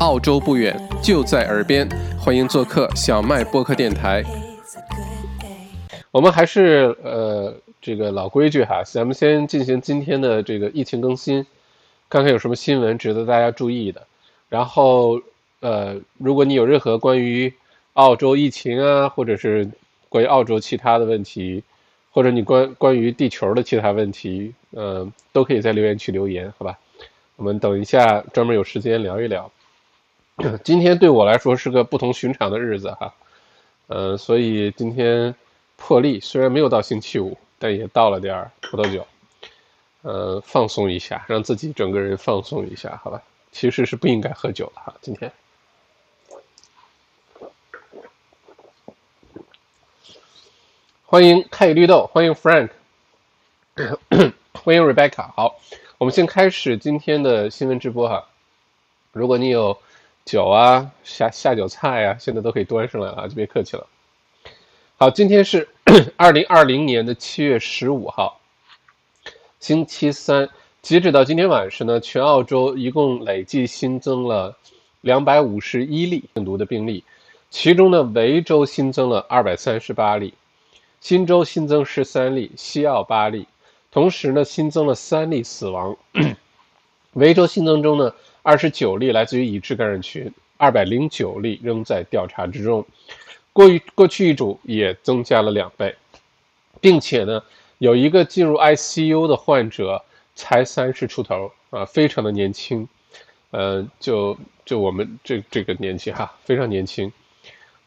[0.00, 4.22] 澳洲不远，就在耳边，欢迎做客小麦播客电台。
[6.12, 11.44] 我们还是呃这个老规矩哈，咱们先进行今天的这个疫情更新，
[12.08, 14.06] 看看有什么新闻值得大家注意的。
[14.48, 15.20] 然后
[15.58, 17.52] 呃，如果你有任何关于
[17.94, 19.68] 澳洲疫情啊，或者是
[20.08, 21.64] 关于澳洲其他的问题，
[22.12, 26.78] 或者你关关于地球的其他问题，嗯，都可以在留言区留言，好吧？
[27.34, 29.50] 我们等一下专门有时间聊一聊。
[30.62, 33.12] 今天对我来说是个不同寻常的日子哈，
[33.88, 35.34] 呃，所以今天
[35.76, 39.04] 破例虽然没有到星期五，但也倒了点儿葡萄酒，
[40.02, 43.20] 呃，放松一下，让自己整个人放松一下，好吧？
[43.50, 45.32] 其实是不应该喝酒的哈，今天。
[51.04, 52.68] 欢迎开绿豆，欢迎 Frank，
[54.52, 55.32] 欢迎 Rebecca。
[55.34, 55.56] 好，
[55.98, 58.28] 我们先开始今天的新闻直播哈。
[59.10, 59.76] 如果你有
[60.28, 63.86] 酒啊、下下酒菜啊，现在都可以端上来了，就别客气了。
[64.98, 65.66] 好，今天是
[66.18, 68.38] 二零二零年的七月十五号，
[69.58, 70.50] 星期三。
[70.82, 74.54] 截止到今天晚上呢，全澳洲一共累计新增了
[75.00, 77.02] 两百五十一例病毒的病例，
[77.48, 80.34] 其中呢，维州新增了二百三十八例。
[81.00, 83.48] 新州新增十三例，西澳八例，
[83.90, 85.96] 同时呢新增了三例死亡。
[87.14, 92.86] 维州新增中呢二十九例来自于已知感染群，二百零九例仍在调查之中。
[93.52, 95.94] 过于过去一周也增加了两倍，
[96.80, 97.42] 并且呢
[97.78, 100.02] 有一个进入 ICU 的患者
[100.34, 102.86] 才三十出头啊，非常的年轻，
[103.50, 107.12] 呃，就就我们这这个年纪哈，非常年轻，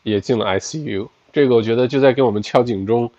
[0.03, 1.07] 也进了 ICU。
[1.31, 3.09] 这个我觉得就在给我们敲警钟，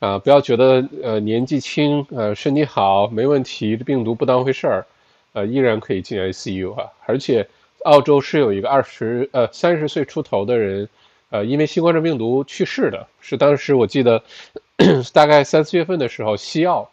[0.00, 4.86] 啊，不要觉得呃年纪轻，呃身体好没问题，病毒不当回事儿，
[5.32, 6.92] 呃依然可以进 ICU 哈。
[7.06, 7.46] 而且
[7.84, 10.88] 澳洲是有一个二十呃三十岁出头的人，
[11.30, 14.22] 呃因为新冠状病毒去世的，是当时我记得
[15.12, 16.90] 大概三四月份的时候，西澳，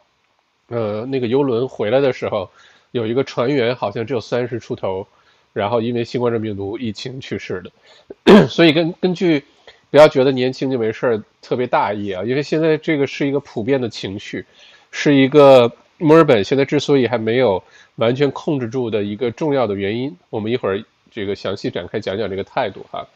[0.68, 2.50] 呃那个游轮回来的时候，
[2.92, 5.08] 有一个船员好像只有三十出头，
[5.54, 9.44] 然后因为新冠状病毒疫情去世的， 所以根根据。
[9.92, 12.24] 不要觉得年轻就没事儿，特别大意啊！
[12.24, 14.46] 因为现在这个是一个普遍的情绪，
[14.92, 17.62] 是一个墨尔本现在之所以还没有
[17.96, 20.18] 完全控制住的一个重要的原因。
[20.32, 23.08] 我们一会儿这个详细展开讲讲这个态度哈。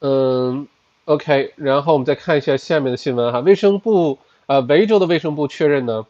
[0.00, 0.68] 嗯
[1.06, 3.40] ，OK，然后我们再看一下下面的新闻哈。
[3.40, 6.06] 卫生部呃，维州的卫生部确认呢，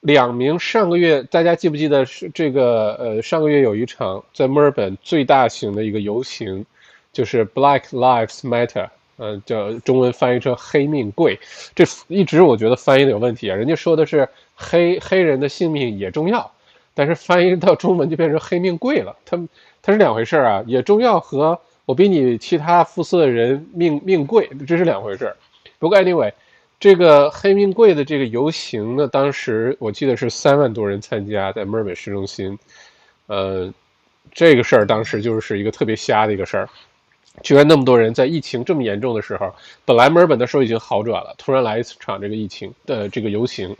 [0.00, 6.64] 两名上个月大家记不记得是这个呃上个月有一场在墨尔本最大型的一个游行。
[7.12, 11.38] 就是 Black Lives Matter，嗯，叫中文翻译成黑命贵，
[11.74, 13.56] 这一直我觉得翻译的有问题啊。
[13.56, 16.50] 人家说的是黑黑人的性命也重要，
[16.92, 19.16] 但是翻译到中文就变成黑命贵了。
[19.24, 19.38] 它
[19.80, 25.34] 它是两回事啊，也重要和我比你其他肤色的人命命贵，这是两回事。
[25.78, 26.32] 不过 anyway，
[26.78, 32.58] 这个黑命贵的这个游行呢，当时我记得是三万多人参加，在墨尔本市中心，
[33.28, 33.72] 呃，
[34.32, 36.68] 这个事儿当时就是一个特别瞎的一个事儿。
[37.42, 39.54] 居然那么多人在疫情这么严重的时候，
[39.84, 43.76] 本来墨尔本的时候已经好转了，突然来一场这个疫情的这个游行，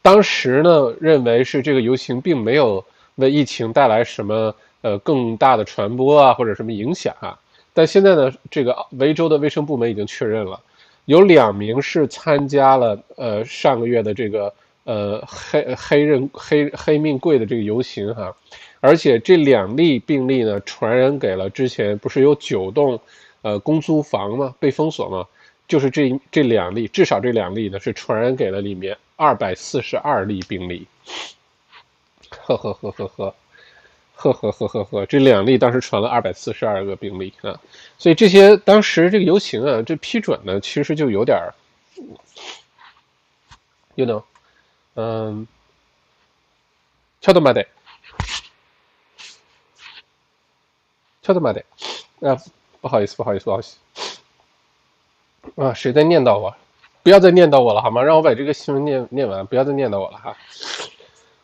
[0.00, 2.84] 当时呢认为是这个游行并没有
[3.16, 7.38] 为疫情带来什么呃更大的传播啊或者什么影响啊，
[7.72, 10.60] 但现在呢这个维州的卫生部门已经确认了，
[11.06, 14.52] 有两名是参加了呃上个月的这个
[14.84, 18.34] 呃黑黑人黑黑命贵的这个游行哈。
[18.80, 23.00] 而且这两例病例呢，传染给了之前不是有九栋，
[23.42, 24.54] 呃，公租房吗？
[24.58, 25.26] 被封锁吗？
[25.66, 30.86] 就是这这两例，至少这两例呢，是传染给了里面二百四十二例病例。
[32.28, 33.34] 呵呵呵呵呵，
[34.14, 37.58] 呵呵呵呵呵，这两例当时传了二百四十二个病例啊，
[37.96, 41.54] 所以这些当时这个游行啊，这批准呢，其实就有点儿
[43.94, 44.22] ，you know，
[44.94, 45.46] 嗯，
[47.20, 47.66] 敲的嘛得。
[51.24, 51.64] 悄他妈的，
[52.20, 52.36] 啊，
[52.82, 53.78] 不好意思，不好意思，不好意思，
[55.56, 56.54] 啊，谁在念叨我？
[57.02, 58.02] 不要再念叨我了，好吗？
[58.02, 60.36] 让我把这个新闻念念完，不要再念叨我了哈。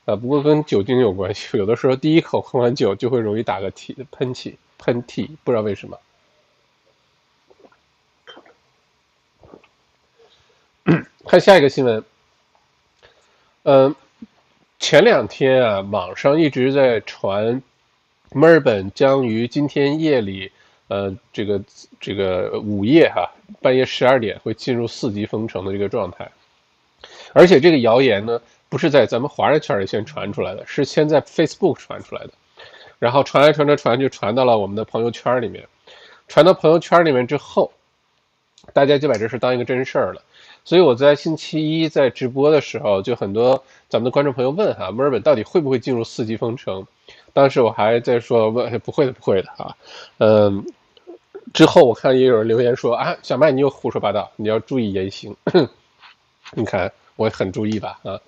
[0.05, 5.99] 啊，不过跟酒精有关系， 有的时候第一口喝完酒就会容易打个嚏、喷嚏、喷嚏，不知道为什么。
[11.26, 12.05] 看下一个新闻，
[13.62, 13.95] 嗯，
[14.79, 17.62] 前两天啊，网上一直在传。
[18.33, 20.51] 墨尔本将于今天夜里，
[20.89, 21.61] 呃，这个
[21.99, 23.29] 这个午夜哈，
[23.61, 26.31] 半夜十二点会进入四级封城的这个状态。
[27.33, 32.31] 而且这个谣言呢，不是在咱们华人圈里先传出来的，是先在 Facebook 传出来的。
[32.99, 35.67] 然后传来传着传就传到了我们的朋友圈里面，
[36.29, 37.73] 传到朋友圈里面之后，
[38.73, 40.23] 大家就把这事当一个真事儿了。
[40.65, 46.87] 所以我在星期一在直播的时候，就很多咱们的观众朋友问哈，墨尔本到底会不会进入四级封城？
[47.33, 49.75] 当时我还在说问不会的不会的啊，
[50.19, 50.65] 嗯，
[51.53, 55.35] 之后我看也有人留言说啊，小麦你又胡说八道，你要注意言行。
[56.55, 58.21] 你看我很注意吧啊，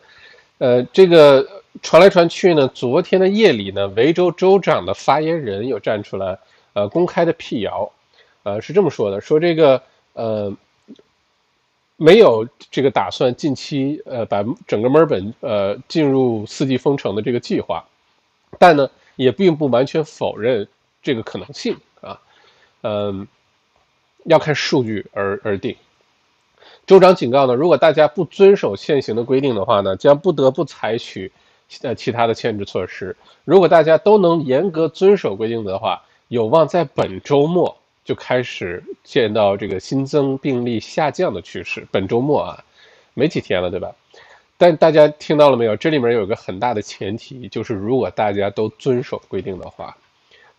[0.58, 1.46] 呃，这个
[1.82, 6.38] 传来传去呢，昨天的夜里呢，维州州长的发言人又站出来，
[6.72, 7.92] 呃，公开的辟谣，
[8.42, 9.80] 呃，是这么说的，说这个
[10.14, 10.52] 呃。
[11.96, 17.84] 没有这个打算，近期呃把整个墨尔本呃进入四季封城的这个计划，
[18.58, 20.66] 但呢也并不完全否认
[21.02, 22.20] 这个可能性啊，
[22.82, 23.28] 嗯，
[24.24, 25.76] 要看数据而而定。
[26.86, 31.30] 州长警告呢，如果大家不遵守现行的规定的话呢，将不得不采取
[31.82, 33.16] 呃其他的限制措施。
[33.44, 37.76] 如果大家都能严格遵守规定的话，有望在本周末。
[38.04, 41.86] 就开始见到这个新增病例下降的趋势。
[41.90, 42.64] 本周末啊，
[43.14, 43.94] 没几天了，对吧？
[44.58, 45.76] 但大家听到了没有？
[45.76, 49.96] 这里面有个很大的前提，就是如果大家都遵守规定的话，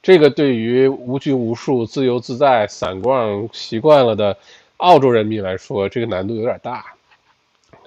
[0.01, 4.37] 这个对于无拘无束、自由自在、散逛习惯了的
[4.77, 6.85] 澳洲人民来说，这个难度有点大。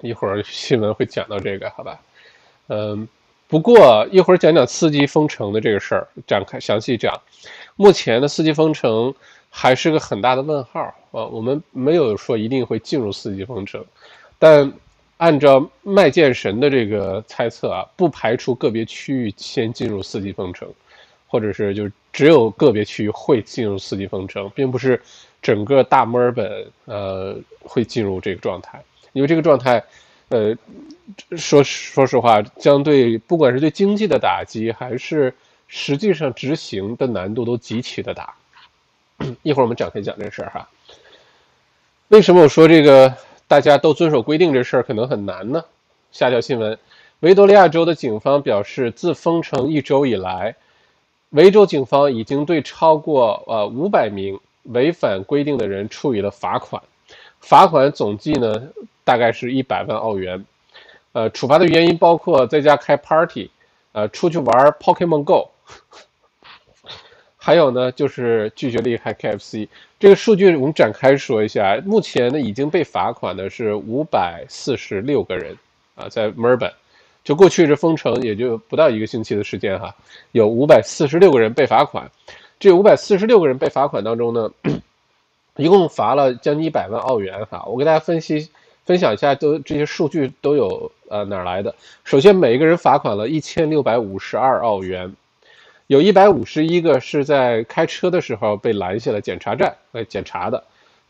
[0.01, 1.99] 一会儿新闻会讲到这个，好吧？
[2.67, 3.07] 嗯，
[3.47, 7.19] 不过一会儿讲讲四级封城的这个事儿，展开详细讲。
[7.75, 9.13] 目前的四级封城。
[9.49, 11.25] 还是个很大的问号啊！
[11.25, 13.83] 我们没有说一定会进入四级封城，
[14.37, 14.71] 但
[15.17, 20.71] 按照麦剑神的这个猜测啊，不排除个别区域先进入四级封城，
[21.27, 25.01] 或者是就只有个别区域会进入四级封城，并不是
[25.41, 28.79] 整个大墨尔本呃会进入这个状态，
[29.13, 29.83] 因为这个状态，
[30.29, 30.55] 呃，
[31.35, 35.33] 说说实话，将对不管是对经济的打击，还是
[35.67, 38.35] 实际上执行的难度都极其的大。
[39.43, 40.69] 一会儿我们展开讲这事儿哈。
[42.09, 43.13] 为什么我说这个
[43.47, 45.63] 大家都遵守规定这事儿可能很难呢？
[46.11, 46.77] 下条新闻：
[47.19, 50.55] 维多利亚州的警方表示，自封城一周以来，
[51.31, 56.81] 维州警方已经对超过呃五百名违反规定的人处以了罚款，
[57.41, 58.69] 罚款总计呢
[59.03, 60.45] 大概是一百万澳元。
[61.11, 63.49] 呃，处罚的原因包括在家开 party，
[63.91, 65.49] 呃，出去玩 Pokemon Go。
[67.47, 71.81] 还有呢，就是拒绝离开 KFC 这个数据，我们展开说一下。
[71.85, 75.55] 目前呢，已经被罚款的是五百四十六个人
[75.95, 76.69] 啊，在墨尔本，
[77.23, 79.95] 就过去这封城也就不到一个星期的时间哈，
[80.33, 82.11] 有五百四十六个人被罚款。
[82.59, 84.51] 这五百四十六个人被罚款当中呢，
[85.55, 87.63] 一共罚了将近一百万澳元哈。
[87.65, 88.49] 我给大家分析
[88.83, 91.73] 分享一下，都这些数据都有呃哪儿来的？
[92.03, 95.15] 首先，每一个人罚款了一千六百五十二澳元。
[95.87, 100.61] 有一百五十一个是在开车的时候被拦下了检查站来检查的，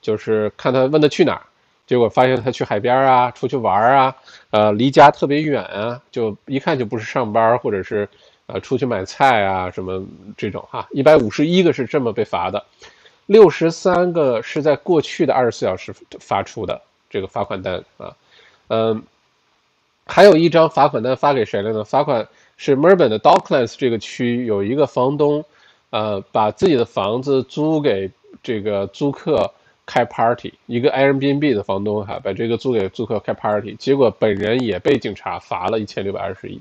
[0.02, 1.42] 就是看他问他去哪儿，
[1.88, 4.16] 结果发现他去海边啊，出去玩啊，
[4.52, 8.08] 呃，离家特别远啊，就一看就不是上班或者是
[8.46, 10.06] 呃出去买菜啊什么
[10.38, 10.88] 这种哈。
[10.92, 12.64] 一百五十一个是这么被罚的，
[13.26, 16.80] 六十三个是在过去的二十四小时发出的
[17.10, 18.16] 这个罚款单啊，
[18.68, 19.02] 嗯，
[20.06, 21.84] 还有一张罚款单发给谁了呢？
[21.84, 22.28] 罚款。
[22.58, 25.46] 是墨尔本的 Docklands 这个区有一个房东，
[25.92, 28.10] 呃，把自己的房子租给
[28.42, 29.54] 这个租客
[29.86, 36.60] 开 party，一个 Airbnb 的房东哈，把这个租给租客开 party，结果本人也被警察罚了一千六百二十一。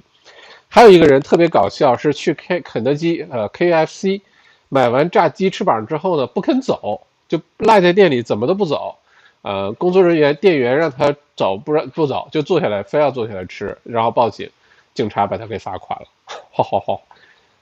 [0.69, 4.21] 还有一个人特别搞笑，是去 K 肯德基呃 KFC
[4.69, 8.97] 买完炸鸡翅膀之后呢，不肯走，就赖在店里怎么都不走，
[9.41, 14.51] 呃，工作人员店员让他走不让不走，就坐下来非要坐下来吃，然后报警。
[14.97, 16.07] 警察把他给罚款了，
[16.51, 17.03] 好好好，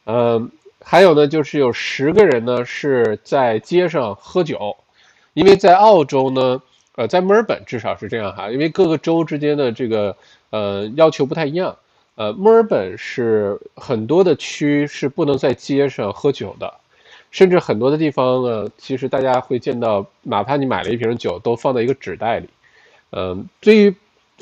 [0.06, 0.50] 嗯，
[0.80, 4.76] 还有呢，就是有十个人呢是在街上喝酒，
[5.32, 6.62] 因为在澳洲呢，
[6.94, 10.16] 呃，在墨尔本至少是这样哈，因为各个州之间的这个
[10.50, 11.76] 呃要求不太一样，
[12.14, 16.72] 呃，墨尔本是很多的区是不能在街上喝酒的，
[17.32, 22.48] 甚至很多的地方呢，其实大家会见到，哪怕你买了一瓶酒，都放在一个纸袋里，
[23.10, 23.92] 嗯，对于。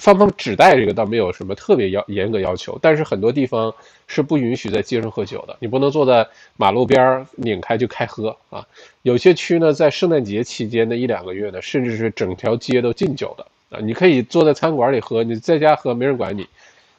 [0.02, 3.73] 放放纸袋这个倒没有什么特别要严格要求，但是很多地方
[4.09, 8.66] 是不允许在街上喝酒的，你不能坐在马路边拧开就开喝啊。
[9.02, 13.78] 有些区呢，在圣诞节期间的一两个月呢，甚至是整条街都禁酒的啊。
[13.80, 16.44] 你可以坐在餐馆里喝，你在家喝没人管你，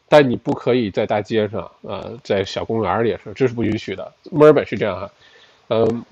[0.08, 4.10] 但你不可以在大街上啊，在小公园里也是，这是不允许的。
[4.32, 5.12] 墨尔本是这样哈，
[5.68, 6.06] 嗯，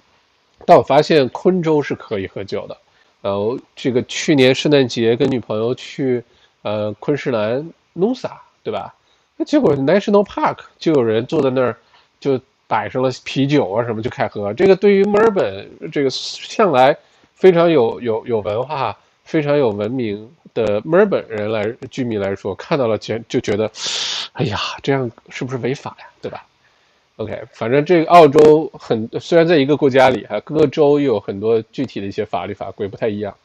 [0.66, 2.78] 但我发现昆州是可以喝酒的，
[3.22, 6.22] 呃，这个去年圣诞节跟女朋友去。
[6.62, 8.32] 呃，昆士兰 Nusa
[8.64, 8.94] 对吧？
[9.38, 11.76] 那结果 National Park 就有人坐在那儿，
[12.20, 14.54] 就摆上了啤酒啊什么就开喝。
[14.54, 16.96] 这个对于墨尔本这个向来
[17.34, 23.72] 非常有有有文化、非常有文明的墨尔本人来居民来说，看到了觉就觉得，
[24.34, 26.06] 哎呀，这样是不是违法呀？
[26.22, 26.46] 对吧
[27.16, 33.36] ？OK，反正这个澳洲很虽然在一个国家里哈，各个州有很多具体的一些法律法规不太一样。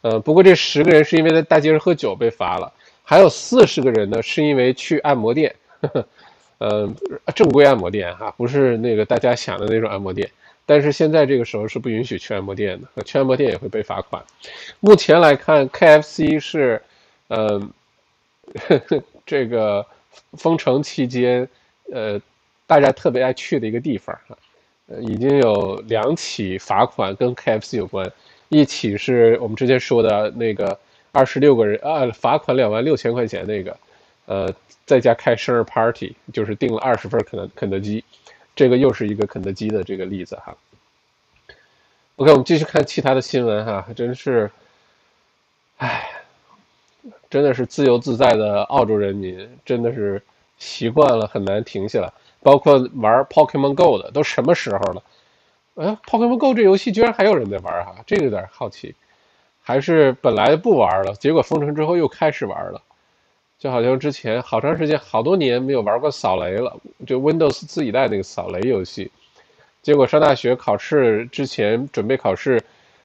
[0.00, 5.54] 呃，不过这十个人是因为在大街上喝酒被罚了，还有四十个人呢是因为去按摩店，
[6.58, 6.88] 呃，
[7.34, 10.30] 正规按摩店哈，不是那个大家想的那种按摩店。
[10.66, 14.22] 但是现在这个时候是不允许去按摩店的，去按摩店也会被罚款。
[14.80, 16.82] 目前来看，KFC 是，
[17.28, 17.60] 呃，
[19.24, 19.84] 这个
[20.34, 21.48] 封城期间，
[21.90, 22.20] 呃，
[22.66, 24.36] 大家特别爱去的一个地方哈，
[24.88, 28.12] 呃，已经有两起罚款跟 KFC 有关。
[28.48, 30.78] 一起是我们之前说的那个
[31.12, 33.76] 二十六个人啊，罚款两万六千块钱那个，
[34.26, 34.54] 呃，
[34.86, 38.02] 在家开生日 party，就是订了二十份肯肯德基，
[38.54, 40.56] 这个又是一个肯德基的这个例子哈。
[42.16, 44.50] OK，我们继续看其他的新闻哈，真是，
[45.76, 46.10] 唉，
[47.30, 50.22] 真的是自由自在的澳洲人民，真的是
[50.58, 52.10] 习惯了很难停下来，
[52.42, 55.02] 包括玩 Pokemon Go 的，都什么时候了？
[55.78, 58.92] 哎，Pokemon Go 这游戏居然还有人在玩哈，这个有点好奇，
[59.62, 62.82] 还是本来不玩了，结果封城之后又开始玩了，
[63.60, 69.08] 就好像之前好长时间好多年没有玩过扫雷了，就 Windows 自己带那个扫雷游戏，
[69.80, 72.60] 结果上大学考试之前准备考试，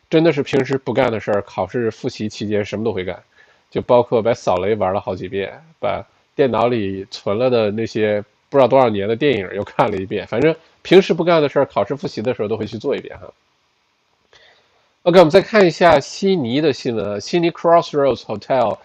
[0.10, 3.22] 真的是平时不干的事儿，考试复习期间什么都会干，
[3.70, 6.04] 就包括把扫雷玩了好几遍，把
[6.34, 10.56] 电脑里存了的那些不知道多少年的电影又看了一遍，反正。
[10.84, 13.34] 平时不干的事儿，考试复习的时候都会去做一遍哈。
[15.04, 17.20] OK，我们再看一下悉尼的新闻。
[17.20, 18.78] 悉尼 Crossroads Hotel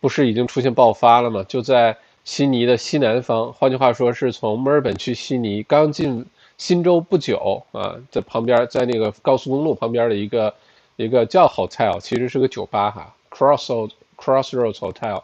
[0.00, 1.44] 不是已经出现爆发了吗？
[1.48, 6.26] 就在悉尼的西南方，换句话说，是从墨尔本去悉尼，刚进
[6.58, 10.54] 新州不久啊，在旁边，在那个高速公路旁边的一个
[10.96, 13.14] 一个叫 Hotel，其实是个酒吧哈。
[13.30, 15.22] Crossroads Crossroads Hotel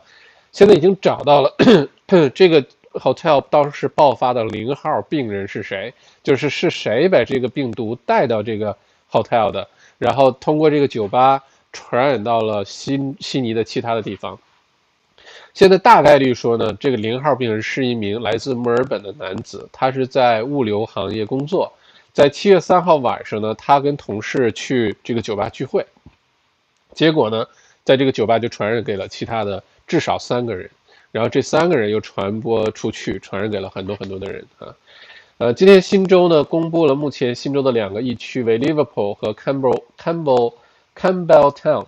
[0.53, 1.53] 现在已经找到了
[2.35, 2.65] 这个。
[2.93, 5.95] Hotel 当时爆发的零号病人是谁？
[6.23, 8.77] 就是是谁把这个病毒带到这个
[9.11, 9.69] Hotel 的，
[9.99, 11.43] 然后通过这个酒吧
[11.73, 14.39] 传染到了悉悉尼的其他的地方。
[15.55, 21.73] 现在大概率说呢，这个零号病人是一名来自墨尔本的男子，他是在物流行业工作。
[22.13, 25.87] 在七月三号晚上呢，他跟同事去这个酒吧聚会，
[26.93, 27.47] 结果呢，
[27.85, 30.69] 在这个酒吧就传染给了其他的至少三个人。
[31.13, 34.75] 然后这三个人又传播出去，传染给了很多很多的人啊。
[35.39, 40.55] 呃，今天新州呢公布了目前新州的两个疫区为 Liverpool 和 Campbell Campbell
[40.95, 41.87] Campbelltown。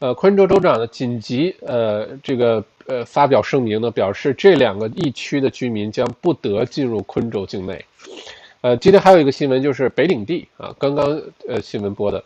[0.00, 7.84] 呃，昆州州长呢紧急呃这个呃发表声明呢，表示这两个疫区的居民将不得进入昆州境内。
[8.62, 12.22] 呃，今天还有一个新闻就是北领地啊，刚刚呃新闻播的，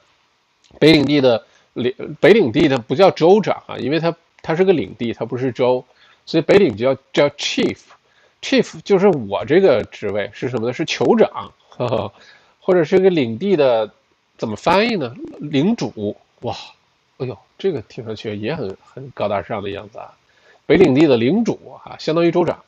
[0.78, 5.84] 北领地的领北领地它不叫州长啊，因为它它是个领地，它不是州。
[6.26, 10.72] 所以北领就叫叫 chief，chief 就是我这个职位是什么呢？
[10.72, 12.12] 是酋长，呵呵，
[12.60, 13.90] 或者是个领地的，
[14.38, 15.14] 怎么翻译呢？
[15.38, 16.56] 领主，哇，
[17.18, 20.14] 哎呦，这个听上去也很很高大上的样子啊。
[20.64, 22.58] 北领地的领主啊，相当于州长，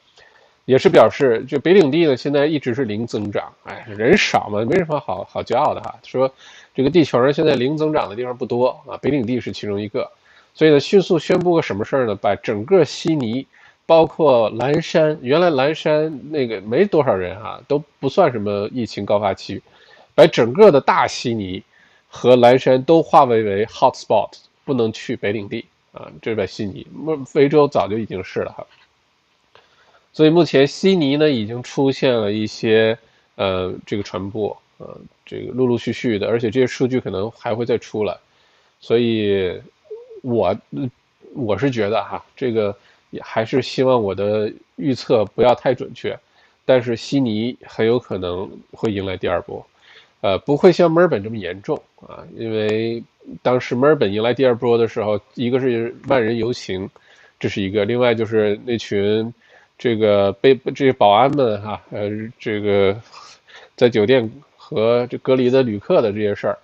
[0.67, 5.99] 也是表示就北领地呢现在一直是零增长，哎，人少嘛，没什么好好骄傲的哈。
[6.03, 6.31] 说
[6.75, 10.13] 这个地球上现在零增长的地方不多啊，北领地是其中一个。
[10.57, 12.15] 所以呢，迅速宣布个什么事儿呢？
[12.15, 13.47] 把整个悉尼，
[13.85, 19.63] 包括蓝山，原来蓝山那个没多少人哈，都不算什么疫情高发区，
[20.15, 21.63] 把整个的大悉尼
[22.09, 24.31] 和蓝山都划为为 hot spot，
[24.65, 26.87] 不能去北领地啊，这是在悉尼。
[27.27, 28.67] 非洲早就已经是了哈。
[30.15, 32.97] 所以目前悉尼呢，已经出现了一些
[33.35, 38.17] 呃这个传播，呃这个陆陆续续的，而且这些数据可能还会再出来，
[38.81, 39.61] 所以。
[40.23, 40.57] 我，
[41.35, 42.77] 我是觉得哈，这个
[43.11, 46.19] 也还是希望我的预测不要太准确，
[46.65, 49.65] 但是悉尼很有可能会迎来第二波，
[50.21, 53.03] 呃，不会像墨尔本这么严重啊，因为
[53.43, 56.89] 当时墨尔本迎来第二波的时候，一个是万人游行，
[57.39, 59.33] 这是一个，另外就是那群
[59.79, 63.01] 这个被这些保安们哈，呃，这个
[63.77, 66.59] 在酒店和这隔离的旅客的这些事儿，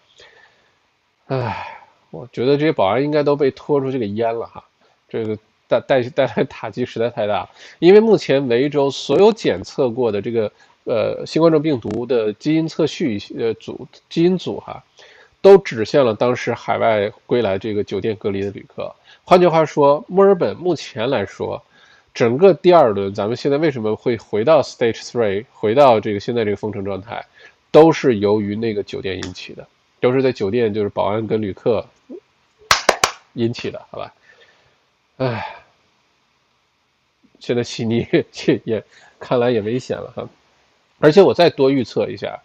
[1.26, 1.81] 唉。
[2.12, 4.62] 我觉得这些保安应该都被拖出去给淹了哈，
[5.08, 7.48] 这个带带带来打击实在太大。
[7.78, 10.52] 因为目前维州所有检测过的这个
[10.84, 14.84] 呃新冠状病毒的基因测序呃组基因组哈，
[15.40, 18.94] 都指向了当时海外归来这个酒店隔离的旅客。
[19.24, 21.62] 换句话说，墨尔本目前来说，
[22.12, 27.24] 整个第二轮，咱们现在为什么会回到 Stage Three，回到这个现在这个封城状态，
[27.70, 29.66] 都是由于那个酒店引起的，
[30.02, 31.86] 都是在酒店就是保安跟旅客
[33.34, 34.12] 引起的，好吧？
[35.18, 35.54] 唉，
[37.38, 38.04] 现在悉尼
[38.64, 38.82] 也
[39.20, 40.28] 看来也危险了哈，
[40.98, 42.36] 而且我再多预测一下，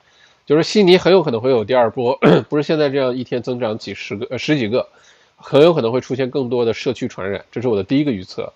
[0.45, 2.15] 就是悉尼很有可能会有第二波，
[2.47, 4.87] 不是现在这样一天增长几十个、呃十几个，
[5.35, 8.53] 很有可能会出现更多的社区传染，这是我的第一个预测。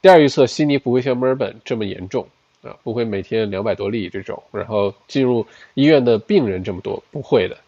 [0.00, 2.24] 第二预测，悉尼不会像墨尔本这么严重
[2.62, 5.44] 啊，不会每天两百多例这种，然后进入
[5.74, 7.58] 医院的病人这么多，不会的，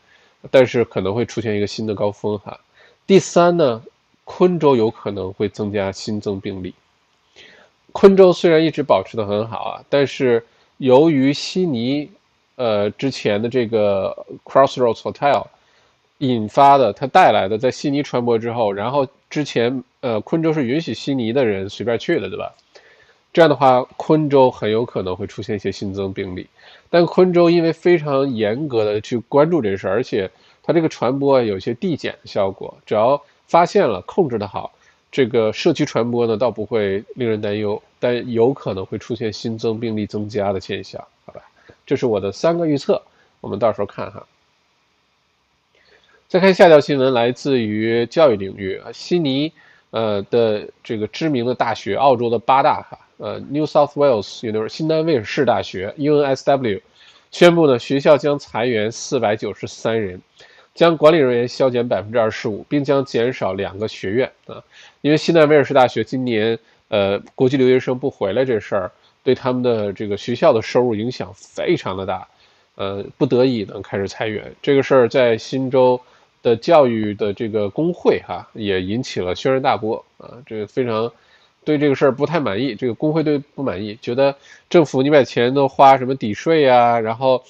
[0.50, 2.58] 但是可能会出现一个新的高峰哈。
[3.06, 3.82] 第三呢，
[4.24, 6.74] 昆州有可能会增加新增病例。
[7.92, 10.44] 昆州虽然一直保持的很好啊，但是
[10.78, 12.10] 由于悉尼
[12.56, 15.46] 呃之前的这个 Crossroads Hotel
[16.18, 19.82] 引发的，它带来的在悉尼传播之后，然后之前。
[20.02, 22.54] 呃，昆州是允许悉尼的人随便去的，对吧？
[23.36, 26.46] 这样的话，昆州很有可能会出现一些新增病例。
[26.88, 30.30] 但昆州因为非常严格的去关注这事，而且
[30.62, 34.72] 它这个传播有些递减的效果，只要发现了，控制的好，
[35.12, 41.42] 这个社区传播呢倒不会令人担忧，但有可能会出现新增病例增加的现象，好吧？
[41.84, 43.02] 这是我的三个预测，
[43.42, 44.26] 我们到时候看哈。
[46.26, 49.52] 再看下条新闻，来自于教育领域，悉尼。
[49.90, 56.80] 呃的这个知名的大学，澳洲的八大哈，呃，New South Wales University 新南威尔士大学 UNSW
[57.30, 60.20] 宣布呢，学校将裁员四百九十三人，
[60.74, 64.62] 将管理人员削减百分之二十五，并将减少两个学院啊，
[65.00, 66.58] 因为新南威尔士大学今年
[66.88, 68.92] 呃国际留学生不回来这事儿，
[69.22, 72.28] 对他们的这个学校的收入影响非常的大，
[72.74, 76.00] 呃，不得已呢开始裁员，这个事儿在新州。
[76.42, 81.10] 的教育的这个工会哈也引起了轩然大波啊，这个非常
[81.66, 84.34] 对这个事儿不太满意，这个工会对不满意，觉得
[84.70, 87.44] 政府你把钱都花什么抵税呀，然后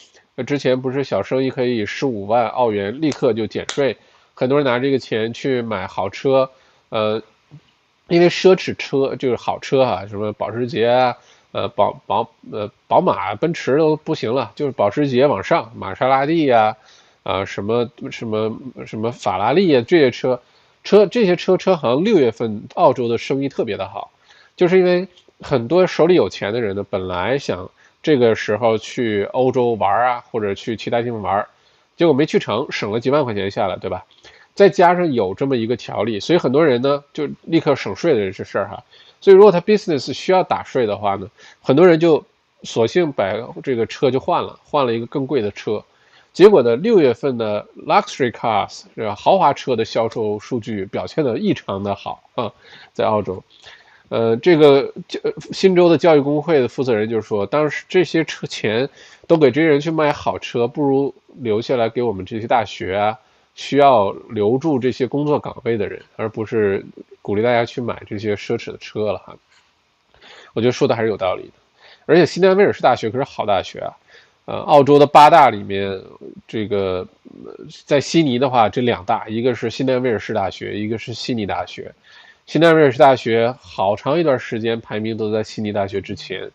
[0.47, 3.97] 之前不是小生意可以十五万澳元立刻就减税，
[4.35, 6.51] 很多人拿这个钱去买好车，
[6.89, 7.23] 呃，
[8.09, 11.17] 因为奢侈车就是好车哈，什么保时捷啊，
[11.53, 16.77] 呃宝宝呃宝马、奔驰都不行了，就是保时捷往上，玛莎拉蒂呀。
[17.23, 20.41] 啊，什么什么什么法拉利啊，这些车，
[20.87, 24.13] 车这些车车好像六月份澳洲的生意特别的好，
[24.57, 25.09] 就是因为
[25.41, 27.69] 很多手里有钱的人呢，本来想
[28.05, 31.45] 这个时候去欧洲玩啊，或者去其他地方玩，
[31.97, 34.05] 结果没去成，省了几万块钱下来，对吧？
[34.55, 38.85] 再加上有这么一个条例，所以很多人呢就立刻省税的这事儿哈。
[39.21, 41.29] 所以如果他 business 需要打税的话呢，
[41.61, 42.25] 很多人就
[42.63, 43.25] 索性把
[43.65, 45.85] 这个车就换了，换了一个更贵的车。
[46.37, 49.11] 结果呢，六月份的 luxury cars 是？
[49.15, 52.53] 豪华车的销售数据表现的异常的好啊，
[52.93, 53.43] 在澳洲，
[54.11, 55.19] 呃，这个教
[55.53, 58.87] 新州的教育工会的负责人就说，当时这些车钱
[59.27, 63.19] 都给这些人去买好车，不如留下来给我们这些大学啊，
[63.55, 66.85] 需要留住这些工作岗位的人，而不是
[67.23, 69.35] 鼓励大家去买这些奢侈的车了哈。
[70.53, 71.53] 我觉得说的还是有道理的，
[72.05, 73.97] 而且新南威尔士大学可是好大学啊。
[74.47, 76.01] 呃，澳洲的八大里面，
[76.47, 77.07] 这个
[77.85, 81.93] 在悉尼的话，这两大，一个是新南威尔士大学，一个是悉尼大学。
[82.47, 86.49] 新南威尔士大学好长一段时间排名都在悉尼大学之前。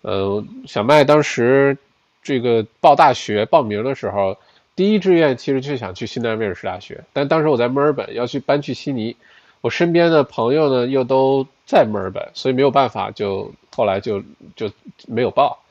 [0.00, 1.76] 呃，小麦当时
[2.22, 4.34] 这个报大学报名的时候，
[4.74, 9.14] 第一志愿其实就想去新南威尔士大学，但当时我在墨尔本要去搬去悉尼，
[9.60, 14.22] 我身边的朋友呢又都在墨尔本，所以没有办法，就后来就
[14.54, 14.70] 就
[15.06, 15.62] 没有报。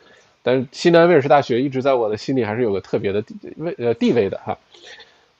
[0.45, 3.23] 但是西南威尔士大学一直在我的心里还是有个特别的
[3.58, 4.55] 位呃地位的哈，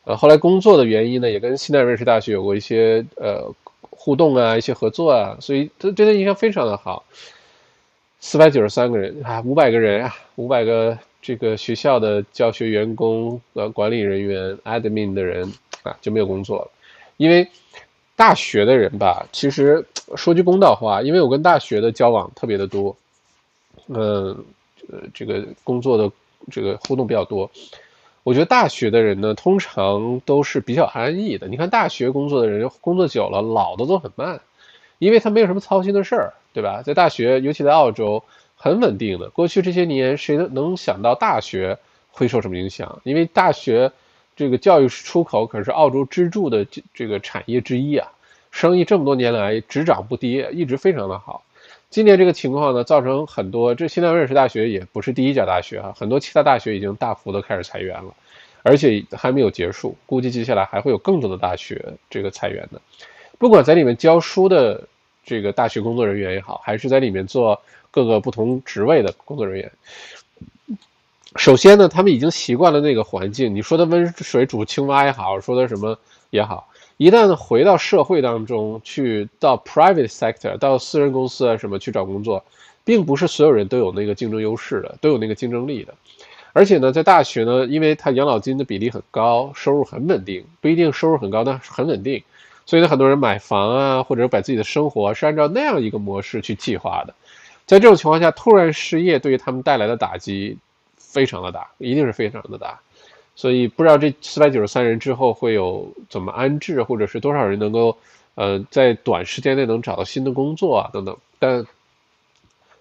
[0.04, 3.54] 呃后来工作的原因呢，也跟西南威尔士大学有过一些呃
[3.92, 7.06] 互动啊，一些合作啊，所以这对他印象非常的好。
[8.20, 16.72] 四百九十三个人啊，五百个人啊，五百个这个学校的教学员工呃管理人员 admin 的人啊就没有工作了，
[17.18, 17.48] 因为
[18.16, 22.98] 大学的人吧，其实说句公道话，因为我跟大学的交往特别的多，
[23.90, 24.44] 嗯。
[24.92, 26.12] 呃这个工作的
[26.52, 27.50] 这个互动比较多，
[28.24, 31.48] 我觉得大学的人呢，通常都是比较安逸的。
[31.48, 34.42] 你看大学工作的人，工作久了，老的都很慢，
[34.98, 36.82] 因为他没有什么操心的事儿，对吧？
[36.82, 38.24] 在大学，尤其在澳洲，
[38.56, 39.30] 很稳定的。
[39.30, 41.78] 过去这些年，谁能想到大学
[42.12, 43.00] 会受什么影响？
[43.04, 43.92] 因为大学
[44.36, 48.12] 这个教育出口可是澳洲支柱的这这个产业之一啊，
[48.52, 51.44] 生意这么多年来只涨不跌，一直非常的好。
[51.96, 58.14] 今年这个情况呢，造成很多这新南威尔士大学也不是第一家大学啊，很多其他大学已经大幅的开始裁员了，
[58.64, 62.82] 而且还没有结束，估计接下来还会有更多的大学这个裁员的。
[63.38, 64.86] 不管在里面教书的
[65.24, 67.58] 这个大学工作人员也好，还是在里面做
[67.92, 69.72] 各个不同职位的工作人员。
[71.38, 73.56] 首先呢，他们已经习惯了那个环境。
[73.56, 75.98] 你说的温水煮青蛙也好，说的什么
[76.30, 82.44] 也好，一旦回到社会当中去，到 private sector，到私人公司啊什么去找工作，
[82.84, 85.94] 并不是所有人都有那个竞争优势的，都有那个竞争力的。
[86.54, 92.24] 而且呢，在大学呢，因为他养老金的比例很高，收入很稳定，不一定收入很高，但是很稳定。
[92.66, 97.14] 所以呢，很多人买房啊，或者把自己的生活是按照那样一个模式去计划的。
[97.66, 100.58] 在这种情况下，突然失业对于他们带来的打击。
[100.98, 102.78] 非常的大，一定是非常的大，
[103.36, 107.98] 所以不知道这四百九十三人之后会有怎么安置，或者是多少人能够，
[108.36, 111.16] 呃，在短时间内能找到新的工作啊等等。
[111.38, 111.66] 但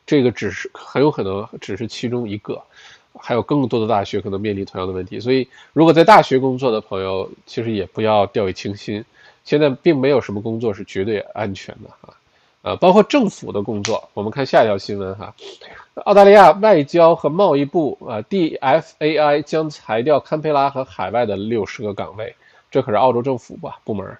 [0.06, 2.62] 这个只是很有可能只是其中一个，
[3.14, 5.18] 还有更多的大学可能面临同样的问题。
[5.18, 9.04] 所以，如果在大学工作的朋友，其实也不要掉以轻心。
[9.44, 12.14] 现在并没有什么工作是绝对安全的啊。
[12.64, 15.34] 呃，包括政府的工作，我们看下一条新闻哈。
[16.06, 22.34] 澳大利亚外交和贸易部啊，DFAI 将裁掉堪培拉和海外的六十个岗位，
[22.70, 24.16] 这可是澳洲政府吧部门，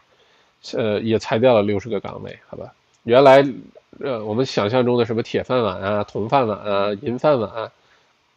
[0.75, 2.71] 呃，也裁掉了六十个岗位，好吧。
[3.05, 3.43] 原来，
[4.01, 7.73] 呃，我们想象中的什么铁饭碗啊、铜饭碗啊、银饭碗，啊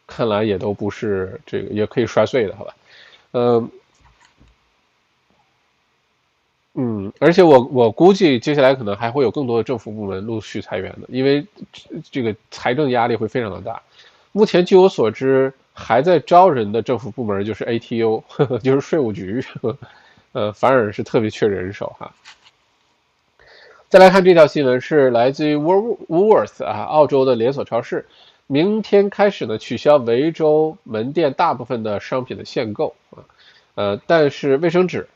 [0.06, 2.74] 看来也都不是这个，也可以摔碎的，好吧。
[3.32, 3.70] 嗯。
[6.80, 11.44] 嗯，而且我我估计接下来可能还会有更多的政府部门陆续裁员的，因为
[12.08, 13.82] 这个财政压力会非常的大。
[14.30, 18.22] 目前据我所知，还在招人的政府部门就是 ATO，
[18.62, 19.76] 就是税务局呵，
[20.30, 22.14] 呃，反而是特别缺人手哈。
[23.88, 28.06] 再来看这条新闻，是来自于 Woolworth 啊，澳洲的连锁超市，
[28.46, 33.26] 明天开始呢取消维州门店大部分的商品的限购啊，
[33.74, 35.08] 呃，但是卫生纸。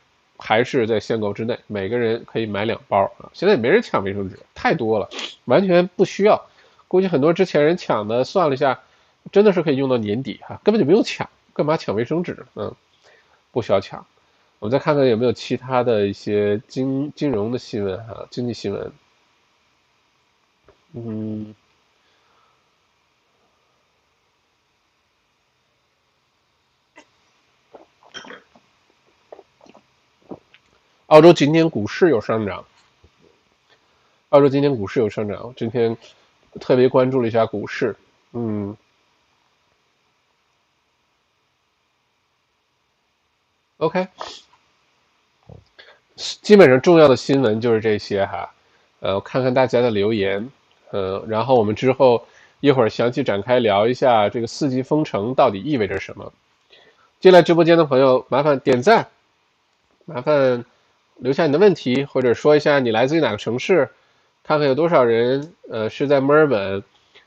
[0.45, 3.31] 还是在限购之内，每个人可以买两包啊！
[3.31, 5.09] 现在也没人抢卫生纸，太多了，
[5.45, 6.49] 完全不需要。
[6.89, 8.81] 估计很多之前人抢的，算了一下，
[9.31, 12.45] 真的是可以用到年底哈，根本就不用抢，干嘛抢卫生纸？
[12.55, 12.75] 嗯，
[13.53, 14.05] 不需要抢。
[14.59, 18.91] 我们再看看有没有其他的一些金金融的新闻哈，经济新闻。
[20.91, 21.55] 嗯。
[31.07, 32.65] 澳洲今天股市有上涨。
[34.29, 35.95] 澳洲今天股市有上涨，今天
[36.59, 37.95] 特别关注了一下股市。
[38.31, 38.75] 嗯
[43.77, 44.07] ，OK，
[46.15, 48.51] 基本上重要的新闻就是这些哈。
[49.01, 50.49] 呃，看看大家的留言，
[50.89, 52.25] 呃，然后我们之后
[52.59, 56.33] 一会儿详细展开聊一下这个四级封城到底意味着什么。
[57.19, 59.09] 进来直播间的朋友，麻烦点赞，
[60.05, 60.65] 麻烦。
[61.23, 63.89] 留下你的问题，或者说一下你来自于哪个城市，
[64.43, 66.83] 看看有多少人，呃，是在墨尔本，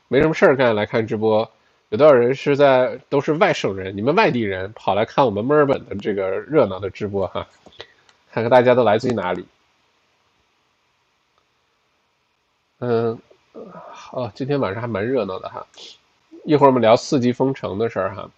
[0.07, 1.49] 没什么事儿干来看直播，
[1.89, 7.47] 有多少人是在都是外省人，你们外地人跑来看我们墨尔本的这个热闹的直播哈，
[8.31, 9.43] 看看大家都来自于哪里。
[12.77, 13.17] 嗯，
[13.91, 15.65] 好，今天晚上还蛮热闹的哈，
[16.43, 18.29] 一会儿我们聊四级封城的事儿哈。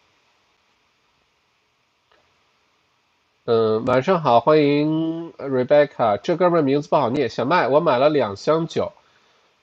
[3.52, 6.20] 嗯，晚上好，欢迎 Rebecca。
[6.22, 7.68] 这哥们名字不好念，小麦。
[7.68, 8.92] 我买了两箱酒，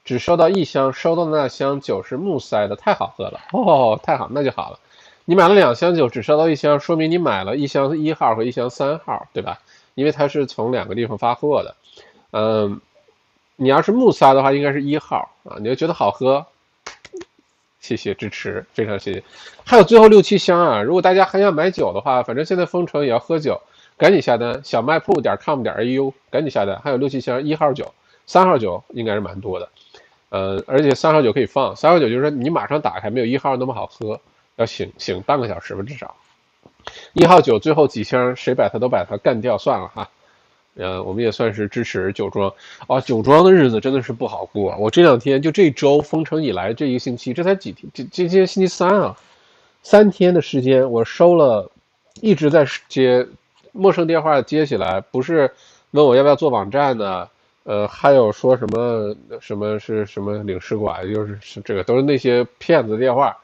[0.04, 4.80] 只收到一箱，收到的那箱酒是木塞的，太好喝了哦，太好，那就好了。
[5.24, 9.60] 你买了两箱酒，只收到一箱，说明你买了一箱一号和一箱三号，对吧？
[9.94, 11.76] 因为它是从两个地方发货的。
[12.32, 12.80] 嗯，
[13.54, 15.58] 你要是木塞的话，应该是一号啊。
[15.60, 16.44] 你要觉得好喝，
[17.78, 19.22] 谢谢支持，非常谢谢。
[19.64, 23.60] 还有最后六七箱啊，如果大家还想买酒的话，反正现在封城也要喝酒。
[23.98, 27.94] 赶紧下单，小卖铺点 com 点 au，赶紧下单，还有六七箱一号酒，
[28.26, 29.68] 三号酒应该是蛮多的，
[30.28, 34.20] 呃，而且三号酒可以放，三号酒就是说你马上打开没有一号那么好喝，
[34.56, 36.14] 要醒醒半个小时吧至少。
[37.14, 40.10] 一号酒最后几箱谁把它都把它干掉算了哈，
[40.74, 42.52] 呃，我们也算是支持酒庄
[42.86, 49.16] 啊，酒庄的日子真的是不好过，我这两天就这周封城以来这一个星期，这才几天，这今天星期三啊，
[49.82, 51.70] 三天的时间我收了，
[52.20, 53.26] 一直在接。
[53.76, 55.52] 陌生电话接起来，不是
[55.90, 57.28] 问我要不要做网站的，
[57.64, 63.36] 呃，还有说什么什么是什么领事馆，就是是这个都是那些骗子电话，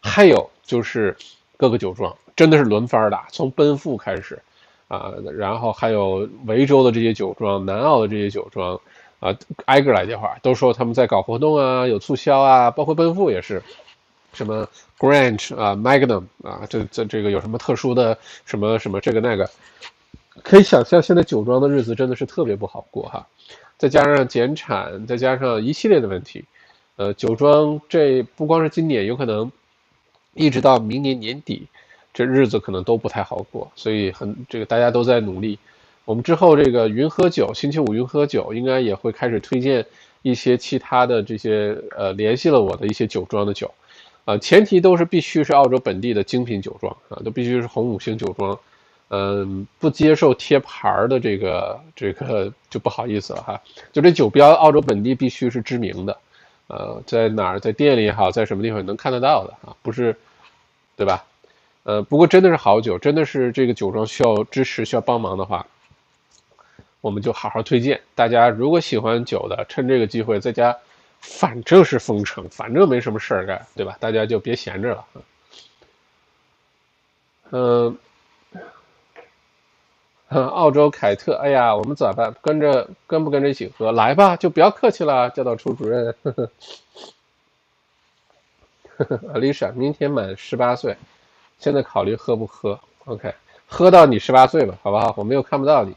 [0.00, 1.16] 还有就是
[1.56, 4.40] 各个酒庄真的是轮番打，从奔富开始
[4.88, 8.80] 啊，然后还有维州的这些酒庄，南澳的这些酒庄
[9.18, 13.62] 啊，挨个来电话，都说他们在搞活动啊，有促销啊，包括奔富也是。
[14.32, 19.50] 什么 Grange 啊，Magnum 啊，这这这个有什么特殊的什么什么这个那个，
[20.42, 23.26] 可以想象现在酒庄的日子真的是特别不好过哈。
[23.78, 26.44] 再加上减产，再加上一系列的问题，
[26.96, 29.50] 呃，酒庄这不光是今年，有可能
[30.34, 31.66] 一直到明年年底，
[32.12, 33.72] 这日子可能都不太好过。
[33.74, 35.58] 所以很这个大家都在努力。
[36.04, 39.86] 我们之后这个云喝酒，星期五云喝酒应该也会开始推荐
[40.22, 43.72] 一些其他的这些呃联系了我的一些酒庄的酒，
[44.30, 48.56] 呃，前提都是必须是澳洲本地的精品酒庄啊，都必须是红五星酒庄。
[49.08, 53.60] 嗯，不接受贴牌儿的这个这个就不好意思了哈。
[53.92, 56.16] 就这酒标，澳洲本地必须是知名的，
[56.68, 60.14] 呃，在哪儿，在店里也好，在什么地方能看得到的啊，不是，
[60.94, 61.24] 对吧？
[61.82, 65.66] 呃，不过真的是好酒，真的是这个酒庄需要支持、需要帮忙的话，
[67.00, 68.00] 我们就好好推荐。
[68.14, 70.76] 大家如果喜欢酒的，趁这个机会在家，
[71.20, 73.96] 反正是封城，反正没什么事儿干，对吧？
[74.00, 75.04] 大家就别闲着了。
[77.52, 77.98] 嗯。
[80.32, 82.32] 澳洲凯特，哎呀，我们咋办？
[82.40, 83.90] 跟着跟不跟着一起喝？
[83.90, 86.14] 来吧，就不要客气了，教导处主任。
[86.22, 86.50] 呵呵
[88.96, 90.96] 呵呵，Alicia，明天满十八岁，
[91.58, 93.34] 现在考虑喝不喝？OK，
[93.66, 95.12] 喝到你十八岁吧，好不好？
[95.16, 95.96] 我们又看不到你。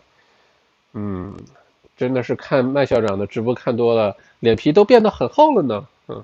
[0.93, 1.37] 嗯，
[2.03, 5.87] 真的是看麦校长的直播看多了，脸皮都变得很厚了呢。
[6.07, 6.23] 嗯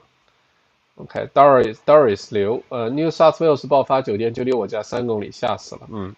[0.96, 5.82] ，OK，Doris，Doris 刘，呃，New South Wales 爆发酒店就离我家三公里，吓死了。
[5.90, 6.16] 嗯，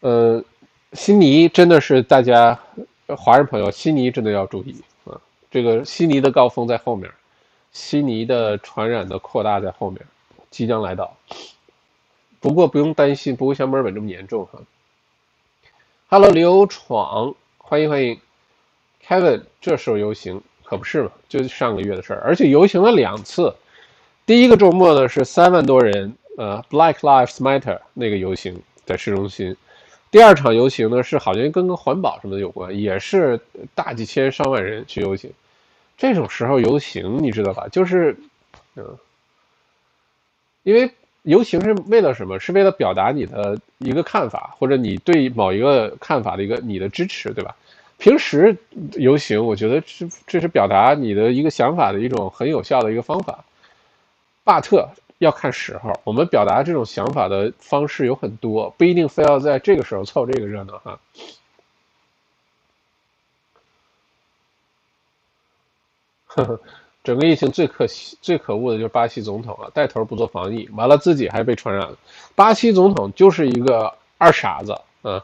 [0.00, 0.44] 呃。
[0.92, 2.58] 悉尼真的是大家
[3.06, 4.74] 华人朋友，悉尼真的要注意
[5.04, 5.14] 啊！
[5.48, 7.08] 这个悉尼的高峰在后面，
[7.70, 10.04] 悉尼的传染的扩大在后面，
[10.50, 11.16] 即将来到。
[12.40, 14.58] 不过不用担心，不会像墨尔本这么严重哈。
[16.08, 18.20] Hello，刘闯，欢迎欢迎
[19.10, 21.10] ，Kevin，这时候游行可不是嘛？
[21.28, 23.52] 就上个月的事儿，而且游行了两次。
[24.24, 29.56] 第一个周末呢是三万多人，呃，Black Lives Matter 那个游行在市中心。
[30.12, 33.40] 第二场游行呢，是好像跟个环保什么的有关，也是
[33.74, 35.28] 大几千上万人去游行。
[35.98, 37.66] 这种时候游行，你知道吧？
[37.72, 38.16] 就是，
[38.76, 38.96] 嗯，
[40.62, 40.88] 因为
[41.22, 42.38] 游行是为了什么？
[42.38, 47.56] 是为了表达你的一个看法，或者你对某一个看法的一个你的支持，对吧？
[48.00, 48.56] 平时
[48.94, 53.44] 游行，我觉得这这是表达你的一个想法的一种很有效的一个方法。
[54.42, 54.88] 巴特。
[55.20, 60.98] 要看时候，我们表达这种想法的方式有很多，不一定非要在这个时候凑这个热闹哈。
[66.24, 66.60] 呵呵，
[67.04, 71.98] 整个疫情最可惜、最可恶的就是巴西总统了，带头不做防疫，完了自己还被传染了。
[72.34, 75.20] 巴西总统就是一个二傻子，嗯，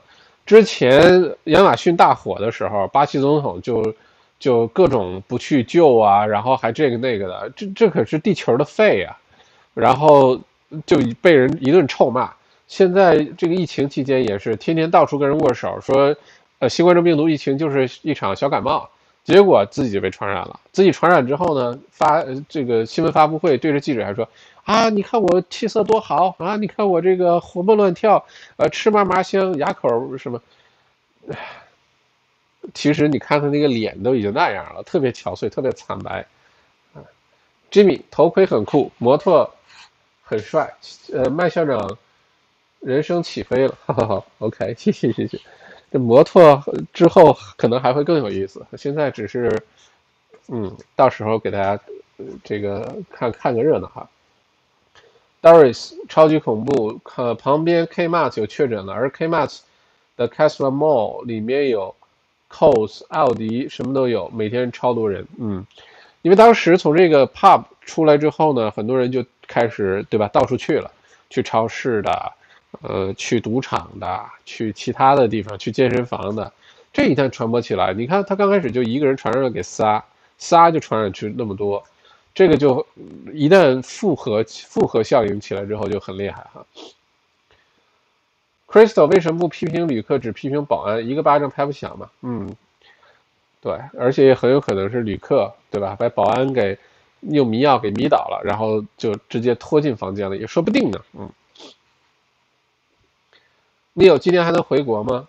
[0.47, 3.95] 之前亚马逊大火的时候，巴西总统就
[4.39, 9.15] 就各种不去救啊，然后还这个那个的，这这可是地球的肺啊。
[9.75, 10.41] 然后
[10.87, 12.33] 就被人一顿臭骂。
[12.67, 16.17] 现在这个疫情期间也是天天到处跟人握手，说，
[16.61, 18.89] 呃，新冠状病毒疫情就是一场小感冒。
[19.27, 20.59] 结果自己就被传染了。
[20.73, 24.27] 自己传染之后呢，发这个新闻发布会对着记者还说
[24.65, 28.25] ：“啊，你看我气色多好啊，你看我这个活蹦乱跳，
[28.57, 30.41] 呃，吃嘛嘛香，牙口什么。”
[32.73, 36.25] 其实你看他那个脸都已经那样了，特别憔悴，特别惨白。
[36.95, 37.03] 啊
[37.71, 39.51] ，Jimmy 头盔很酷，模特。
[40.29, 40.75] 很帅，
[41.13, 41.97] 呃，麦校长，
[42.81, 44.25] 人生起飞了，哈哈哈。
[44.39, 45.39] OK，谢谢谢谢。
[45.99, 49.63] 摩托之后可能还会更有意思，现在只是，
[50.49, 51.83] 嗯，到时候给大家
[52.45, 54.09] 这个看看个热闹哈。
[55.43, 59.59] Doris 超级恐怖，看旁边 Kmart 有确诊了，而 Kmart
[60.17, 61.95] 的 Castle Mall 里面有
[62.51, 65.67] c o s、奥迪，什么都有，每天超多人，嗯，
[66.23, 69.25] 因为当时从这个 Pub 出来之后呢，很多人就。
[69.49, 70.27] 开始对吧？
[70.33, 70.91] 到处去了，
[71.31, 72.33] 去超市的，
[72.83, 76.53] 呃，去赌场的，去其他的地方，去健身房的。
[76.93, 80.05] 这一旦传播起来，你看他刚开始就一个人传染给仨，
[80.39, 81.83] 仨就传染去那么多，
[82.35, 82.87] 这个就
[83.33, 86.65] 一旦复合复合效应起来之后就很厉害哈。
[88.67, 91.07] Crystal 为什么不批评旅客，只批评保安？
[91.07, 92.11] 一个巴掌拍不响嘛。
[92.23, 92.55] 嗯，
[93.61, 95.97] 对，而且也很有可能是旅客对吧？
[95.99, 96.79] 把保安给。
[97.31, 101.01] 用迷药给迷倒了，然后就直接拖进房间了，也说不定呢。
[101.19, 101.29] 嗯，
[103.99, 105.27] 你有今年还能回国吗？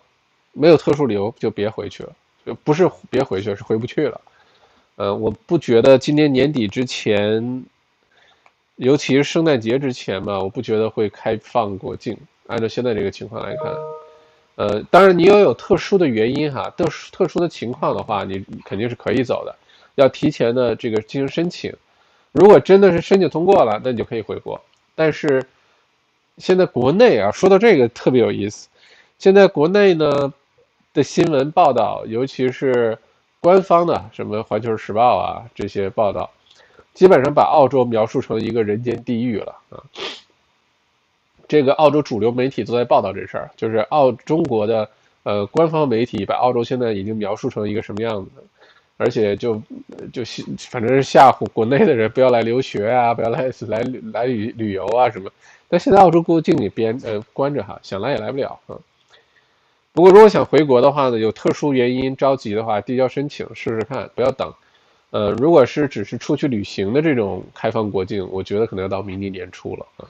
[0.52, 2.12] 没有特殊理由就别回去了，
[2.44, 4.20] 就不是别回去，是回不去了。
[4.96, 7.64] 呃，我不觉得今年年底之前，
[8.76, 12.14] 尤其是圣诞节之前吧，我不觉得会开放国境。
[12.46, 13.74] 按照现在这个情况来看，
[14.56, 19.56] 呃，当然你要有特殊的原因哈，特殊特殊的情况的话，你肯定是可以走的。
[19.94, 21.74] 要提前的这个进行申请，
[22.32, 24.60] 如果真的是申请通过了，那你就可以回国。
[24.94, 25.42] 但是
[26.38, 28.68] 现在国内啊，说到这个特别有意思，
[29.18, 30.32] 现在国内呢
[30.94, 32.96] 的新闻报道，尤其是
[33.40, 36.30] 官方的什么《环球时报》啊这些报道，
[36.94, 39.82] 基本上把澳洲描述成一个人间地狱了啊。
[41.48, 44.88] 这个澳洲主流媒体都在报道这事儿，就是澳中国的
[45.22, 48.30] 呃官方媒体把澳洲现在已经描述成一个什么样子，
[48.96, 49.60] 而且就
[50.12, 50.22] 就
[50.70, 55.30] 反正是吓唬国内的人不要来留学啊，不要来来来旅旅游啊什么。
[55.68, 58.78] 但现在澳洲国境里边呃关着哈，想来也来不了啊。
[59.92, 64.52] 不过如果想回国的话呢，有特殊原因着急的话，递交申请试试看，不要等。
[65.10, 70.08] 呃，如果是只是出去旅行的这种开放国境，我觉得可能要到明年年初了啊。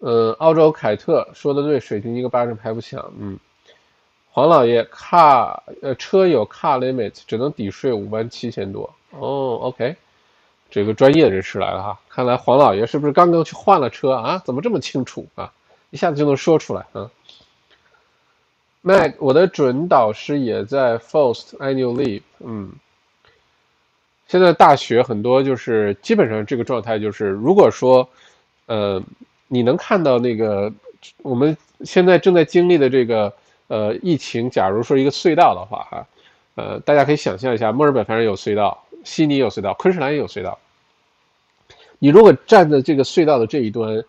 [0.00, 3.12] 嗯，澳洲凯特说的对，水晶一个巴掌拍不响。
[3.18, 3.38] 嗯，
[4.30, 8.94] 黄老爷，car 呃车有 car limit，只能抵税五万七千多。
[9.10, 9.96] 哦，OK，
[10.70, 14.40] 这个专业人士来了哈，看来黄老爷是不是刚刚去换了车啊？
[14.44, 15.52] 怎么这么清楚啊？
[15.90, 17.10] 一下子就能说出来啊
[18.80, 22.22] 麦我的准导师也在 First Annual Leave。
[22.38, 22.72] 嗯，
[24.26, 28.08] 现在大学很多就是基本上这个状态就是，如果说，
[28.66, 29.02] 呃。
[29.52, 30.72] 你能看到那个
[31.22, 33.32] 我们现在正在经历的这个
[33.66, 36.06] 呃疫情，假如说一个隧道的话，哈，
[36.54, 40.58] 呃，大家可以想象一下，墨尔本反正有隧道，悉尼有隧道，昆士兰也有隧道。
[41.98, 44.02] 你如果站在这个隧道的这一端，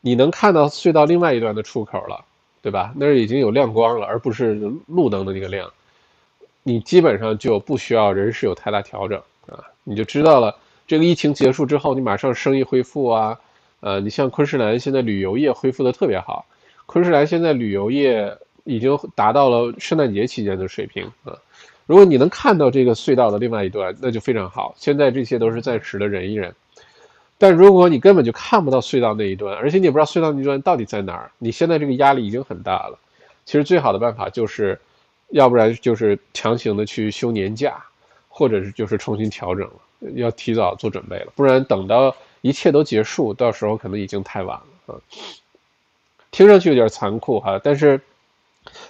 [0.00, 2.24] 你能看到隧道另外一端的出口了，
[2.62, 2.92] 对吧？
[2.96, 4.54] 那儿已经有亮光了，而不是
[4.86, 5.70] 路灯的那个亮。
[6.62, 13.38] 你基本上就不需要人事有太大调整啊，你就知道了，这个疫情结束之后，你马上生意恢复啊。
[13.80, 16.46] 呃，你像昆士兰现在旅游业恢复的特别好，
[16.86, 21.36] 昆士兰现在旅游业已经达到了圣诞节期间的水平啊。
[21.86, 24.74] 如果你能看到这个隧道的另外一端，那就非常好。
[24.76, 26.54] 现在这些都是暂时的忍一忍，
[27.38, 32.98] 但如果你根本就看不到隧道那一端，而且你也不知道隧道那一端到底在哪儿，你现在这个压力已经很大了。
[33.44, 34.80] 其实最好的办法就是，
[35.30, 37.84] 要不然就是强行的去休年假，
[38.28, 42.14] 或者是就是重新调整了，要提早做准备了，不然等到。
[42.46, 45.00] 一切都结束，到时候可能已经太晚了啊！
[46.30, 47.98] 听上去有点残酷哈，但是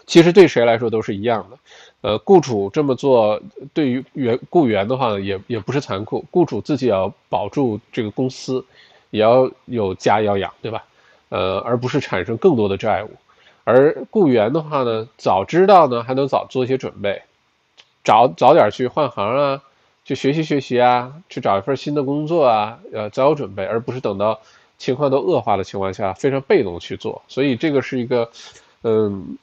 [0.07, 1.59] 其实对谁来说都是一样的。
[2.01, 3.41] 呃，雇主这么做，
[3.73, 8.65] 对于员雇员的话也也不是残酷，雇主自己要保住这个公司，
[9.11, 10.85] 也要有家要养，对吧？
[11.31, 13.11] 呃，而不是产生更多的债务。
[13.65, 17.23] 而雇员的话呢，早知道呢，还能早做一些准备，
[18.05, 19.63] 早早点去换行啊。
[20.07, 24.39] 去学习学习啊，去找一份新的工作啊，呃，早有准备，而不是等到
[24.77, 27.23] 情况都恶化的情况下非常被动去做。
[27.27, 28.31] 所以这个是一个，
[28.83, 29.39] 嗯，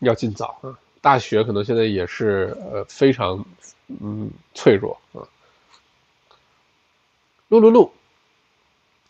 [0.00, 0.76] 要尽早啊。
[1.00, 3.44] 大学可能现在也是呃非常
[4.00, 5.20] 嗯脆弱啊。
[7.48, 7.92] 露露露，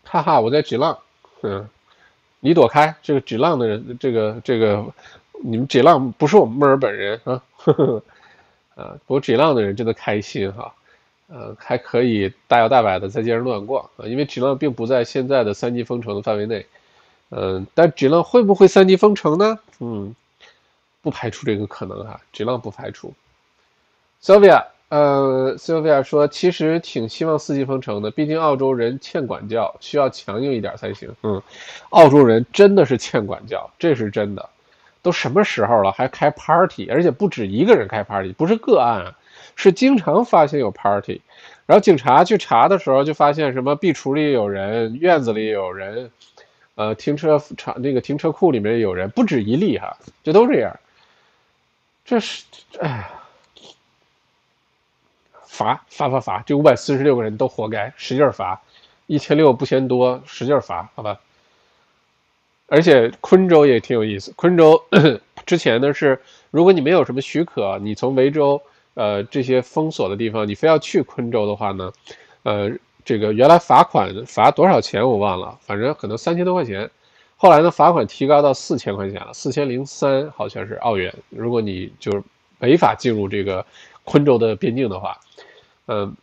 [0.04, 0.98] 哈哈，我在挤浪，
[1.42, 1.68] 嗯，
[2.40, 4.84] 你躲开这个挤浪的人，这个这个
[5.42, 7.42] 你们挤浪不是我们墨尔本人啊。
[7.56, 8.02] 呵呵
[8.74, 10.74] 呃，不过挤浪的人真的开心哈，
[11.28, 16.66] 呃，还可以大摇大摆的在街上乱逛啊，因为挤浪并不在现在的三级封城的范围内，
[17.28, 19.58] 嗯，但挤浪会不会三级封城呢？
[19.78, 20.16] 嗯，
[21.02, 23.12] 不排除这个可能哈，挤浪不排除。
[24.22, 31.12] Sylvia，呃，Sylvia 说，其实挺希望四季封城的，毕竟澳洲人欠管教，需要强硬一点才行。
[31.24, 31.42] 嗯，
[31.90, 34.48] 澳洲人真的是欠管教，这是真的。
[35.02, 39.12] 都什么时候了，还开 party，而且不止一个人开 party，不是个案，
[39.56, 41.20] 是经常发现有 party。
[41.66, 46.08] 然后警察去查的时候，就发现什么壁橱里有人，院子里有人，
[46.76, 50.78] 呃，停车场那个停车库里面有人，不止一例哈，这都这样。
[52.04, 52.44] 这是，
[52.80, 53.10] 哎呀，
[55.46, 58.60] 罚罚罚罚，这五百四十六个人都活该，使劲罚，
[59.06, 61.20] 一千六不嫌多，使劲罚，好吧。
[62.66, 64.32] 而且昆州也挺有意思。
[64.34, 64.82] 昆州
[65.46, 68.60] 之前呢是，如果你没有什么许可，你从维州
[68.94, 71.92] 呃这些封锁的地方，你非要去昆州的话呢，
[72.42, 72.70] 呃，
[73.04, 76.90] 这个原来罚款罚多少钱我忘了，反正可能三千多块钱。
[77.42, 81.12] 后来呢，罚款提高到四千块钱了，四千零三好像是澳元。
[81.28, 82.22] 如果你就是
[82.60, 83.66] 违法进入这个
[84.04, 85.18] 昆州的边境的话，
[85.88, 86.14] 嗯，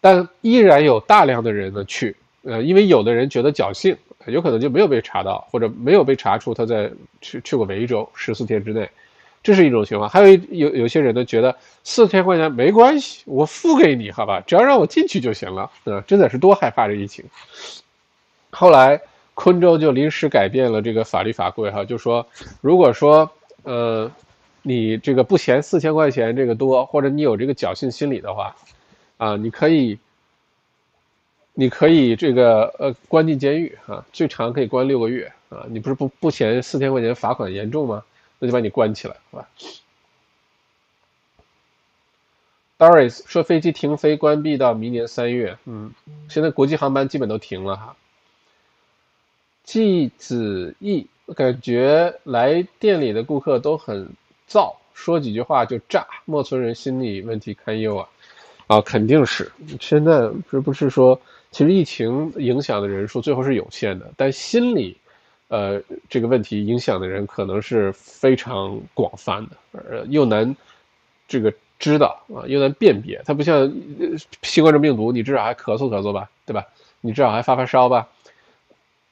[0.00, 3.96] 但依然有大量的人呢去，呃，因为有的人觉得侥幸。
[4.26, 8.90] 有可能就没有被查到，或者没有被查出他在去去过维州十四天之内，
[9.44, 10.10] 这是一种情况。
[10.10, 11.54] 还有有有些人呢，觉得
[11.84, 15.70] 四千块钱没关系，我付给你，好吧，只要让我进去就行了。
[15.84, 17.24] 啊，真的是多害怕这疫情。
[18.50, 19.00] 后来
[19.34, 22.26] 昆州就临时改变了这个法律法规，哈，就说
[22.60, 23.30] 如果说
[23.64, 24.10] 呃
[24.62, 28.56] 你这个不嫌四千块钱这个多，或者你有这个侥幸心理的话，
[29.18, 29.98] 啊，你可以。
[31.56, 35.64] 你可以这个呃关进监狱啊，最长可以关六个月啊。
[35.68, 38.02] 你不是不不嫌四千块钱罚款严重吗？
[38.40, 39.48] 那就把你关起来，好吧
[42.76, 45.92] ？Doris 说飞机停飞关闭到明年三月，嗯，
[46.28, 47.94] 现在国际航班基本都停了哈。
[49.64, 54.06] 季子义感觉来店里的顾客都很
[54.48, 58.08] 燥，说几句话就炸，莫村人心理问题堪忧啊！
[58.66, 59.50] 啊，肯定是。
[59.80, 61.18] 现在这不是说，
[61.50, 64.96] 其实疫情影响的人数最后是有限的，但心理，
[65.48, 70.54] 呃，这个问题影响的人可能是非常广泛的，呃，又难
[71.26, 73.20] 这个知道啊，又难辨别。
[73.24, 73.70] 它不像
[74.42, 76.66] 新冠状病毒，你至少还咳嗽咳嗽吧，对吧？
[77.00, 78.08] 你至少还发发烧吧。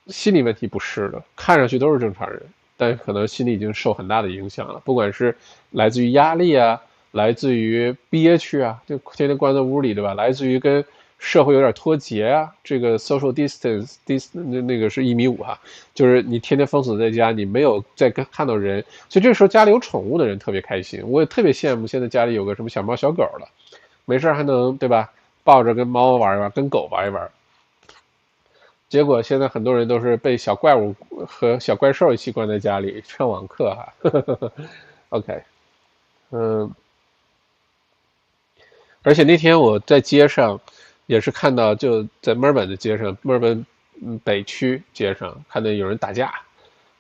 [0.09, 2.43] 心理问题不是的，看上去都是正常人，
[2.77, 4.81] 但可能心里已经受很大的影响了。
[4.85, 5.37] 不管是
[5.71, 6.81] 来自于压力啊，
[7.13, 10.15] 来自于憋屈啊，就天天关在屋里，对吧？
[10.15, 10.85] 来自于跟
[11.19, 15.57] 社会有点脱节啊，这个 social distance，dis 那那个是一米五哈，
[15.95, 21.01] 就是你天天封锁在家，你没有再跟看到人，所以这时候家里有宠物的人特别开心。
[21.07, 23.47] 我也特别羡慕现在家里有个什么小猫小狗的，
[24.05, 25.13] 没事还能对吧，
[25.45, 27.31] 抱着跟猫玩一玩，跟狗玩一玩。
[28.93, 30.95] 结果现在很多人都是被小怪物
[31.27, 33.91] 和小怪兽一起关在家里上网课哈。
[35.09, 35.43] OK，
[36.31, 36.71] 嗯，
[39.03, 40.61] 而且那天我在街上
[41.07, 43.65] 也是看到，就在墨尔本的街上，墨尔本
[44.23, 46.31] 北区街上看到有人打架，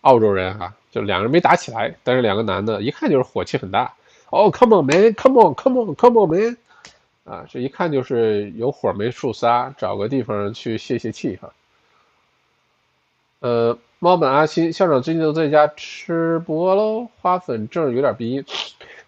[0.01, 3.93] 澳洲人哈，就两个人没打起来，但是两个男的一看就是火气很大。
[4.31, 6.57] 哦，Come on man，Come on，Come on，Come on man，
[7.25, 11.53] 啊，这一看就是有火没处撒，找个地方去泄泄气哈。
[13.43, 18.45] 呃，猫本阿新校长最近都在家吃播喽，花粉症有点鼻音，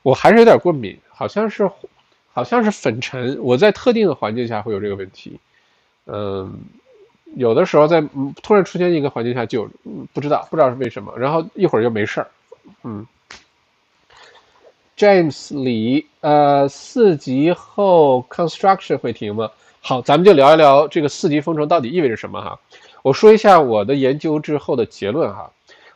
[0.03, 1.70] 我还是有点过敏，好像是，
[2.32, 5.39] 好像是粉尘，我在特定的环境下会有这个问题，
[6.07, 6.53] 嗯，
[7.37, 8.03] 有的时候在
[8.43, 9.68] 突然出现一个环境下就
[10.12, 12.26] 不知道不知道是为什么，然后一会儿就没事儿，
[12.82, 13.07] 嗯
[14.99, 19.49] ，James 李，呃，四级后 construction 会停吗？
[19.80, 22.59] 好，咱们就聊一聊这个四级封城到底意味着什么哈。
[23.05, 25.50] 我说一下我的研究之后的结论哈。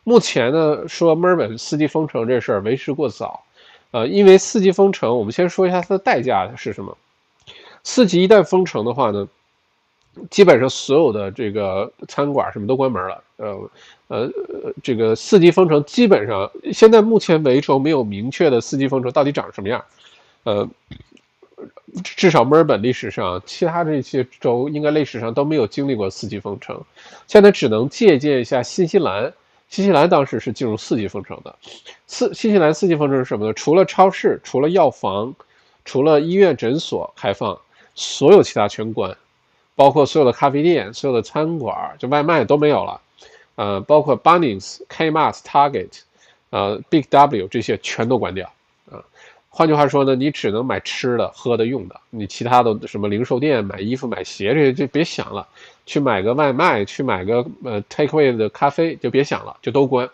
[0.04, 3.42] 目前呢，说墨尔本四级封城这事儿为时过早，
[3.92, 6.94] 呃，因为四级封城，我们先说一下它的代价是什么。
[7.82, 9.26] 四级一旦封城的话呢，
[10.28, 13.24] 基本上所有的这个餐馆什么都关门了。
[13.36, 13.70] 呃
[14.08, 14.30] 呃，
[14.82, 19.82] 这个四级封城基本上现在目前为止没有明确的四级封城到底长什么样，
[20.44, 20.68] 呃。
[22.02, 26.80] 至少墨尔本历史上，其他这些州应该历史上都没有经历过四级封城，
[27.26, 29.32] 现在只能借鉴一下新西兰。
[29.68, 31.54] 新西兰当时是进入四级封城的。
[32.06, 33.52] 四新西兰四级封城是什么呢？
[33.52, 35.34] 除了超市、除了药房、
[35.84, 37.58] 除了医院诊所开放，
[37.94, 39.14] 所有其他全关，
[39.74, 43.00] 包括所有的咖啡店、所有的餐馆，就外卖都没有了。
[43.56, 46.00] 呃，包括 Bunnings、Kmart、Target、
[46.48, 48.50] 呃 Big W 这些全都关掉。
[49.50, 55.48] 换句话说呢，你只能买吃的、喝的、用的，你其他的什么零售店买衣服、买鞋这些就别想了。
[55.86, 60.08] 去买个外卖，去买个呃 takeaway 的咖啡就别想了，就都关。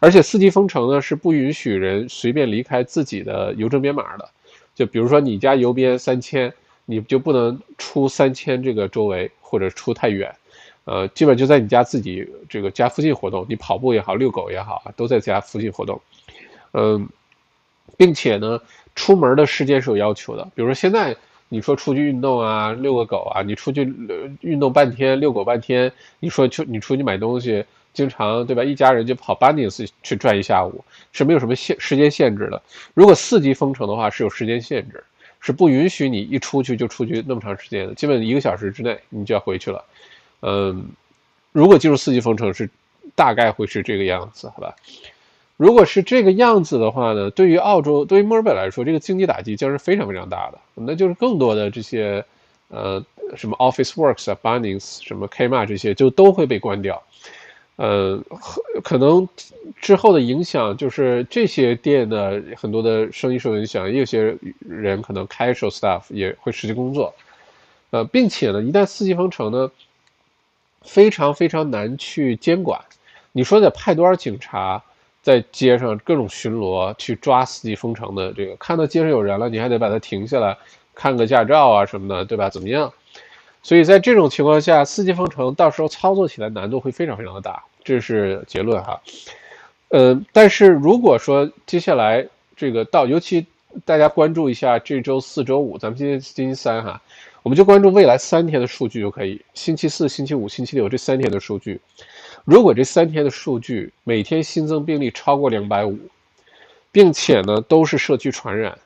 [0.00, 4.28] 而且四级封城呢是不允许人随便离开自己的邮政编码的。
[4.74, 6.52] 就比如说你家邮编三千，
[6.84, 10.34] 你就不能出三千这个周围或者出太远，
[10.84, 13.46] 呃，基本就在你家自己这个家附近活动。
[13.48, 15.98] 你跑步也好，遛狗也好，都在家附近活动。
[16.72, 17.08] 嗯。
[17.96, 18.60] 并且呢，
[18.94, 20.44] 出门的时间是有要求的。
[20.54, 21.16] 比如说现在
[21.48, 23.82] 你说出去运动啊，遛个狗啊，你出去
[24.40, 28.64] 运动半天，遛狗半天，你说去你出去买东西，经常对吧？
[28.64, 32.60] 一家人就跑 b u n n i n s 去转一下午，是没有什么限时间限制的。
[32.94, 35.04] 如果四级封城的话，是有时间限制，
[35.38, 39.84] 是不允许你一出去就出去那么长时间的，基本一个小时之内你就要回去了。
[40.40, 40.88] 嗯，
[41.52, 42.68] 如果进入四级封城是
[43.14, 44.74] 大概会是这个样子，好吧？
[45.56, 50.58] 如果是这个样子的话呢，对于澳洲，对于墨尔本来说，这个经济打击将是非常非常大的。
[50.74, 52.24] 那就是更多的这些，
[52.68, 53.00] 呃，
[53.36, 57.00] 什么 Office Works 啊、Bunnings、什么 Kmart 这些就都会被关掉。
[57.76, 58.20] 呃，
[58.82, 59.28] 可能
[59.80, 67.14] 之后的影响就是这些店的很多的生意受影响，也有些人可能 casual staff 也会失去工作。
[67.90, 69.70] 呃，并且呢，一旦四级封城呢，
[70.82, 72.80] 非常非常难去监管。
[73.30, 74.82] 你说得派多少警察？
[75.24, 80.54] 在街上各种巡逻去抓四级封城的这个，看到街上有人了，你还得把它停下来，
[80.94, 82.50] 看个驾照啊什么的，对吧？
[82.50, 82.92] 怎么样？
[83.62, 89.00] 所以在这种情况下，四级封城到时候操作起来难度会非常非常的大，这是结论哈。
[89.88, 93.46] 呃，但是如果说接下来这个到，尤其
[93.86, 97.00] 大家关注一下这周四周五，咱们今天星期三哈，
[97.42, 101.80] 我们就关注未来三天的数据就可以，星期四、星期五、星期六这三天的数据。
[102.44, 105.98] 如果这三天的数据每天新增病例超过两百五，
[106.92, 108.78] 并且呢都是社区传染，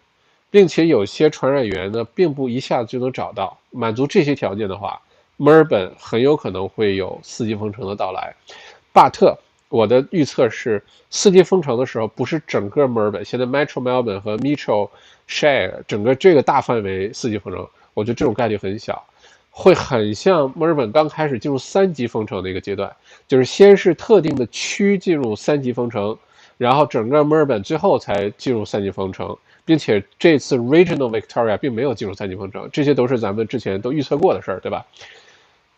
[0.48, 3.58] 并且有些传染源呢并不一下子就能找到。
[3.70, 5.00] 满足这些条件的话，
[5.36, 8.32] 墨尔本很有可能会有四级封城的到来。
[8.92, 9.36] 巴特，
[9.68, 10.80] 我的预测是
[11.10, 14.88] 四级封城的时候不是整个墨尔本，现在 Metro Melbourne 和 Metro
[15.28, 19.04] Shire 整个这个大范围四级封城，我觉得这种概率很小。
[19.60, 22.94] 会很像墨尔本刚开始进入三级封城的一个阶段，
[23.26, 26.16] 就是先是特定的区进入三级封城，
[26.56, 34.86] 然后整个墨尔本最后才进入三级封城，并且这次 Regional Victoria 并没有进入三级封城，这些都是咱们之前都预测过的事儿，对吧？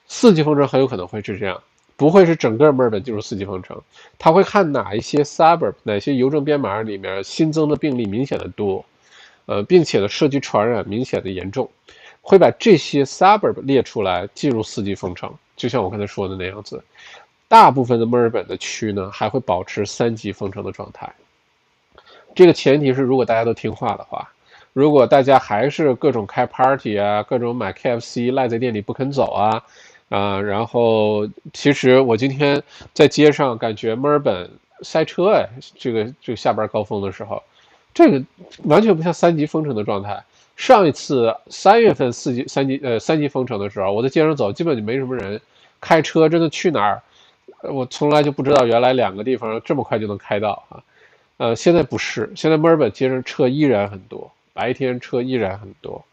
[0.07, 1.59] 四级封城很有可能会是这样，
[1.97, 3.81] 不会是整个墨尔本进入四级封城，
[4.19, 8.85] 他会看哪一些 suburb 哪些邮政编码里面新增的病例明显的多，
[9.47, 11.71] 呃，并且呢涉及传染明显的严重。
[12.23, 16.83] 会把这些 suburb 列出来，进入四级封城，就像我刚才说的那样子。
[17.49, 21.13] 大部分的墨尔本的区呢，还会保持三级封城的状态。
[22.33, 24.31] 这个前提是，如果大家都听话的话，
[24.73, 29.63] 如果大家还是各种开 party 啊，各种买 KFC 赖在店里不肯走啊，
[30.11, 32.63] 啊，然后其实我今天
[32.95, 34.49] 在街上感觉墨尔本
[34.83, 37.43] 塞车哎，这个这个下班高峰的时候，
[37.93, 38.23] 这个
[38.63, 40.23] 完全不像三级封城的状态。
[40.61, 45.41] 上一次三月份四级三级呃三级封城的时候，我在街上走，基本就没什么人。
[45.81, 47.03] 开车真的去哪儿，
[47.63, 50.83] 我从来就不知道原来两个地方这么快就能开到啊。
[51.39, 56.05] 呃，现在不是，现在墨尔本街上车依然很多，白天车依然很多。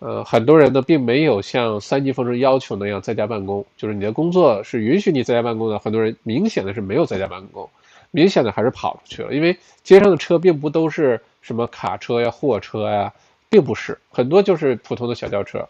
[0.00, 5.78] 呃，很多人呢并没有像三级封城要求那样在家办公，就是你的工作是允许你在家办公的。
[5.78, 7.70] 很多人明显的是没有在家办公，
[8.10, 13.12] 明显的还是跑出去了，因为街上的车并不都是什么卡车呀、货车呀。
[13.54, 15.64] 并不是很多，就是普通的小轿车，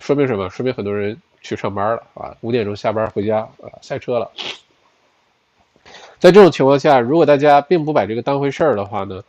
[0.00, 0.50] 说明什么？
[0.50, 4.28] 说明很多人去上班了啊，五点钟下班回家啊，塞车了。
[6.18, 9.22] 在这种情况下，如果大家并不把这个当回事儿的话呢，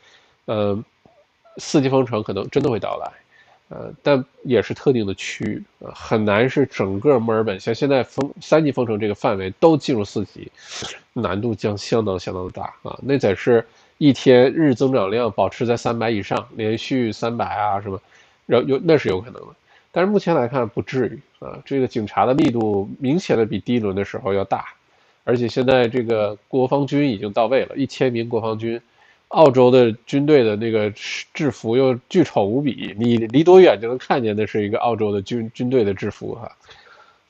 [0.45, 0.83] 呃，
[1.57, 3.11] 四级封城可能真的会到来，
[3.69, 10.51] 呃，但也是特定的区域啊，很难是整个墨尔本像现在封三级封城这个范围都进入四级，
[11.13, 13.63] 难度将相当相当的大啊，那才是。
[14.03, 17.97] 一天日增长量保持在三百以上，连续三百啊什么，
[18.45, 19.47] 然后有那是有可能的，
[19.93, 21.57] 但是目前来看不至于啊。
[21.63, 24.65] 这个警察的力度明显的比第一轮的时候要大，
[25.23, 28.77] 而且现在这个国防军已经到位了，一千名国防军，
[29.29, 30.91] 澳洲的军队的那个
[31.33, 36.51] 制服又巨丑无比，你离多远就能看见那是一个澳洲的军军队的制服哈。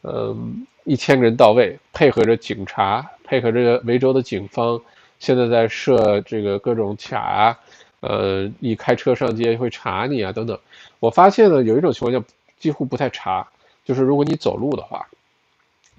[0.01, 4.81] 嗯，一千个人到位，配合着警察，配合着维州的警方。
[5.23, 7.57] 现在在设这个各种卡啊，
[8.01, 10.59] 呃，你开车上街会查你啊，等等。
[10.99, 12.21] 我发现呢，有一种情况下
[12.59, 13.47] 几乎不太查，
[13.85, 15.07] 就是如果你走路的话，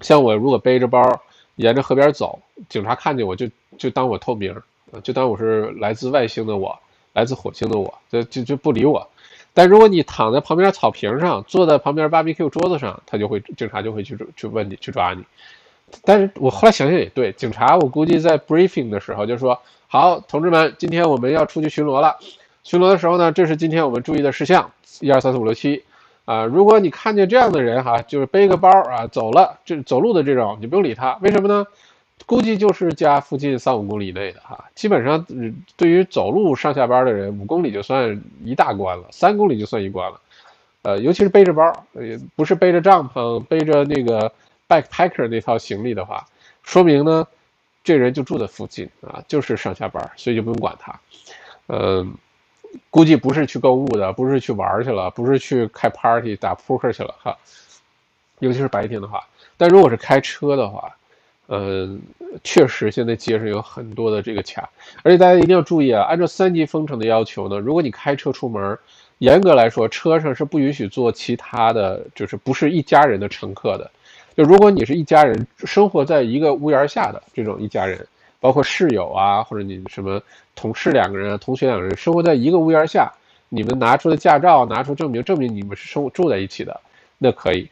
[0.01, 1.23] 像我如果背着包
[1.55, 3.49] 沿着河边走，警察看见我就
[3.79, 4.55] 就当我透明，
[5.01, 6.77] 就当我是来自外星的我，
[7.13, 9.09] 来自火星的我，就就就不理我。
[9.55, 15.23] 但如果你躺在旁边草坪上，坐在旁边 barbecue 桌子上，他就会警察就会去去问你，去抓你。
[16.03, 22.17] 但是我后来想想也对，警察我估计在 briefing 的时候就说：“好，同志们，今天我们要出去巡逻了。
[22.63, 24.69] 巡逻的时候呢，这是今天我们注意的事项，
[24.99, 25.83] 一二三四五六七。
[26.25, 31.17] 啊，如果你看见这样的人哈，就是背个包啊走了，这走路的这种，你不用理他。
[31.21, 31.65] 为什么呢？
[32.25, 34.65] 估计就是家附近三五公里以内的哈。
[34.73, 35.25] 基本上，
[35.77, 40.19] 对于走路上下班的人，五公里就算一大关了，三公里就算一关了。
[40.81, 41.63] 呃，尤其是背着包，
[41.93, 44.31] 呃，不是背着帐篷，背着那个。”
[44.67, 46.25] Backpacker 那套行李的话，
[46.63, 47.27] 说明呢，
[47.83, 50.99] 这人就住在附近啊，就是上下班，所以就不用管他。
[51.67, 52.15] 嗯，
[52.89, 57.37] 估计不是去购物的，不是去玩去了，不是去开 party 打扑克去了哈。
[58.39, 59.23] 尤其是白天的话，
[59.55, 60.95] 但如果是开车的话，
[61.47, 62.01] 嗯，
[62.43, 64.69] 确实现在街上有很多的这个卡，
[65.03, 68.77] 而且大家一定要注意啊，按照三级封城的要求呢，如果你开车出门，
[69.19, 73.89] 严格来说，车上是不允许坐其他的就是不是一家人的乘客的。
[74.35, 78.05] 就如果你是一家人生活在一个屋檐下的这种一家人，
[78.41, 80.21] 包括室友啊，或者你什么
[80.55, 83.11] 同事两个人、同学两个人生活在一个屋檐下，
[83.47, 86.79] 你们拿出的驾照，拿出证明，证明你们是生住在一起的，
[87.17, 87.69] 那可以。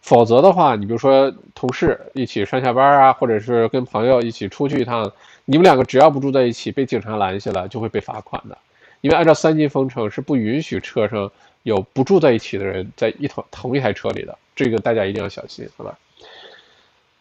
[0.00, 5.08] 否则的话，你比如说同事一起上下班啊，或者是跟朋友一起出去一趟，
[5.44, 8.58] 你们两个只要不住在一起，被警察拦下了就会被罚款的。
[9.02, 11.30] 因为按照三级封城是不允许车上
[11.62, 14.36] 有不住在一起的人在一同同一台车里的。
[14.54, 15.98] 这个大家一定要小心，好吧？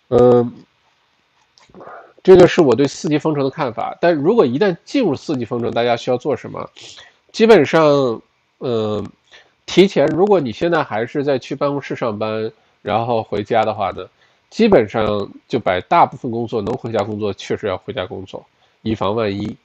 [0.10, 0.54] 嗯，
[2.22, 3.98] 这个是我对四级封城的看法。
[4.02, 6.70] 但如果一旦进入四级封城，大家需要做什么？
[7.32, 8.22] 基本上，
[8.58, 9.10] 嗯，
[9.66, 14.06] 提前，如果你现在还是在去办公室上班，然后回家的话呢，
[14.50, 18.46] 基本上就把大部分工作能回家工作，确实要回家工作，
[18.82, 19.56] 以防万一。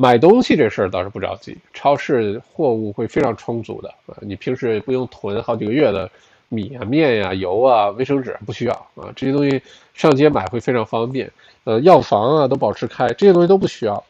[0.00, 6.10] 买东西这事儿倒是不着急，超市货物会非常充足的啊，你平时不用囤好几个月的
[6.48, 9.60] 米啊、面呀、油啊、卫生纸不需要啊，这些东西
[9.92, 11.30] 上街买会非常方便。
[11.64, 14.02] 呃，药房啊都保持开，这些东西都不需要。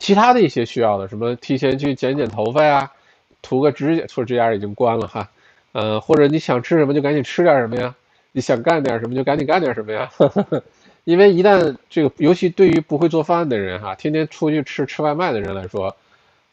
[0.00, 2.90] 其他的一些需要的，什么提前去剪剪头发呀，
[3.40, 5.30] 涂个指甲，涂指甲已经关了哈。
[5.70, 7.94] 呃，或者你想吃什么就赶紧吃点什么呀，
[8.32, 10.10] 你想干点什么就赶紧干点什么呀。
[10.16, 10.60] 呵呵
[11.08, 15.96] 因为一旦这个，尤其对于不会做饭的人哈，天天出去吃吃外卖的人来说，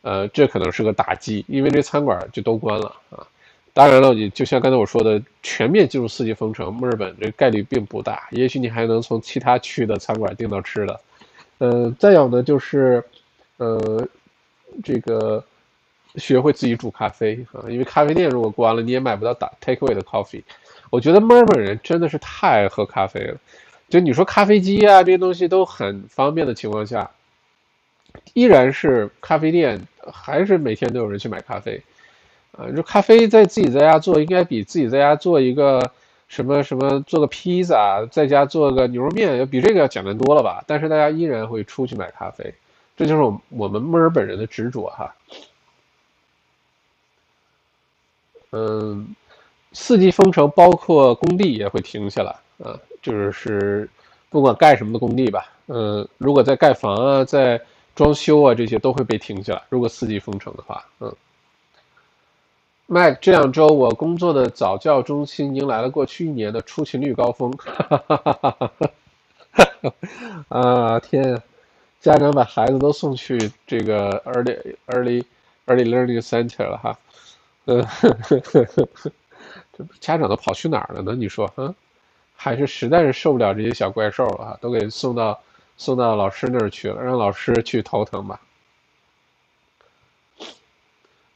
[0.02, 3.28] 呃，这可能是个打击，因为这餐馆就都关了啊。
[3.74, 11.02] 当然了，你就像刚才我说的，全面进入四季封城，墨尔本这概率并不大，也许你还能从其他区的餐馆订到吃的。
[11.58, 13.04] 呃，再有呢就是。
[13.58, 14.06] 呃，
[14.84, 15.42] 这个
[16.16, 20.44] 学会自己煮咖啡啊，因为咖啡店如果关了，你也买不到打 takeaway 的 coffee。
[20.90, 23.38] 我觉得墨尔本人真的是太爱喝咖啡了，
[23.96, 27.10] 就你说咖啡机啊这些东西都很方便的情况下，
[28.34, 29.82] 依然是咖啡店
[30.12, 31.82] 还是每天都有人去买咖啡
[32.52, 32.68] 啊。
[32.76, 35.94] 就咖啡在自己在家做，应该比自己在家做一个
[36.28, 40.62] 什么什么做个披萨，在家做个牛肉面要比这个要简单多了吧？
[40.68, 42.54] 但是大家依然会出去买咖啡。
[42.98, 45.16] 这就是我我们墨尔本人的执着哈，
[48.52, 49.16] 嗯，
[49.72, 53.88] 四季封城，包括工地也会停下来啊，就是
[54.30, 57.62] 不管盖什么的工地吧，嗯，如果在盖房啊，在
[57.94, 59.62] 装修啊，这些都会被停下来。
[59.70, 61.16] 如果四季封城的话，嗯
[62.88, 68.70] ，Mac，这两周我工作的早教中心迎来了过去一年的出勤率高峰，哈哈哈哈哈
[69.82, 69.94] 哈，
[70.50, 71.42] 啊天！
[72.02, 75.24] 家长把孩子都送去这个 early early
[75.66, 77.00] early learning center 了哈，
[77.66, 77.84] 呃，
[79.74, 81.16] 这家长都跑去哪儿了呢？
[81.16, 81.74] 你说啊，
[82.36, 85.40] 还是实在是受不了这些小怪兽了，都给送到
[85.78, 88.40] 送到老师那儿去了，让老师去头疼吧。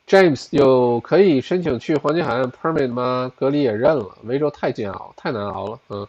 [0.07, 3.31] James 有可以申请去黄金海岸 permit 吗？
[3.37, 5.79] 隔离也认了，维州太煎熬，太难熬了。
[5.89, 6.07] 嗯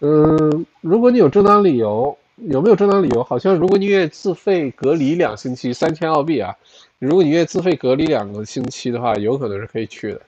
[0.00, 2.16] 嗯，如果你有正当理由。
[2.48, 3.22] 有没有正当理由？
[3.22, 6.52] 好像如果你愿意自费隔离两星期，三千澳币啊。
[6.98, 10.20] 如果你愿意自费隔离两个星期的话，有可能是可以去的。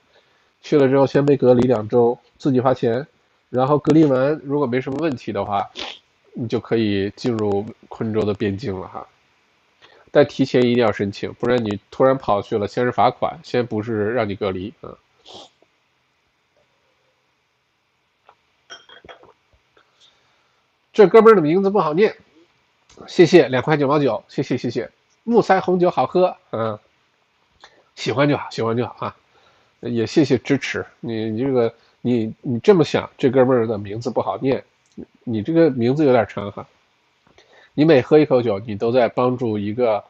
[0.63, 3.05] 去了之后先被隔离两周，自己花钱，
[3.49, 5.71] 然后隔离完如果没什么问题的话，
[6.35, 9.07] 你就可以进入昆州的边境了哈。
[10.11, 14.97] 但提前一定要申请，不然你突然跑去了，先是罚款，先不是让你隔离啊。
[20.93, 22.17] 这哥们儿的名字不好念，
[23.07, 24.91] 谢谢两块九毛九，谢谢谢谢。
[25.25, 26.79] 木塞红酒好喝，嗯，
[27.95, 29.17] 喜欢就好，喜欢就好啊。
[29.81, 31.75] 也谢谢支持你，你这个
[32.07, 34.63] 你你这么想，这哥们儿的名字不好念，
[35.25, 36.65] 你这个名字有点长哈。
[37.75, 40.05] 你每喝一口酒，你都在帮助一个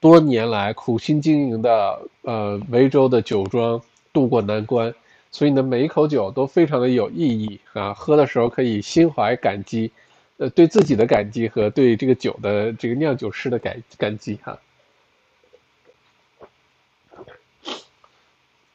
[0.00, 3.78] 多年来苦心经营的呃维州的酒庄
[4.14, 4.94] 渡过难关，
[5.30, 7.92] 所以你的每一口酒都非常的有意义啊。
[7.92, 9.92] 喝的时候可以心怀感激。
[10.38, 14.58] 呃，对自己的感激和对这个酒的这个酿酒师的感感激哈。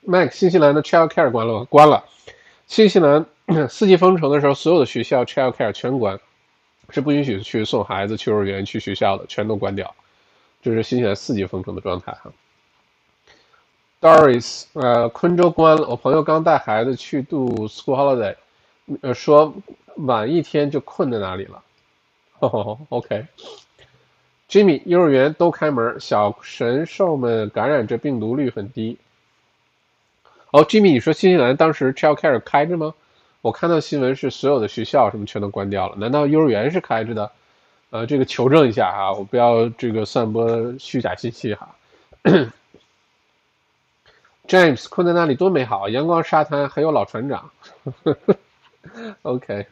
[0.06, 1.66] Mike，新西兰的 Child Care 关了吗？
[1.68, 2.06] 关了。
[2.68, 3.26] 新西兰
[3.70, 6.20] 四季封城的时候，所有的学校 Child Care 全关，
[6.90, 9.96] 是不允许去送孩子去幼儿园、去学校的，全都关掉。
[10.62, 12.32] 这是新西兰四季封城的状态哈。
[14.00, 15.88] Doris，呃，昆州关了。
[15.88, 18.36] 我朋友刚带孩子去度 School Holiday，
[19.02, 19.54] 呃，说。
[20.02, 21.64] 晚一天就困在那里了。
[22.90, 28.96] OK，Jimmy，幼儿园都开门，小神兽们感染这病毒率很低。
[30.58, 32.92] 哦，Jimmy，你说新西兰当时 Child Care 开着吗？
[33.42, 37.32] 我看到新闻是所有的学校什么全都关掉了，难道幼儿园是开着的？
[37.92, 41.76] 呃，这个求证一下哈，我不要这个散播虚假信息哈。
[44.48, 47.52] James，困在那里多美好，阳光、沙滩，还有老船长。
[49.22, 49.68] OK。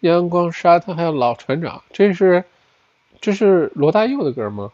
[0.00, 2.42] 阳光沙滩还有老船长，这是
[3.20, 4.72] 这是罗大佑的歌吗？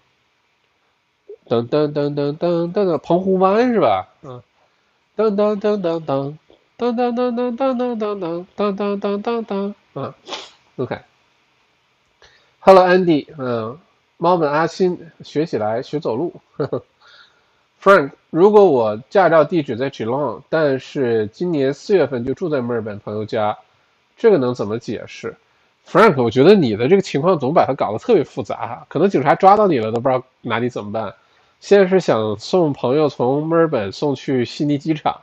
[1.48, 4.08] 噔噔噔噔噔噔噔，澎湖湾是吧？
[4.22, 4.42] 嗯，
[5.16, 6.36] 噔噔噔噔噔
[6.78, 10.14] 噔噔噔噔噔噔噔噔噔噔噔噔，嗯
[10.76, 10.98] ，OK。
[12.60, 13.78] Hello，Andy，嗯，
[14.16, 16.32] 猫们阿新学起来学走路。
[17.82, 23.58] Frank，如果我驾照地址在 Geelong，但是今年四月份就住在墨尔本朋友家。
[24.16, 25.36] 这个能怎么解释
[25.86, 26.22] ，Frank？
[26.22, 31.14] 我觉得你的这个情况总把它搞得特别复杂，可能警察抓到你了都不知道拿你怎么办。
[31.64, 35.22] 现在是想送朋友从墨尔本送去悉尼机场，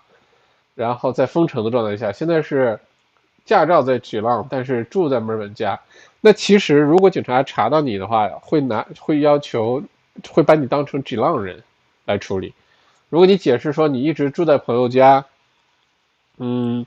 [0.74, 2.80] 然后在封城的状态下，现在是
[3.46, 5.80] 驾照在 g 浪，但是住在墨尔本家，
[6.20, 9.84] 那其实如果警察查到你的话，会拿会要求
[10.32, 11.62] 会把你当成 g 浪人
[12.06, 12.56] 来处理。
[13.10, 15.24] 如果你解释说你一直住在朋友家，
[16.40, 16.84] 嗯，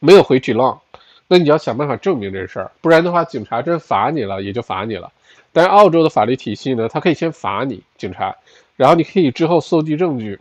[0.00, 0.80] 没有回 g 浪，
[1.28, 5.12] 那你要想办法证明这事儿，不然的话，警察真罚你了也就罚你了。
[5.52, 8.36] 但是澳洲的法律体系呢，他可以先罚你警察，
[8.80, 10.40] 然后你可以之后搜集证据，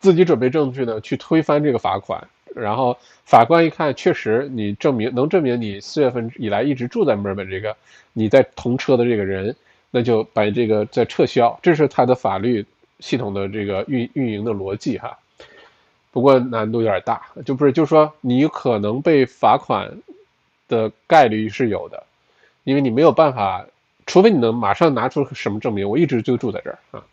[0.00, 2.26] 自己准备证据呢去推翻这个罚款。
[2.52, 7.76] 然后法官一看，确实你证明能证明你四月份以来一直住在墨尔本这个
[8.12, 9.54] 你在同车的这个人，
[9.92, 11.56] 那就把这个再撤销。
[11.62, 12.66] 这是他的法律
[12.98, 15.16] 系统的这个运运营的逻辑哈。
[16.10, 19.96] 不过难度有点大，就不是就是说你可能被罚款
[20.66, 22.02] 的概率是有的，
[22.64, 23.64] 因为你没有办法，
[24.04, 27.04] 除非你能马上拿出什么证明，我一直就住在这儿啊。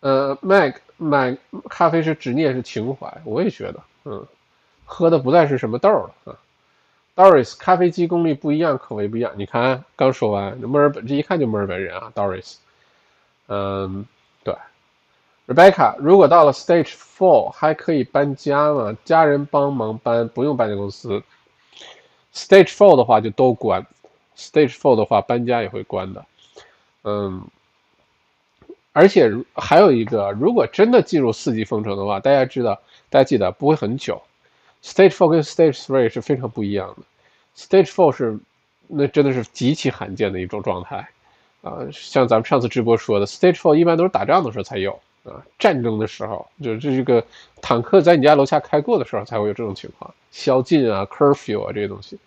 [0.00, 1.36] 呃，Mac 买
[1.68, 4.26] 咖啡是执念是情怀，我也觉得，嗯，
[4.84, 6.36] 喝的不再是什么豆了啊。
[7.16, 9.32] Doris，咖啡机功率不一样，口味不一样。
[9.36, 12.56] 你看，刚说完，墨尔本这一看就墨尔本人啊，Doris。
[13.48, 14.04] 嗯，
[14.44, 14.54] 对
[15.46, 18.94] ，Rebecca，如果到了 Stage Four 还可以搬家吗？
[19.04, 21.22] 家人帮忙搬，不用搬家公司。
[22.34, 23.86] Stage Four 的话就都关
[24.36, 26.26] ，Stage Four 的话搬家也会关的，
[27.04, 27.42] 嗯。
[28.96, 32.80] 而且还有一个，如果真的进入四级封城的话，大家知道，
[33.10, 34.22] 大家记得不会很久。
[34.82, 37.02] Stage Four 跟 Stage Three 是非常不一样的。
[37.54, 38.38] Stage Four 是
[38.86, 41.06] 那真的是极其罕见的一种状态
[41.60, 47.22] 啊，像咱们上次直播说的，Stage Four 一般都是打仗的时候才有啊，战争的时候，就这是个
[47.60, 52.18] 坦克在你家楼下开过的时候才会有这种情况，宵禁啊、curfew 啊这些东西。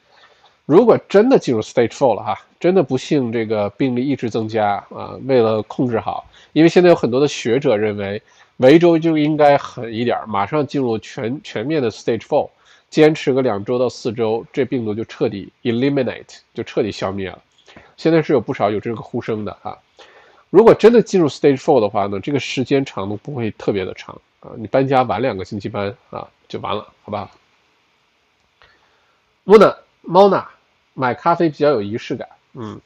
[0.70, 6.24] 如果真的进入 Stage Four 了哈，真的不幸这个病例一直增加啊，为了控制好。
[6.54, 8.22] 因为现在有很多的学者认为，
[8.58, 12.52] 维州就应该狠一点，马上进入全全面的 Stage Four，
[12.88, 17.42] 坚持个两周到四周，这病毒就彻底 eliminate，就彻底消灭了。
[17.98, 19.76] 现在是有不少有这个呼声的哈。
[20.52, 27.32] 如果真的进入 Stage Four 的话呢，这个时间长度不会特别的长啊，你搬家晚两个星期搬啊就完了，好吧
[29.48, 30.46] ？Mona，Mona，
[31.00, 32.82] 买咖啡比较有仪式感，嗯。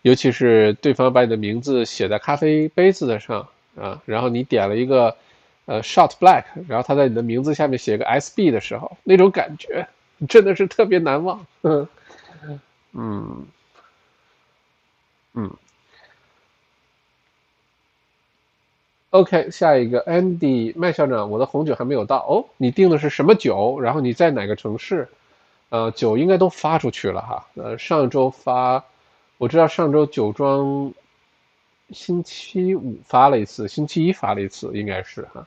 [0.00, 5.16] 尤其是对方把你的名字写在咖啡杯子的上啊，然后你点了一个
[5.64, 9.86] 呃 shot black，然后他在你的名字下面写个 SB 的时候，那种感觉
[10.28, 11.46] 真的是特别难忘。
[11.64, 11.88] 嗯
[12.92, 13.46] 嗯
[15.32, 15.50] 嗯。
[19.08, 22.44] OK，下一个 Andy 麦校长，我的红酒还没有到哦。
[22.58, 23.80] 你订的是什么酒？
[23.80, 25.08] 然后你在哪个城市？
[25.74, 27.44] 呃，酒应该都发出去了哈。
[27.54, 28.84] 呃，上周发。
[29.38, 30.94] 我知道上周酒庄
[31.90, 35.44] 星期五发了一次，星期一发了一次，应该是哈。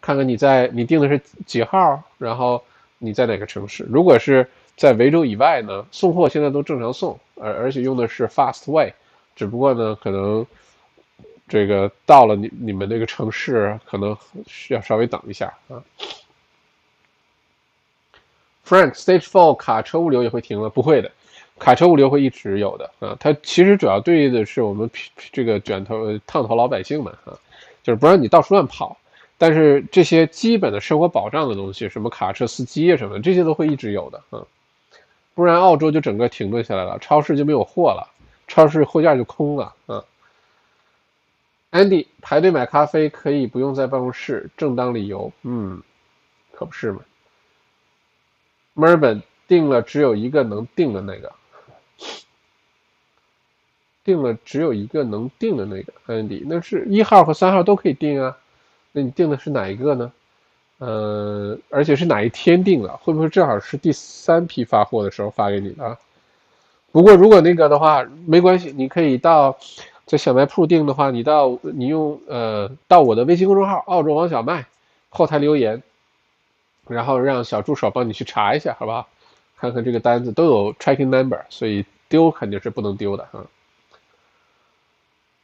[0.00, 2.62] 看看你在你定的是几号，然后
[2.98, 3.84] 你在哪个城市？
[3.90, 8.94] 如果是在维州以外呢，送货现在都正常送，而而且用的是 Fast Way，
[9.34, 10.46] 只不过呢，可能
[11.48, 15.82] 这个到了你你们那个城市，可能需要稍微等一下啊。
[18.66, 20.68] Frank Stage Four 卡车物流也会停了？
[20.68, 21.10] 不会的。
[21.58, 24.90] 卡车物流会一直有的啊，它其实主要对应的是我们
[25.32, 27.32] 这个卷头烫头老百姓们啊，
[27.82, 28.98] 就是不让你到处乱跑。
[29.38, 34.44] 但是这些基本的生活保障的东西，什么卡车司机啊什么，这些都会一直有的啊，
[35.34, 38.06] 不然澳洲就整个停顿下来了，超市就没有货了，
[38.48, 40.04] 超市货架就空了啊。
[41.72, 45.82] Andy 排队买咖啡可以不用在办公室，正当理由，嗯，
[46.52, 47.00] 可不是嘛。
[48.76, 51.32] 墨尔本定了只有一个能定的那个。
[54.04, 58.36] 定了只有一个能定的那个 Andy，那是一号和三号都可以定啊。
[58.92, 60.12] 那你定的是哪一个呢？
[60.78, 62.96] 呃，而且是哪一天定的？
[62.98, 65.98] 会不会正好是第三批发货的时候发给你的？
[66.92, 69.58] 不过如果那个的话，没关系，你可以到
[70.04, 74.66] 在小卖铺订的话，你到你用呃到我的微信公众号“澳洲王小麦”
[75.10, 75.82] 后台留言，
[76.88, 79.08] 然后让小助手帮你去查一下，好不好？
[79.58, 83.46] 看看这个单子都有 tracking number，所以丢肯定是不能丢的啊。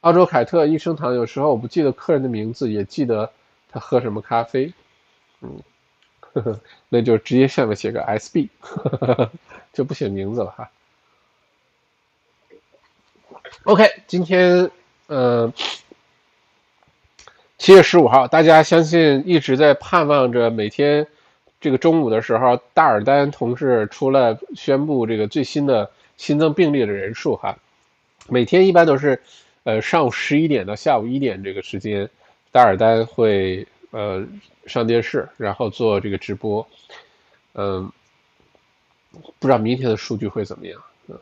[0.02, 3.32] 澳洲凯特益生堂，有时候我不记得客人的名字，也记得
[3.70, 4.70] 他喝什么咖啡，
[5.40, 5.62] 嗯，
[6.20, 8.50] 呵 呵那就直接下面写个 SB，
[9.72, 10.70] 就不写名字了哈。
[13.64, 14.70] OK，今天
[15.06, 15.50] 呃
[17.56, 21.06] 七月十五号，大家相信一直在盼望着每天
[21.62, 27.56] 这个中午的时候，大尔丹同事出来宣布这个最新的新增病例的人数哈，
[28.28, 29.18] 每天一般都是。
[29.64, 32.10] 呃，上午十一点到下午一点这个时间，
[32.50, 34.20] 大尔丹会呃
[34.66, 36.66] 上电视，然后做这个直播。
[37.54, 37.88] 嗯，
[39.38, 40.82] 不知道明天的数据会怎么样。
[41.06, 41.16] 嗯，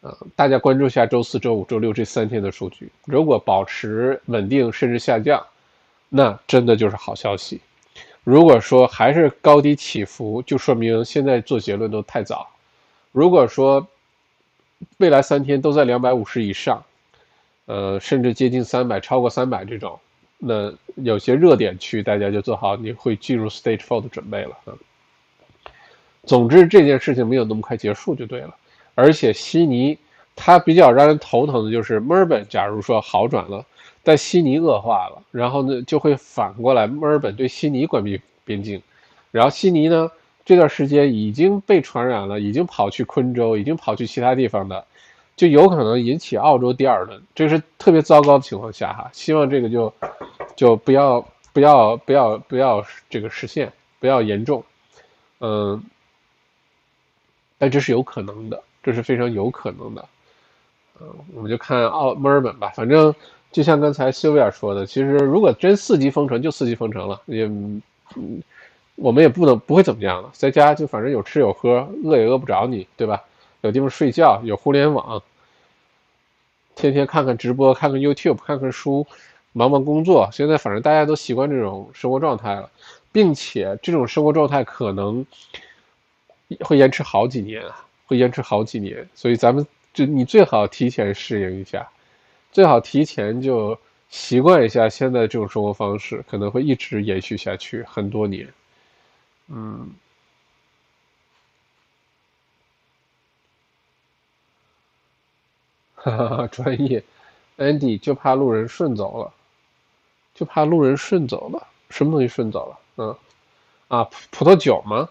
[0.00, 5.40] 呃，大家关注一下周四周五周六这三天的数据，如果保持稳定甚至下降，
[6.08, 7.60] 那真的就是好消息。
[8.24, 12.48] 如果说还是高低起伏，就说明现在做结论都太早。
[13.12, 13.86] 如果说
[14.98, 16.84] 未来三天都在两百五十以上，
[17.66, 19.98] 呃，甚至接近三百，超过三百这种，
[20.38, 24.72] 那有些热点区，大家就做好你会进入 stage four 的准备了啊。
[26.24, 28.54] 总之这件事情没有那么快结束就对了。
[28.94, 29.96] 而且悉尼
[30.36, 33.64] 它比较让人头疼的就是墨尔本，假如说好转了，
[34.08, 38.80] 在悉尼恶化了，然后呢就会反过来墨尔本对悉尼关闭边境，
[39.30, 40.10] 然后悉尼呢？
[40.46, 44.82] 这段时间已经被传染了，已经跑去昆州，已经跑去其他地方的，
[45.36, 49.10] 就有可能引起澳洲第二轮，这是特别糟糕的情况下哈。
[49.12, 49.92] 希望这个就
[50.56, 51.20] 就不要
[51.52, 54.64] 不要不要不要这个实现，不要严重，
[55.40, 55.84] 嗯，
[57.58, 60.08] 但这是有可能的，这是非常有可能的，
[60.98, 63.14] 嗯，我们就看澳墨尔本吧，反正
[63.50, 68.42] 就像刚才修维尔说的，其实如果真四级封城就四级封城了，也嗯。
[69.00, 73.22] 我们也不能不会怎么样了，在家就反正有吃有喝，饿也饿不着你，对吧？
[73.60, 75.22] 有地方睡觉，有互联网，
[76.74, 79.06] 天天看看直播，看看 YouTube，看看书，
[79.52, 80.28] 忙忙工作。
[80.32, 82.68] 现在反正大家都习惯这种生活状态了，
[83.12, 85.24] 并且这种生活状态可能
[86.58, 89.08] 会延迟好几年啊，会延迟好几年。
[89.14, 91.88] 所以咱们就你最好提前适应一下，
[92.52, 93.78] 最好提前就
[94.08, 98.48] 习惯一下现在这种生活方式，可能会一直延续下去很多年。
[99.48, 99.90] 嗯，
[105.94, 107.02] 哈哈哈，专业
[107.58, 109.32] ，Andy 就怕路人顺走了，
[110.34, 112.78] 就怕路人顺走了，什么东西顺走了？
[112.96, 113.16] 嗯，
[113.88, 115.08] 啊，葡葡萄酒吗？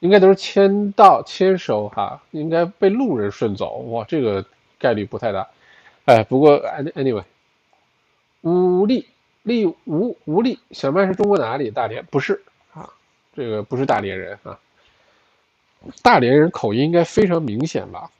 [0.00, 4.44] 应该都是签到签收哈，应该被路人顺走，哇，这个
[4.78, 5.48] 概率不太大。
[6.06, 6.60] 哎，不过
[6.94, 7.24] anyway，
[8.40, 9.06] 武力
[9.42, 11.70] 力无无力，小麦是中国哪里？
[11.70, 12.42] 大连不是
[12.72, 12.88] 啊。
[13.34, 14.58] 这个不是大连人啊，
[16.02, 18.10] 大连人口音应该非常明显吧？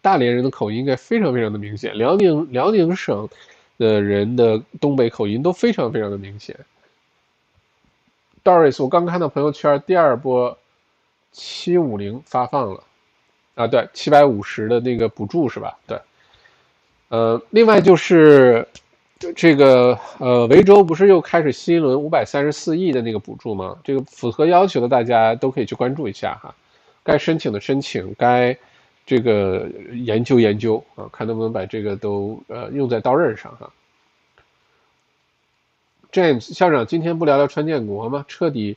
[0.00, 3.28] 大连人的口音应该非常非常的明显，辽宁辽宁省
[3.76, 6.56] 的人的东北口音都非常非常的明显。
[8.44, 10.56] Doris，我刚看到朋友圈第二波
[11.32, 12.82] 七五零发放了
[13.56, 15.76] 啊，对，七百五十的那个补助是吧？
[15.86, 16.00] 对，
[17.08, 18.66] 呃，另外就是。
[19.34, 23.76] 这个呃，维州不是又开始新一轮五百三十四亿的那个补助吗？
[23.82, 26.54] 这个符合要求的大家都可以去关注一下哈，
[27.02, 28.56] 该申请的申请，该
[29.04, 33.68] 这个研究研究啊，看能不能把这个都呃用在刀刃上哈。
[36.12, 38.24] James 校长今天不聊聊川建国吗？
[38.28, 38.76] 彻底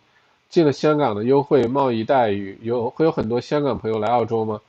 [0.49, 4.59] 进了香港的优惠贸易待遇，有会有很多香港朋友来澳洲吗？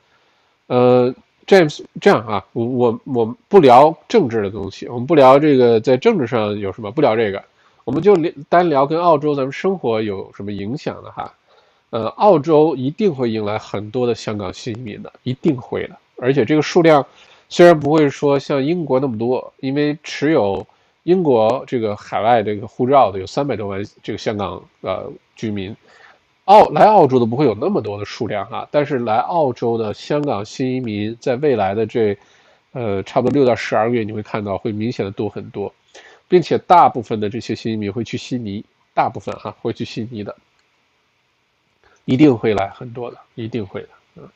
[0.67, 1.15] 呃。
[1.45, 7.43] James，这样啊，我我我不聊政治的东西，我们不聊这个在政治上有什么，不聊这个，
[7.83, 8.15] 我们就
[8.47, 11.33] 单聊跟澳洲咱们生活有什么影响的哈。
[11.89, 17.05] 呃，澳洲一定会迎来很多的香港新移民的，一定会的，而且这个数量
[17.49, 20.65] 虽然不会说像英国那么多，因为持有
[21.03, 25.75] 英国这个海外这个护照的有三百多万这个香港呃居民。
[26.45, 32.17] 澳来澳洲的不会有那么多的数量哈，但是来澳洲的香港新移民在未来的这，
[32.73, 35.73] 呃，差不多六到十二个月，你会看到会明显的多很多，
[36.27, 40.35] 并且大部分的这些新移民会去悉尼，大部分哈会去悉尼的，
[42.03, 44.29] 一定会来很多的，一定会的，嗯。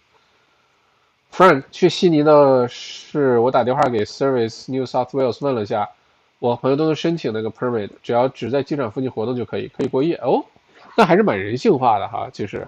[1.33, 5.89] Frank 去悉尼的是我打电话给 Service New South Wales 问了一下，
[6.39, 10.45] 我朋友都能申请那个 permit，只要只在机场附近活动就可以，可以过夜哦。
[10.99, 12.67] 那还是蛮人性化的哈，其实，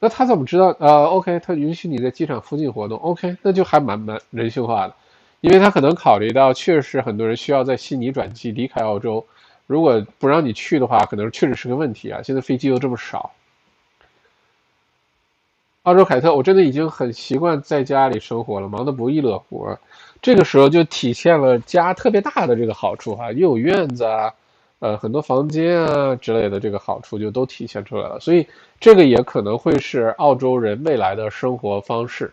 [0.00, 0.74] 那他怎么知道？
[0.78, 4.94] 呃，OK，他允许你在机场附近活动，OK，那就还蛮蛮人性化的，
[5.42, 9.26] 因为他可能考虑到，确实很多人需要在悉尼转机离开澳洲，
[9.66, 12.22] 如果不让你去的话，可能确实是个问题啊。
[12.22, 13.30] 现在飞机又这么少，
[15.82, 19.68] 澳洲凯特，我真的已经很习惯在家里生活了，忙得不亦乐乎，
[20.22, 24.32] 这个时候就体现了家特别大的这个好处哈，又有院子啊。
[24.80, 28.20] 呃，很多房间啊之类的，这个好处就都体现出来了。
[28.20, 28.46] 所以
[28.78, 32.32] 这个也可能会是澳洲人未来的生活方式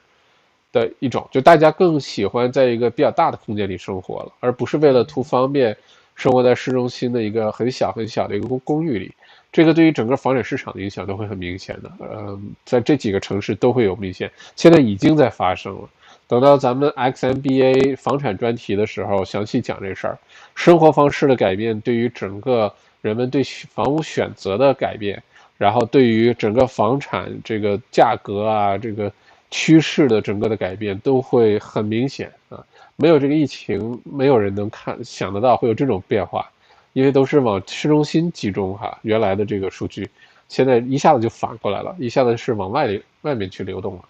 [0.72, 5.76] 的一种，就大家更喜欢在一个比较大的空间里生活了，而不是为了图方便
[6.14, 9.12] 生活在市中心的一个很小很小的一个公公寓里。
[9.52, 11.90] 这个对于整个房产市场的影响都会很明显的。
[12.00, 15.90] 呃，在这几个城市都会有明显，现在已经在发生了。
[16.28, 20.18] 等到咱们 XMBA 房产专题的时候，详细讲这事儿。
[20.56, 25.22] 生活方式的改变对于整个人们对房屋选择的改变，
[25.58, 29.12] 然后对于整个房产这个价格啊，这个
[29.52, 32.66] 趋势的整个的改变都会很明显啊。
[32.96, 36.50] 没有这个疫情，没有人能看想得到会有这种变化，
[36.94, 38.98] 因为都是往市中心集中哈。
[39.04, 40.10] 原来的这个数据，
[40.50, 44.02] 现在一下子就反过来了，一下子是往外外面去流动了。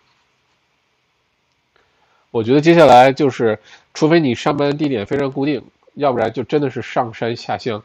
[2.35, 3.57] 我觉得接下来就是，
[3.93, 5.63] 除非你上班地点非常固定，
[5.93, 7.81] 要不然就真的是上山下乡，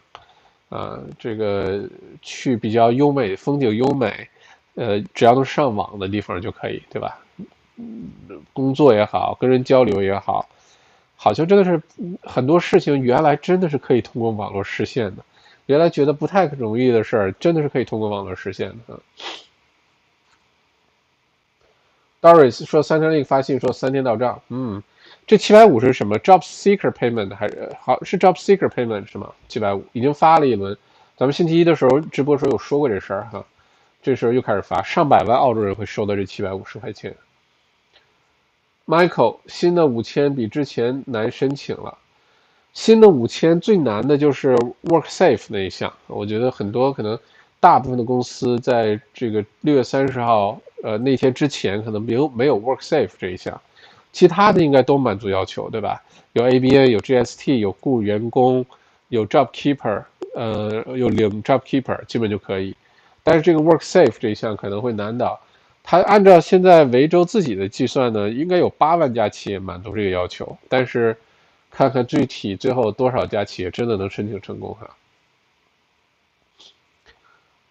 [0.70, 1.88] 啊，这个
[2.20, 4.28] 去比较优美、风景优美，
[4.74, 7.16] 呃，只要能上网的地方就可以，对吧？
[8.52, 10.48] 工作也好，跟人交流也好。
[11.14, 11.80] 好像真的是
[12.20, 15.22] 很多事情原来真的是可以通过网络实现的，
[15.66, 18.98] 原来觉得不太容易的事儿，真的是可以通过网络实现的。
[22.20, 24.82] Doris 说三天内发信说三天到账，嗯，
[25.26, 29.32] 这七百五是什么？Job Seeker Payment 还是好是 Job Seeker Payment 是吗？
[29.48, 30.76] 七百五已经发了一轮，
[31.16, 33.44] 咱们星期一的时候直播时候有说过这事儿哈，
[34.02, 37.14] 这时候又开始发，上百万澳洲人会收到这七百五十块钱。
[38.86, 41.96] Michael，新的五千比之前难申请了。
[42.72, 44.54] 新的五千最难的就是
[44.84, 47.18] WorkSafe 那一项，我觉得很多可能
[47.58, 53.60] 大部分的公司在这个六月三十号呃那天之前可能没有没有 WorkSafe 这一项，
[54.12, 56.02] 其他的应该都满足要求，对吧？
[56.32, 58.64] 有 ABA，有 GST，有雇员工，
[59.08, 60.04] 有 JobKeeper，
[60.34, 62.76] 呃，有领 JobKeeper，基本就可以。
[63.22, 65.38] 但是这个 WorkSafe 这一项可能会难倒。
[65.82, 71.16] 他按照现在维州自己的计算呢，应该有八万家企业满足这个要求，但是
[71.70, 74.88] 看看具体最后多少家企业真的能申请成功哈。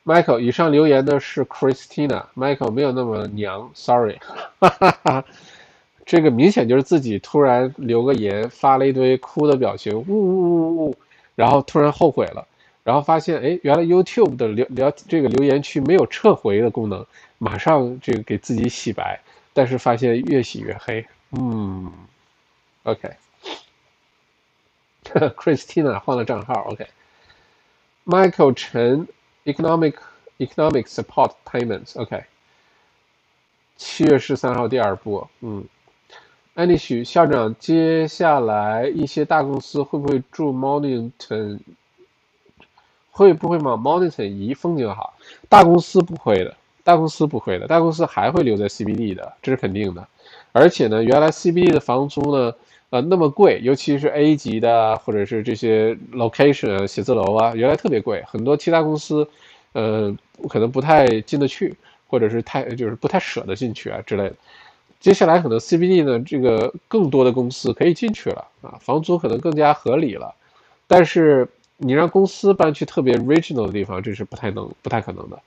[0.10, 4.18] Michael，以上留言的是 Christina，Michael 没有那么娘，Sorry，
[4.60, 5.24] 哈哈哈，
[6.04, 10.96] 这个明显就是自己突然留个言，发了一堆哭的表情，呜呜呜呜，
[11.36, 12.48] 然后突然后悔了，
[12.84, 17.06] 然后发现哎，原来 YouTube 的留留这个留言区没有撤回的功能。
[17.38, 19.22] 马上这个给自己洗白，
[19.54, 21.06] 但是发现越洗越黑。
[21.34, 21.94] 嗯
[25.04, 26.64] ，OK，Christina 换了账号。
[26.72, 29.08] OK，Michael 陈
[29.54, 29.96] Economic
[30.38, 32.00] Economic Support Payments。
[32.00, 32.24] OK，
[33.76, 35.30] 七月十三号第二波。
[35.42, 35.66] 嗯，
[36.54, 41.60] 安利许校长，接下来一些大公司会不会住 Mornington？
[43.12, 44.54] 会不会往 Mornington 移？
[44.54, 45.14] 风景好，
[45.50, 46.56] 大公司不会的。
[46.82, 50.08] 大公司不会的，大公司还会留在 CBD 的，这是肯定的。
[50.52, 52.52] 而且呢，原来 CBD 的房租呢，
[52.92, 59.28] 呃，那么贵，尤其是 A 级的或者是这些 location 写字楼啊，原来特别贵，很多其他公司，
[59.74, 60.16] 呃，
[60.48, 61.76] 可能不太进得去，
[62.08, 64.36] 或者是太就是不太舍得进去啊之类的。
[65.00, 70.34] 接下来可能 CBD 呢，这个更多的公司可以进去了啊，房租可能更加合理了。
[70.88, 75.40] 但是你让公司搬去特别 regional 的地方，这是不太能、不太可能的。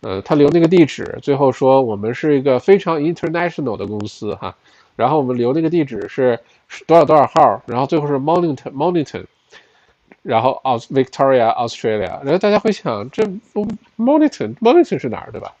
[0.00, 4.54] 呃，他留那个地址，最后说我们是一个非常 international 的公司哈，
[4.96, 6.38] 然后我们留那个地址是
[6.86, 9.26] 多少多少号，然后最后是 Mornington Mornington，
[10.22, 13.22] 然后 Aus Victoria Australia，然后大家会想这
[13.96, 15.54] Mornington Mornington 是哪儿对吧？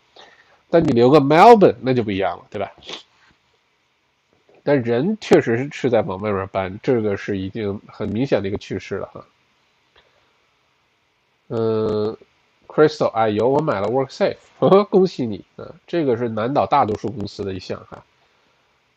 [0.70, 2.72] 但你留个 Melbourne 那就不一样了对吧？
[4.62, 9.24] 但人确实是是在往外面搬，这个是已经很明显的一个趋势了哈。
[11.48, 12.16] 嗯。
[12.66, 14.34] Crystal，哎呦，我买了 WorkSafe，
[14.86, 15.64] 恭喜你啊！
[15.86, 18.02] 这个是难倒大多数公司的一项哈。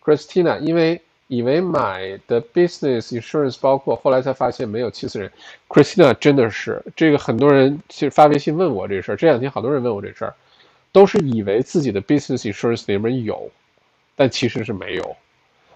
[0.03, 5.31] Christina，因为以为买的 Business Insurance 包括，后来才发现没有气死人。
[5.67, 10.33] Christina 真的是这个，很多人其实发微信问我这事儿，这两天好多人问我这事儿，
[10.91, 13.51] 都是以为自己的 Business Insurance 里面有，
[14.15, 15.15] 但其实是没有。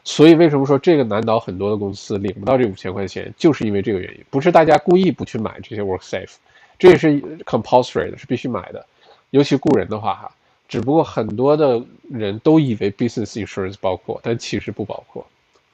[0.04, 6.36] 所以为什么说这个难倒很多的公司领不到这五千块钱，就是因为这个原因，不是大家故意不去买这些 WorkSafe。
[6.80, 8.84] 这也是 compulsory 的，是必须买的，
[9.30, 10.32] 尤其雇人的话哈。
[10.68, 15.24] 只不过很多的人都以为 business insurance 包括，但其实不包括。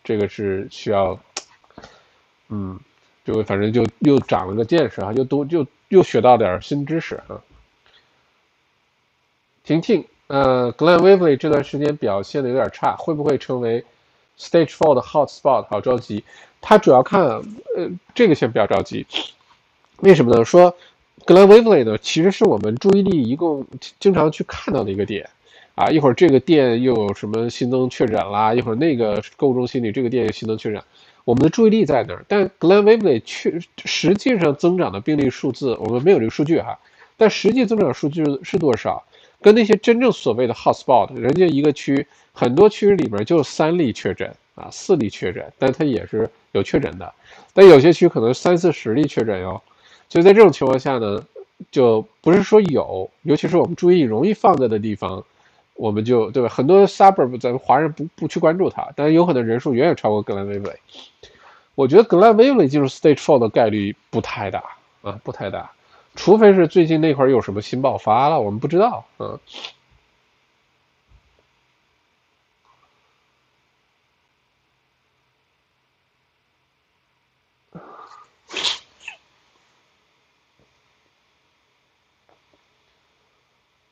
[0.07, 1.19] 这个是需要，
[2.47, 2.79] 嗯，
[3.25, 7.43] 就反正就又长了个见识啊，又多又又学到点新知识啊。
[9.65, 13.83] 婷婷，呃，Glenn Waverly 这段时间表现的有点差，会不会成为
[14.39, 15.67] stage four 的 hot spot？
[15.69, 16.23] 好着急。
[16.61, 19.05] 他主要看，呃，这个先不要着急。
[19.97, 20.45] 为什么呢？
[20.45, 20.73] 说。
[21.25, 23.67] Glen Waverly 呢，其实是我们注意力一共
[23.99, 25.29] 经常去看到的一个点，
[25.77, 30.81] 啊，一会儿这个店又有什么新增确诊啦，一会儿那个购物中心里这个店又新增确诊，
[31.23, 32.25] 我们的注意力在那儿。
[32.27, 36.75] 但 Glen w a v e l y 确实际上增长的病例数字，我们没有这个数据哈，
[37.15, 39.03] 但实际增长数据是多少？
[39.39, 47.13] 跟那些真正所谓的 hotspot，人家一个区很多区里面就三例确诊啊，四例确诊，但它也是有确诊的，
[47.53, 49.61] 但有些区可能三四十例确诊哟。
[50.09, 51.23] 所以在这种情况下呢，
[51.69, 55.23] 就不是说有，尤其是我们注意容易放在的地方，
[55.77, 56.49] 我们就对吧？
[56.49, 60.79] 很多 suburb 咱们华人不不去关注它，但是有可能人数远远超过格兰威维。
[61.75, 64.63] 我觉得格兰威维进入 stage four 的概率不太大
[65.03, 65.71] 啊，不太大，
[66.15, 69.39] 除非是最近那块儿有什么新爆发了，我们不知道啊。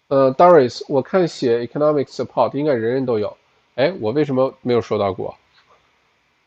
[0.08, 3.36] 呃，Doris，我看写 economic support 应该人人都有。
[3.76, 5.36] 哎，我为什么没有收到过？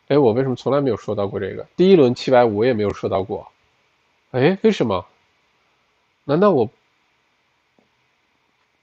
[0.07, 1.67] 哎，我为什么从来没有收到过这个？
[1.77, 3.51] 第一轮七百五我也没有收到过。
[4.31, 5.05] 哎，为什么？
[6.25, 6.71] 难道我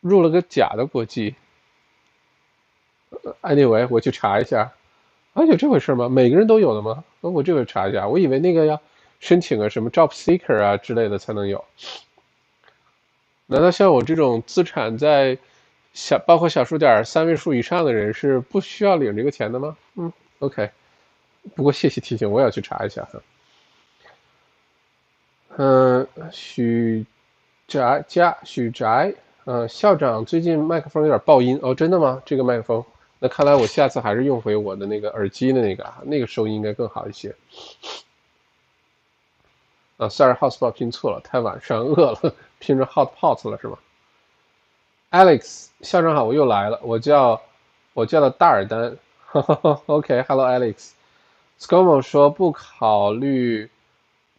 [0.01, 1.35] 入了个假的国际
[3.41, 4.73] ？Anyway，我去查一下。
[5.33, 6.09] 啊，有这回事吗？
[6.09, 7.03] 每个人都有的吗？
[7.21, 8.07] 那我这回查一下。
[8.07, 8.79] 我以为那个要
[9.19, 11.63] 申请个什么 job seeker 啊之类的才能有。
[13.47, 15.37] 难道像我这种资产在
[15.93, 19.77] 小，包括小数点三位数以上的人是不需要领这个钱的吗？
[19.95, 20.69] 嗯，OK。
[21.55, 23.21] 不过谢谢提醒，我也要去查一下哈。
[25.57, 27.05] 嗯，许
[27.67, 29.13] 宅家许宅，
[29.45, 32.21] 呃，校长最近麦克风有点爆音哦，真的吗？
[32.25, 32.83] 这个麦克风，
[33.19, 37.33] 那看来我下次还是用回我的那个耳机的那个，那个收音应该更好一些。
[39.97, 42.35] 啊，Sorry，House 报拼错了，太晚上饿了，
[42.65, 43.77] 拼成 Hot Pot 了是吗
[45.11, 47.39] ？Alex，校长好，我又来了，我叫
[47.93, 48.97] 我叫了大尔丹。
[49.85, 53.69] OK，Hello Alex，Scomo 说不考虑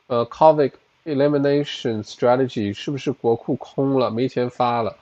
[0.08, 0.72] 呃 Covid
[1.04, 4.96] elimination strategy 是不是国库空了，没钱发了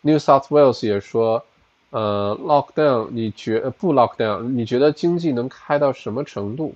[0.00, 1.44] ？New South Wales 也说
[1.90, 4.44] 呃 lockdown，你觉不 lockdown？
[4.44, 6.74] 你觉得经济能开到什么程度？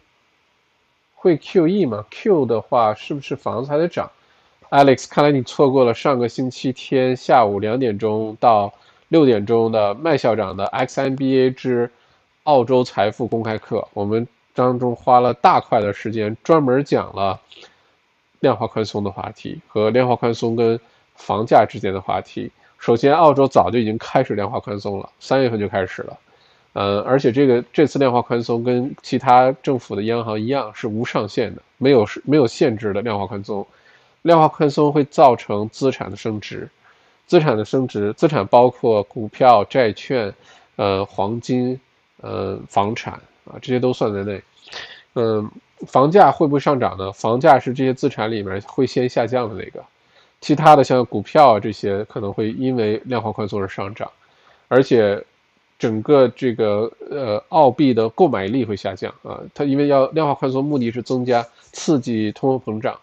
[1.15, 4.11] 会 QE 吗？Q 的话是不是房子还得涨
[4.75, 8.75] ？Alex，看来你错过了上个星期天下午两点钟到
[9.07, 11.89] 六点钟的麦校长的 XMBA 之
[12.43, 13.87] 澳洲财富公开课。
[13.95, 17.41] 我们当中花了大块的时间专门讲了
[18.41, 20.77] 量化宽松的话题和量化宽松跟
[21.15, 22.51] 房价之间的话题。
[22.81, 26.19] 首先，澳洲早就已经开始量化宽松了，三月份就开始了。
[26.73, 33.65] 呃，而且这个这次量化宽松跟其他政府的央行一样是无上限的，没有没有限制的量化宽松。
[34.25, 36.69] 量化宽松会造成资产的升值，
[37.27, 40.35] 资产的升值，资产包括股票、债券、
[40.77, 41.79] 呃黄金、
[42.23, 43.15] 呃房产
[43.45, 44.43] 啊，这些都算在内。
[45.15, 45.51] 嗯，
[45.87, 47.13] 房价会不会上涨呢？
[47.13, 49.85] 房价是这些资产里面会先下降的那个，
[50.41, 54.11] 其他的像股票啊这些可能会因为量化宽松而上涨，
[54.69, 55.23] 而且。
[55.77, 62.99] 整个这个呃澳币的购买力会下降啊，它因为要量化宽松，目的是增加刺激通货膨胀，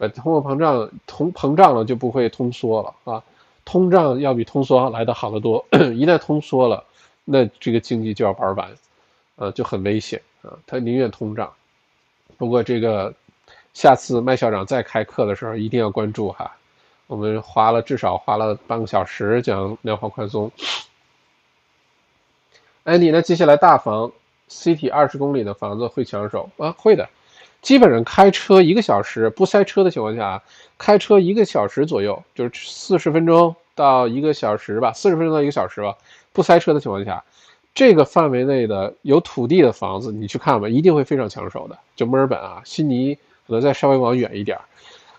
[0.00, 3.22] 呃，通货膨胀通膨胀了就不会通缩了啊，
[3.66, 5.62] 通胀要比通缩来的好得多，
[5.94, 6.82] 一旦通缩了，
[7.26, 8.70] 那这个经济就要玩完，
[9.36, 11.52] 呃，就很危险啊，他宁愿通胀。
[12.38, 13.14] 不过这个
[13.74, 16.50] 下次麦校长再开课的时候一定要关注哈，
[17.06, 20.50] 我们花了至少花了半个小时讲量化宽松。
[22.86, 24.10] Andy，那接下来大房
[24.48, 26.74] City 二十公里的房子会抢手啊？
[26.78, 27.06] 会的，
[27.62, 30.42] 基本上开车一个小时不塞车的情况下，
[30.78, 35.94] 开车一个小时左右，就是四十分钟到一个小时吧，四十分钟到一个小时吧，
[36.32, 37.22] 不塞车的情况下，
[37.74, 41.78] 这个范围内的有土地的房子，你去看吧，一定会非常抢手的。
[41.94, 43.14] 就墨尔本啊，悉尼
[43.46, 44.64] 可能再稍微往远一点儿。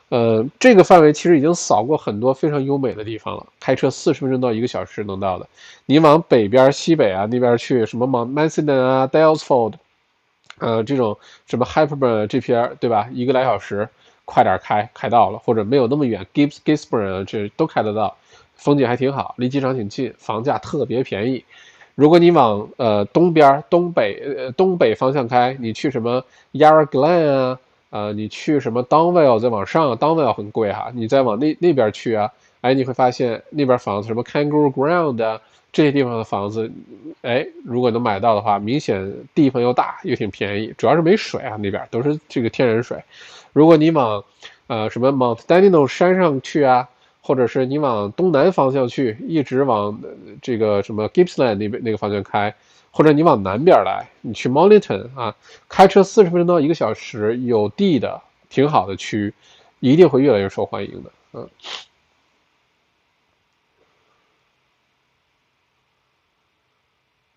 [0.09, 5.47] 呃，这个范围其实已经扫过很多非常优美的地方了，开车四十分钟到一个小时能到的。
[5.85, 9.75] 你往北边、西北啊那边去，什么 Mount m a s d e n 啊、Dalesford，
[10.61, 11.17] 呃，这种
[11.47, 13.09] 什么 Hyperburn 这片，对吧？
[13.11, 13.89] 一个来小时，
[14.23, 18.15] 快点开，开到了，或者没有那么远，Gibbs Gisborne 这都开得到，
[18.55, 21.43] 风景还挺好，离机场挺近，房价特别便宜。
[21.95, 26.23] 如果你往呃东边、东北、呃东北方向开，你去什么
[26.53, 27.59] Yarra Glen 啊？
[27.89, 32.31] 呃，你去什么 Downvale 再往上，Downvale 很贵哈，你再往那那边去啊，
[32.61, 36.71] 哎，你会发现那边房子什么 Kangaroo Ground 啊，这些地方的房子，
[37.21, 43.03] 哎，如果能买到的话，明显地方又大又挺便宜，主要是没水啊，那边都是这个天然水。
[43.53, 44.23] 如果你往
[44.67, 46.87] 呃什么 Mount Dandenong 山上去啊，
[47.21, 50.01] 或者是你往东南方向去，一直往
[50.41, 52.53] 这个什么 Gippsland 那边那个方向开。
[52.93, 55.33] 或者你往南边来，你去 m o n i t o n 啊，
[55.69, 59.33] 开车四十分钟到一个小时，有地的挺好的区，
[59.79, 61.09] 一定会越来越受欢迎的。
[61.31, 61.47] 嗯，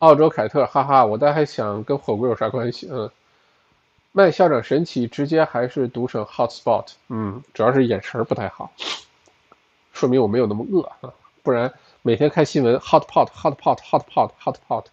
[0.04, 2.86] 澳洲凯特，哈哈，我倒还想跟火锅有啥关系？
[2.92, 3.10] 嗯，
[4.12, 6.84] 麦校长神奇，直接还是读成 hot spot。
[7.08, 8.70] 嗯，主要是眼神不太好。
[9.94, 11.10] 说明我没有那么饿啊，
[11.42, 11.72] 不然
[12.02, 14.84] 每天看新闻，hot pot，hot pot，hot pot，hot pot。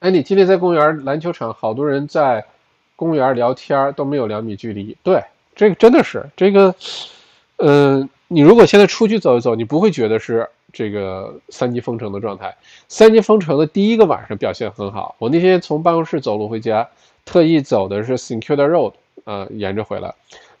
[0.00, 2.44] 哎，你今天在公园篮球场，好多人在
[2.94, 4.94] 公园聊天，都没有两米距离。
[5.02, 5.24] 对，
[5.56, 6.74] 这个真的是这个，
[7.56, 12.54] 嗯，你如果现在出去走一走，你不会觉得是这个三级封城的状态。
[12.88, 16.88] 三级封城的第一个晚上表现很好，我那天从办公室走路回家，
[17.24, 18.92] 特意走的是 Secure Road，
[19.24, 20.14] 呃，沿着回来，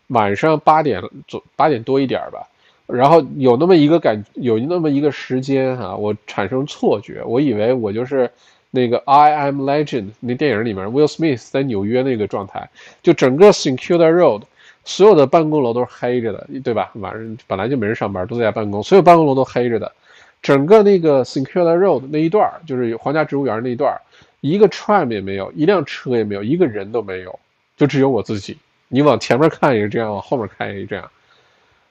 [0.08, 2.46] 晚上八点左八点多一点吧，
[2.86, 8.30] 然后有那么一个感，有那么一个时间哈，我产生错觉，我以为我就是。
[8.74, 12.66] 那个《I Am Legend》那电影里面，Will Smith 在纽约那个状态，
[13.02, 14.44] 就整个 Secure Road，
[14.82, 16.90] 所有的办公楼都是黑着的，对吧？
[16.94, 19.92] 晚上本来就没人上班，都在家办公，所有办公楼都黑着的。
[20.42, 23.96] 整个那个 Secure Road 那一段，就是皇家植物园那一段，
[24.40, 27.38] 一个 tram 也没有，一辆车也没有，一个人都没有，
[27.76, 28.58] 就只有我自己。
[28.88, 31.10] 你往前面看也是这样，往后面看也是这样。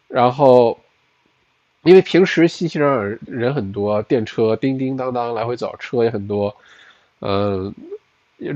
[0.08, 0.78] 然后。
[1.84, 6.56] 因为平时熙熙攘攘人很多，电车叮叮当当来回走，车也很多。
[7.22, 7.74] 嗯，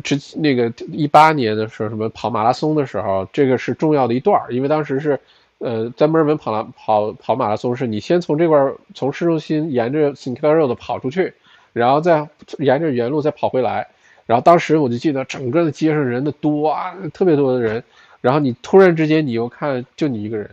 [0.03, 5.19] 之那个一八年的时候，什么跑马拉松的时候，这个是重要的一段因为当时是，
[5.59, 8.57] 呃，在墨尔本跑了跑跑马拉松，是你先从这块
[8.93, 11.33] 从市中心沿着 s i n c l a r Road 跑出去，
[11.73, 12.27] 然后再
[12.59, 13.87] 沿着原路再跑回来。
[14.25, 17.83] 然后当时我就记得整个的街上人的多啊，特别多的人。
[18.21, 20.49] 然后你突然之间你又看，就你一个人。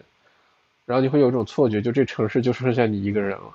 [0.84, 3.54] 然后你会有一种错觉，就这城市就剩下你一个人了，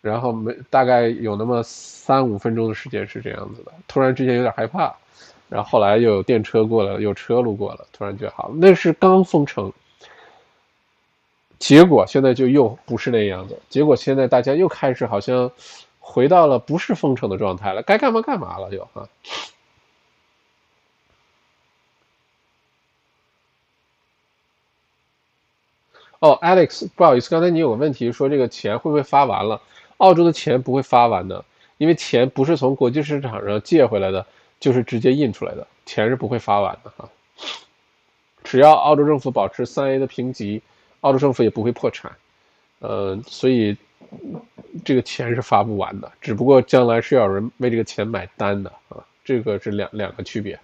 [0.00, 4.94] 然后没大概有那么三五分钟的时间是这样子的，突然之间有点害怕，
[5.48, 9.70] 然后后来又有电车过了，有车路过了，突然觉好，那是刚封城，
[11.62, 15.48] 结果现在就又不是那样子，结果现在大家又开始好像
[16.00, 19.08] 回到了不是封城的状态了，该干嘛干嘛了又啊。
[26.18, 29.62] 哦，Alex，不好意思，刚才你有个问题说这个钱会不会发完了？
[29.98, 31.44] 澳洲的钱不会发完的，
[31.78, 34.26] 因为钱不是从国际市场上借回来的，
[34.58, 37.08] 就是直接印出来的，钱是不会发完的哈。
[38.42, 40.60] 只要澳洲政府保持三 A 的评级，
[41.02, 42.10] 澳洲政府也不会破产。
[42.80, 43.76] 呃，所以
[44.84, 50.58] 这个钱是发不完的，只不过将来是要有人为这个钱买单的啊，这个是两两个区别。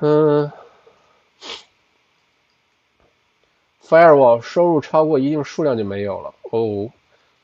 [0.00, 0.52] 嗯。
[3.84, 6.90] Firewall 收入超过一定数量就没有了哦，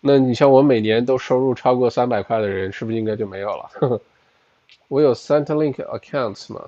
[0.01, 4.01] 那你像我每年都收入超过三百块的人，是不是应该就没有了？
[4.89, 6.65] 我有 Centrelink accounts 吗？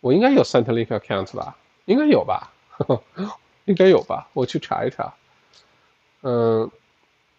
[0.00, 1.54] 我应该有 Centrelink accounts 吧？
[1.84, 2.50] 应该有吧？
[3.66, 4.28] 应该有吧？
[4.32, 5.14] 我去查一查。
[6.22, 6.70] 嗯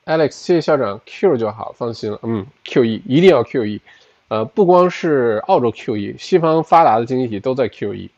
[0.06, 2.20] ，Alex，谢谢校长，Q 就好，放心了。
[2.24, 3.80] 嗯，QE 一定要 QE，
[4.28, 8.10] 呃，不光是澳洲 QE，西方发达的经济体都在 QE。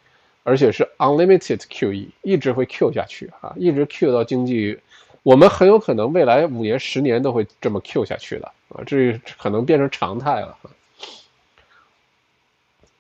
[0.44, 4.80] 而且是 unlimited QE，一直会 Q 下去啊，一直 Q 到经济，
[5.22, 10.58] 我们很有可能未来五年、十年都会这么 Q 下去的啊，这可能变成常态了。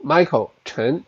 [0.04, 1.04] Michael 陈，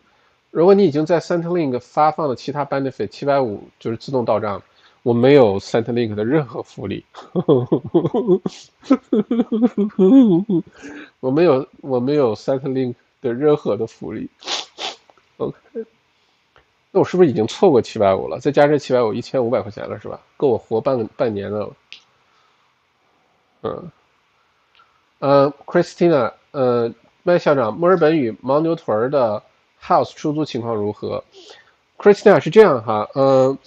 [0.52, 4.62] 如果你已经在 Centrelink 发放了其他 benefit 七百五，就是自动到账，
[5.02, 7.04] 我没有 Centrelink 的任何福利，
[11.20, 14.30] 我没有，我没有 Centrelink 的任何的福利。
[15.38, 15.56] OK。
[16.94, 18.38] 那我是不是已经错过七百五了？
[18.42, 20.20] 再加这七百五，一千五百块钱了，是吧？
[20.36, 21.74] 够我活半个半年的了。
[23.64, 23.92] 嗯，
[25.20, 29.42] 呃，Christina，呃，麦校长，墨尔本与牦牛屯的
[29.82, 31.24] house 出租情况如何
[31.98, 33.58] ？Christina 是这样哈，呃，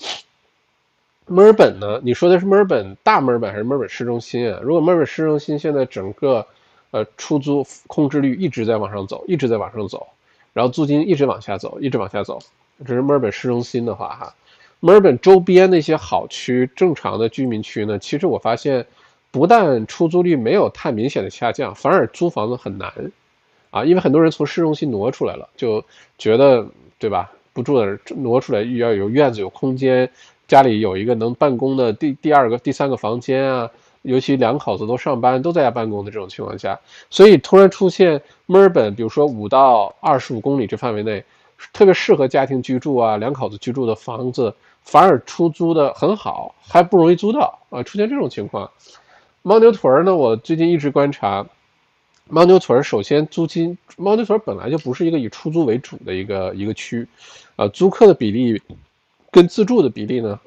[1.27, 2.01] 墨尔本呢？
[2.03, 4.61] 你说的是墨尔本大墨尔本还是墨尔本市中心啊？
[4.63, 6.47] 如果墨尔本市中心现在整个
[6.91, 10.07] 呃出租控制率一直在往上走，一直在往上走，
[10.53, 12.39] 然后租金一直往下走，一直往下走。
[12.87, 14.35] 这是墨尔本市中心的话，哈，
[14.81, 18.85] 墨尔本周边那些好区、正常的居民区呢，其实我发现，
[19.31, 22.93] 不但出租率没有太明显的下降，反而租房子很难，
[23.75, 25.85] 啊，因为很多人从市中心挪出来了，就
[26.17, 26.65] 觉得，
[26.97, 27.33] 对吧？
[27.53, 30.09] 不住的挪出来，要有院子、有空间，
[30.47, 33.69] 家里有一个能办公的第第二个、第三个房间啊，
[34.03, 36.79] 尤其两口子都上班，都在家办公的这种情况下，
[37.11, 41.25] 所以突然出现墨尔本，比如说五到二十五公里这范围内。
[41.73, 48.71] 特别适合家庭居住啊，两口子居住的房子，反而出租的很好，还不容易租到啊，出现这种情况。
[49.45, 51.47] 牦牛屯呢，我最近一直观察，
[52.31, 57.07] 牦牛屯首先租金，牦牛屯本来就不是一个以出租为主的一个一个区，
[57.57, 58.61] 啊，租客的比例
[59.31, 60.41] 跟自住的比例呢，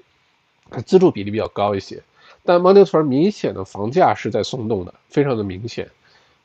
[0.86, 2.02] 自住比例比较高一些，
[2.44, 5.88] 但牦牛屯明显的房价是在松动的，非常的明显。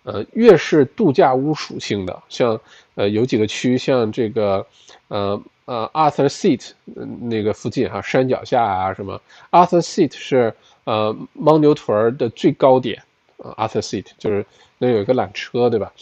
[0.04, 2.60] 呃，越是度假屋属性的，像
[2.96, 4.66] 呃有几个区，像这个
[5.06, 6.72] 呃呃 Arthur Seat
[7.20, 9.20] 那个附近哈，山脚下啊什么
[9.52, 10.52] ，Arthur Seat 是
[10.84, 13.00] 呃牦牛屯的最高点
[13.42, 14.44] 啊，Arthur Seat 就是
[14.78, 15.92] 那有一个缆车对吧？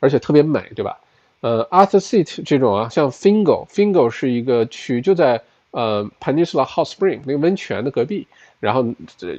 [0.00, 0.98] 而且特别美对吧？
[1.40, 8.26] 呃，Arthur Seat 这种啊，像 Fingal，Fingal 是一个区，就在呃 Peninsula Hot Spring 那个温泉的隔壁，
[8.60, 8.84] 然后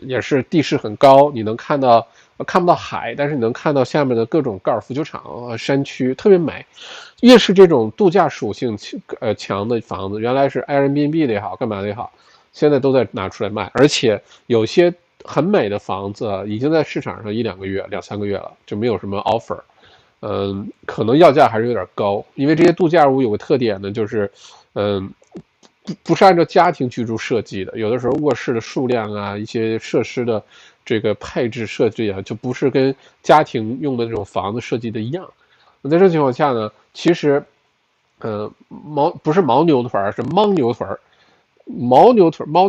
[0.04, 2.08] 也是地势很高，你能看到。
[2.48, 6.66] 看不到海，但是你能看到下面的各种高尔夫球场、山区，特别美。
[7.20, 8.78] 越是这种度假属性
[9.20, 12.14] 呃强的房子，原来是 Airbnb 的也好，干嘛的也好，
[12.54, 13.70] 现在都在拿出来卖。
[13.74, 14.94] 而且有些
[15.24, 19.60] 很美的房子已经在市场上一两个月、两三个月了，就没有什么 offer。
[20.22, 24.32] 嗯，可能要价还是有点高，因为这些度假屋有个特点呢，就是
[24.74, 25.10] 嗯
[25.84, 30.44] 不不是按照家庭居住设计的，有的时候卧室的数量啊，一些设施的。
[30.86, 35.30] 这个配置设计啊，就不是跟家庭用的那种房子设计的一样。
[35.84, 37.44] 那在这情况下呢，其实，
[38.18, 40.98] 呃，牦不是牦牛屯，是牦牛屯，
[41.66, 42.68] 牦牛屯 m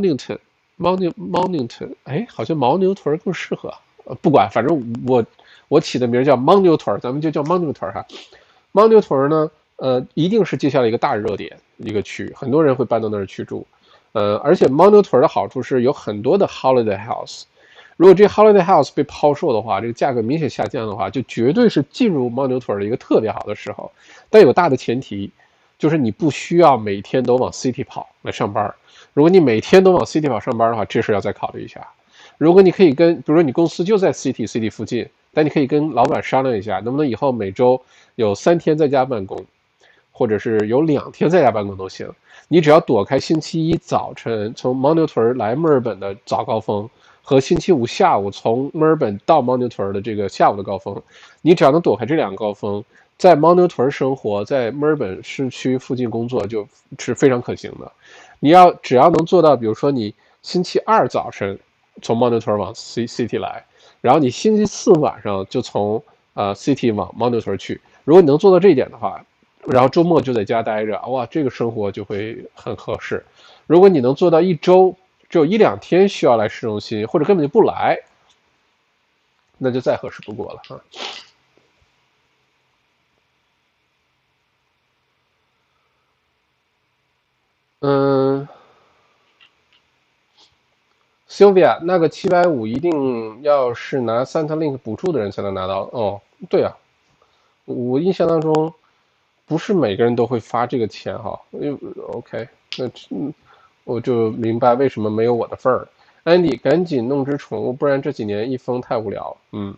[0.88, 1.54] o n i n g t o n m o n i m o n
[1.54, 3.72] i n g t o n 哎，好像牦牛屯更适合。
[4.04, 5.24] 呃，不管，反正我
[5.68, 8.06] 我起的名叫牦牛屯，咱们就叫牦牛屯哈。
[8.72, 13.66] 牦牛屯呢，呃，一定是接下来一个大热点一个区域，很多人会搬到那儿去住。
[14.12, 17.42] 呃，而且牦牛屯的好处是有很多的 holiday house。
[17.96, 23.92] 如果这 holiday house 被抛售的话，这个价格明显下降的话，就绝对是进入牦牛屯的一个特别好的时候。
[24.30, 25.30] 但有大的前提，
[25.80, 28.72] 就是你不需要每天都往 city 跑来上班。
[29.14, 31.84] 如果你每天都往 city 跑上班的话，这事要再考虑一下。
[32.36, 37.80] 如果你可以跟，比如说你公司就在 city city 附近，但你可以跟老板商量一下，能不能以后每周
[38.16, 39.42] 有三天在家办公，
[40.12, 42.06] 或者是有两天在家办公都行。
[42.48, 46.86] 你只要躲开星期一早晨从牦牛屯来墨尔本的早高峰。
[47.22, 51.00] 和星期五下午从墨尔本到牦牛屯的这个下午的高峰，
[51.42, 52.82] 你只要能躲开这两个高峰，
[53.20, 56.66] 在牦牛屯生活，在墨尔本市区附近工作，就
[56.98, 57.92] 是非常可行的。
[58.38, 61.58] 你要只要能做到，比如说你星期二早晨
[62.00, 63.62] 从牦牛屯往 C City 来，
[64.00, 66.02] 然后你星期四晚上就从
[66.32, 69.22] 呃 City 往牦牛屯去，如果你能做到这一点的话，
[69.66, 73.22] 然后周末就在家待着，哇，这个生活就会很合适。
[73.66, 74.96] 如果你能做到一周。
[75.28, 77.96] 只有一两天需要来市中心，或者根本就不来，
[79.58, 80.82] 那就再合适不过了啊。
[87.80, 88.48] 嗯
[91.28, 96.20] ，Sylvia，那个七百五一定要是拿 Santa Link 补助的人才能拿到哦。
[96.48, 96.76] 对啊，
[97.64, 98.72] 我印象当中
[99.46, 101.40] 不是每个人都会发这个钱哈。
[101.50, 101.78] 因为
[102.12, 102.48] OK，
[102.78, 102.90] 那。
[103.84, 105.88] 我就明白为什么没有我的份儿。
[106.24, 109.36] Andy，赶紧弄只宠物，不然这几年一封太无聊。
[109.50, 109.74] 嗯，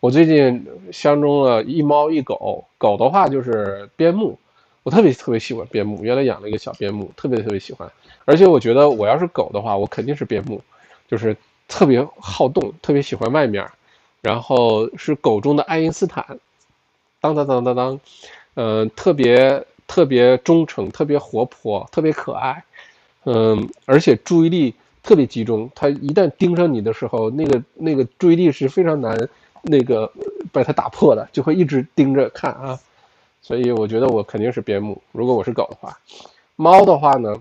[0.00, 2.64] 我最近相中了一猫一狗。
[2.78, 4.38] 狗的话就是边牧，
[4.82, 6.02] 我特别特别喜欢边牧。
[6.02, 7.90] 原来养了一个小边牧，特别特别喜欢。
[8.24, 10.60] 而且我觉得我要是狗的话，我肯定是边牧，
[11.08, 11.36] 就是
[11.68, 13.68] 特别好动，特别喜欢外面，
[14.20, 16.38] 然后是狗中的爱因斯坦。
[17.20, 18.00] 当当当当当，
[18.54, 22.64] 嗯，特别特别忠诚，特别活泼，特别可爱。
[23.24, 29.28] 嗯，而且注意力特别集中，它一旦盯上你的时候，那个那个注意力是非常难
[29.62, 30.12] 那个
[30.50, 32.78] 把它打破的，就会一直盯着看啊。
[33.42, 35.02] 所以我觉得我肯定是边牧。
[35.10, 35.98] 如果我是狗的话，
[36.56, 37.34] 猫的话呢，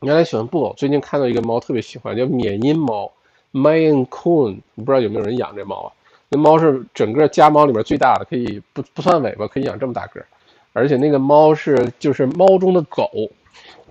[0.00, 3.12] 原来喜欢布偶，最近看到一个猫特别喜欢，叫缅因猫
[3.52, 5.92] （Maine Coon），不知道有没有人养这猫啊？
[6.30, 10.26] 那猫是整个家猫里面最大的，可以不不算尾巴，可以养这么大个儿，
[10.72, 13.10] 而且那个猫是就是猫中的狗。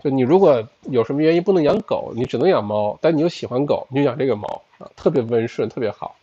[0.01, 6.15] 就你如果有什么原因不能养狗，你只能养猫，但你又喜欢狗，你就养这个猫啊，特别温顺，特别好。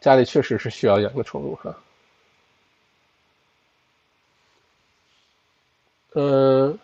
[0.00, 1.74] 家里确实是需要养个宠物哈。
[6.14, 6.78] 嗯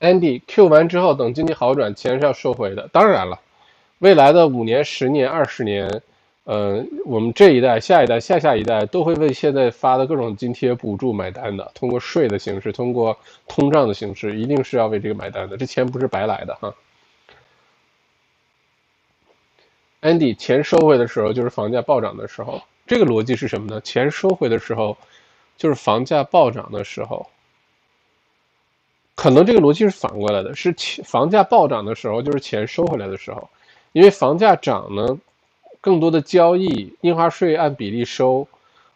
[0.00, 2.88] ，Andy Q 完之后，等经济好转，钱是要收回的。
[2.92, 3.40] 当然了，
[3.98, 6.02] 未来的五年、十年、二十年。
[6.44, 11.68] 呃，我们这一代、下一代、下下一代都会为现在发的各种津贴、补助买单的。
[11.74, 13.18] 通过税的形式，通过
[13.48, 15.56] 通胀的形式，一定是要为这个买单的。
[15.56, 16.72] 这钱不是白来的哈。
[20.02, 22.62] Andy，钱收回的时候就是房价暴涨的时候。
[22.86, 23.80] 这个逻辑是什么呢？
[23.80, 24.96] 钱收回的时候
[25.56, 27.26] 就是房价暴涨的时候。
[29.14, 33.48] 可能这个逻辑是反过来的，是钱房价暴涨的时候就是钱收回来的时候，
[33.92, 35.18] 因为房价涨呢。
[35.78, 38.48] 更多的交易，印花税按比例收，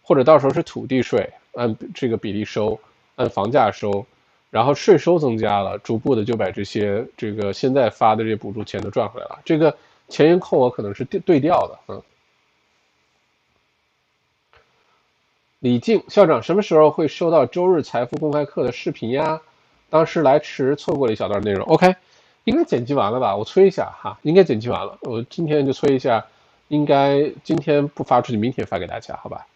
[0.02, 2.76] 或者到时候是土地税按这个比例收，
[3.14, 4.04] 按房价收，
[4.50, 9.38] 然后税收增加了，逐步的就把这些这个现在发的这些补助钱都赚回来了。
[9.44, 9.72] 这个
[10.08, 12.02] 前因后果可能是对对调的，嗯。
[15.60, 19.38] 李静校长什么时候会收到周日财富公开课的视频呀？
[19.90, 21.66] 当时来迟，错过了一小段内容。
[21.66, 21.94] OK，
[22.44, 23.36] 应该剪辑完了吧？
[23.36, 24.96] 我催一下哈，应该剪辑完了。
[25.02, 26.24] 我今天就催一下，
[26.68, 29.46] 应该今天不发出去，明天发给大家，好吧？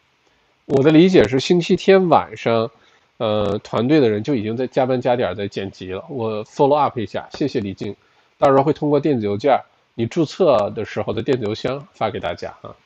[0.66, 2.70] 我的理解是星期天晚上，
[3.16, 6.04] 呃，团队的人就已经在加班加点在剪辑了。
[6.10, 7.96] 我 follow up 一下，谢谢李静，
[8.36, 9.58] 到时候会通过电子邮件，
[9.94, 12.76] 你注册的时候的电子邮箱发给大家啊。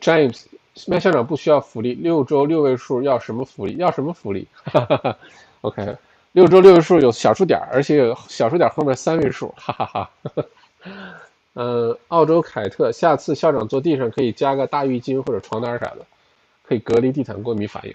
[0.00, 0.44] James。
[0.86, 3.76] 麦校长不需要福利，六周六位数要什么福利？
[3.78, 4.46] 要什么福利？
[4.64, 5.16] 哈哈哈。
[5.62, 5.96] OK，
[6.32, 10.10] 六周六位数有小数点，而且有小数点后面三位数， 哈哈哈。
[11.54, 16.06] 嗯，澳洲凯特，下次校长坐地上可以加个大浴巾或者床单啥的，
[16.62, 17.94] 可以隔离地毯过敏反应。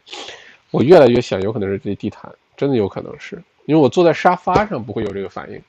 [0.71, 5.59] 我越来越想，有可能是这地毯，真的有可能是因为我坐在沙发上不会有这个反应，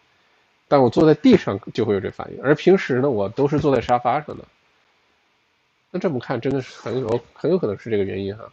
[0.67, 4.45] 但我坐在地上就会有这反应，而平时呢，我都是坐在沙发上的。
[5.99, 8.45] 这么看，真的是很有很有可能是这个原因哈。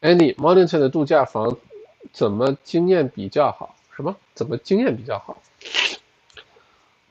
[0.00, 1.56] Andy，Mornington 的度假房
[2.12, 3.74] 怎么经验比较好？
[3.94, 4.16] 什么？
[4.34, 5.36] 怎么经验比较好？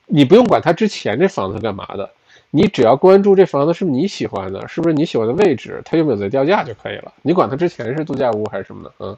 [0.06, 2.10] 你不用管他之前这房子干嘛的，
[2.50, 7.12] 你只要关注这房子是不是你喜欢的，是不是你喜欢的位置，它有没有在掉价就可以了。
[7.22, 9.16] 你管它之前是度假屋还是什么的，嗯，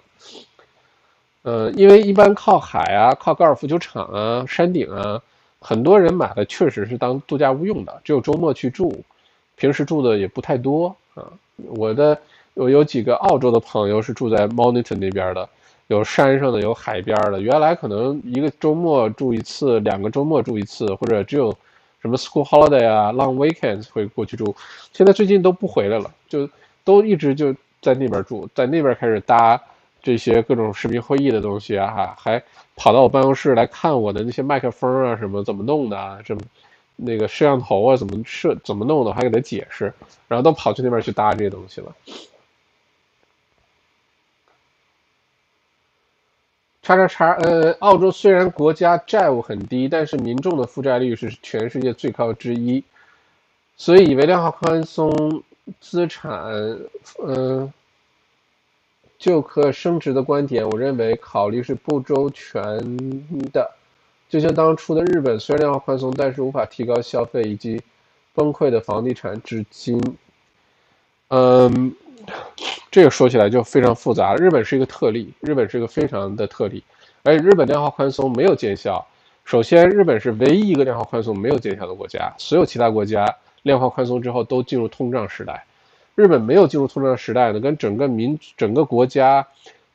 [1.43, 5.21] 呃，因为一般靠海啊，靠高尔夫球场啊，山顶啊。
[5.67, 8.95] 很多人买的确实是当度假屋用的，只有周末去住，
[9.57, 11.25] 平时住的也不太多啊。
[11.57, 12.19] 我的
[12.53, 15.49] 我有几个澳洲的朋友是住在 Monitor 那边的，
[15.87, 17.41] 有山上的，有海边的。
[17.41, 21.51] 原来可能一个周末住一次，两个周末住一次，或者只有
[22.03, 24.55] 什么 School Holiday 啊、Long Weekends 会过去住。
[24.93, 26.47] 现在最近都不回来了，就
[26.85, 29.59] 都一直就在那边住，在那边开始搭。
[30.05, 32.41] 这些各种视频会议的东西啊，还
[32.77, 36.43] 跑到我办公室来看我的那些麦克风啊，什么怎么弄的啊，这么
[36.95, 39.91] 那个摄像头啊，怎么设怎么弄的，还给他解释，
[40.29, 41.97] 然后都跑去那边去搭这些东西了。
[46.83, 52.85] 叉叉叉，呃，澳洲虽然国家债务很低，但是民众的负债率是全世界最高之一，
[53.79, 55.43] 所以以为量化宽松
[55.81, 56.31] 资产，
[57.27, 57.73] 嗯。
[59.25, 62.63] 就可升值的观点，我认为考虑是不周全
[63.55, 63.71] 的。
[64.29, 67.81] 就像当初的日本，虽然量化宽松，但是无法提高消费，以及
[68.35, 69.99] 崩溃的房地产至今。
[71.29, 71.97] 嗯，
[72.91, 74.37] 这个说起来就非常复杂。
[74.37, 76.85] 日本是一个特例，日本是一个非常的特例，
[77.23, 79.03] 而且日本量化宽松没有见效。
[79.47, 83.27] 首先，日本是唯一一个量化宽松没有见效的国家，所有其他国家
[83.63, 85.65] 量化宽松之后都进入通胀时代。
[86.15, 89.47] 日本没有进入通胀时代呢，跟整个民整个国家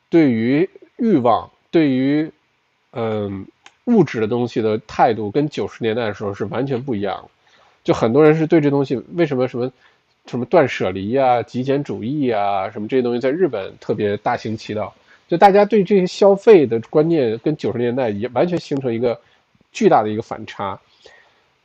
[0.10, 2.32] 对于欲望、对于
[2.92, 3.46] 嗯
[3.86, 7.30] 物质的东西的态度，跟九十年代的时候是完全不一样的。
[7.84, 9.72] 就很多人是对这东西为什么什么
[10.26, 14.94] 什么断舍离啊、极简主义啊什么这些东西，在日本特别大行其道。
[15.28, 19.20] 就大家对这些消费的观念跟九十年代也完全形成一个
[19.72, 20.80] 巨大的一个反差。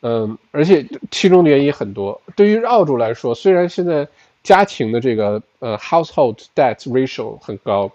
[0.02, 2.20] 嗯，而且其中的原因很多。
[2.36, 4.06] 对于澳洲来说，虽然现在
[4.44, 7.90] 家庭的这个呃 household debt ratio 很高，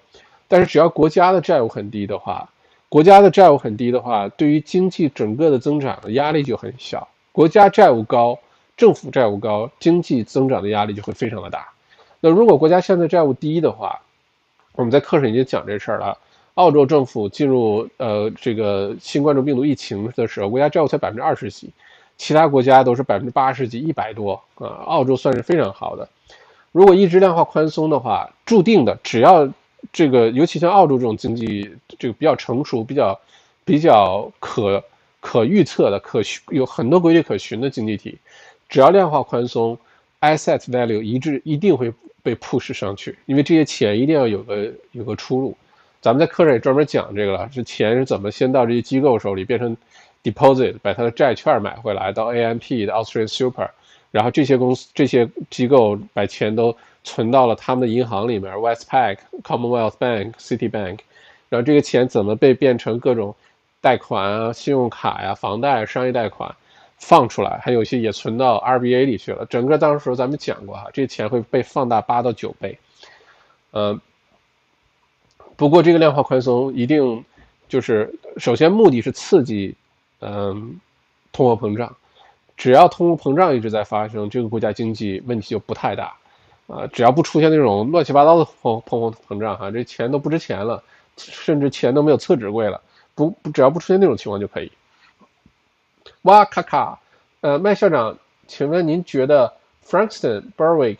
[0.48, 2.50] 但是只要国家的债务很低的话，
[2.90, 7.08] 国家的债务很低的话，对于经济整个的增长的压力就很小。
[7.32, 8.40] 国家债务高，
[8.76, 11.70] 政府债务高，经济增长的压力就会非常的大。
[12.20, 14.02] 那如果国家现在债务低的话，
[14.74, 16.18] 我们在课上已经讲这事儿了。
[16.56, 21.70] 澳洲政府进入呃这个新冠状病毒疫情的时候，国家债务才百分之二十几，
[22.18, 26.10] 其他国家都是百分之八十几、一百多啊，澳洲算是非常好的。
[26.72, 29.52] 如果一直量化宽松的话，注定的，只要
[29.92, 33.20] 这个，尤其像澳洲这种经济，这个比较成熟、比较
[33.66, 34.84] 比较可
[35.20, 38.18] 可预测的、可有很多规律可循的经济体，
[38.68, 39.78] 只要量化宽松
[40.22, 41.92] ，asset value 一致一定会
[42.22, 45.58] 被 push 上去，因为这些钱一定要有个有个出路。
[46.02, 49.76] 咱们在课上也专门讲这个了，这钱是怎么先到这些机构手里，变成
[50.24, 53.70] deposit，把它的债券买回来，到 AMP 的 Australian Super。
[54.12, 61.00] 然后这些公司、这些机构把钱都存到了他们的银行里面，Westpac、Commonwealth Bank、Citibank。
[61.50, 63.36] 然后这个钱怎么被变成各种
[63.82, 66.56] 贷款啊、信用卡呀、房贷、商业贷款
[66.98, 67.60] 放出来？
[67.64, 69.46] 还有一些也存到 RBA 里去了。
[69.46, 72.78] 整个当时咱们讲过哈，这钱会被放大八到九倍。
[73.72, 74.00] 嗯，
[75.56, 77.24] 不过这个量化宽松一定
[77.68, 79.76] 就是首先目的是刺激，
[80.20, 80.80] 嗯，
[81.32, 81.96] 通货膨胀。
[82.60, 86.14] 只要通货膨胀一直在发生，这个国家经济问题就不太大，
[86.68, 90.84] 啊，只要不出现那种乱七八糟的通通货膨胀，哈，这钱都不值钱了，
[91.16, 92.82] 甚至钱都没有厕纸贵了，
[93.16, 94.70] 不不，只要不出现那种情况就可以。
[96.24, 97.00] 哇咔咔，
[97.40, 99.54] 呃，麦校长，请问您觉得
[99.86, 100.98] Frankston、Berwick、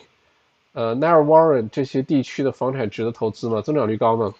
[0.72, 3.60] 呃 Narra Warren 这些地区的房产值得投资吗？
[3.60, 4.32] 增长率高吗？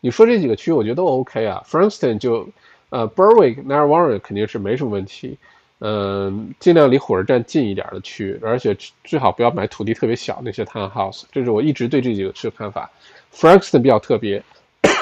[0.00, 1.62] 你说这几个区，我觉得都 OK 啊。
[1.66, 2.46] Frankston 就，
[2.90, 5.38] 呃，Berwick、Narra Warren 肯定是没什么问题。
[5.86, 8.74] 嗯，尽量离火车站近一点的区，而且
[9.04, 11.24] 最好不要买土地特别小那些 townhouse。
[11.30, 12.90] 这是我一直对这几个区的看法。
[13.34, 14.42] Frankston 比较特别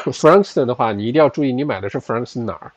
[0.07, 2.73] ，Frankston 的话，你一定要注意，你买的是 Frankston 哪儿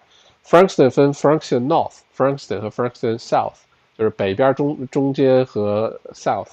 [0.45, 3.55] ？Frankston 分 Frankston North、Frankston 和 Frankston South，
[3.97, 6.49] 就是北边、中中间和 South。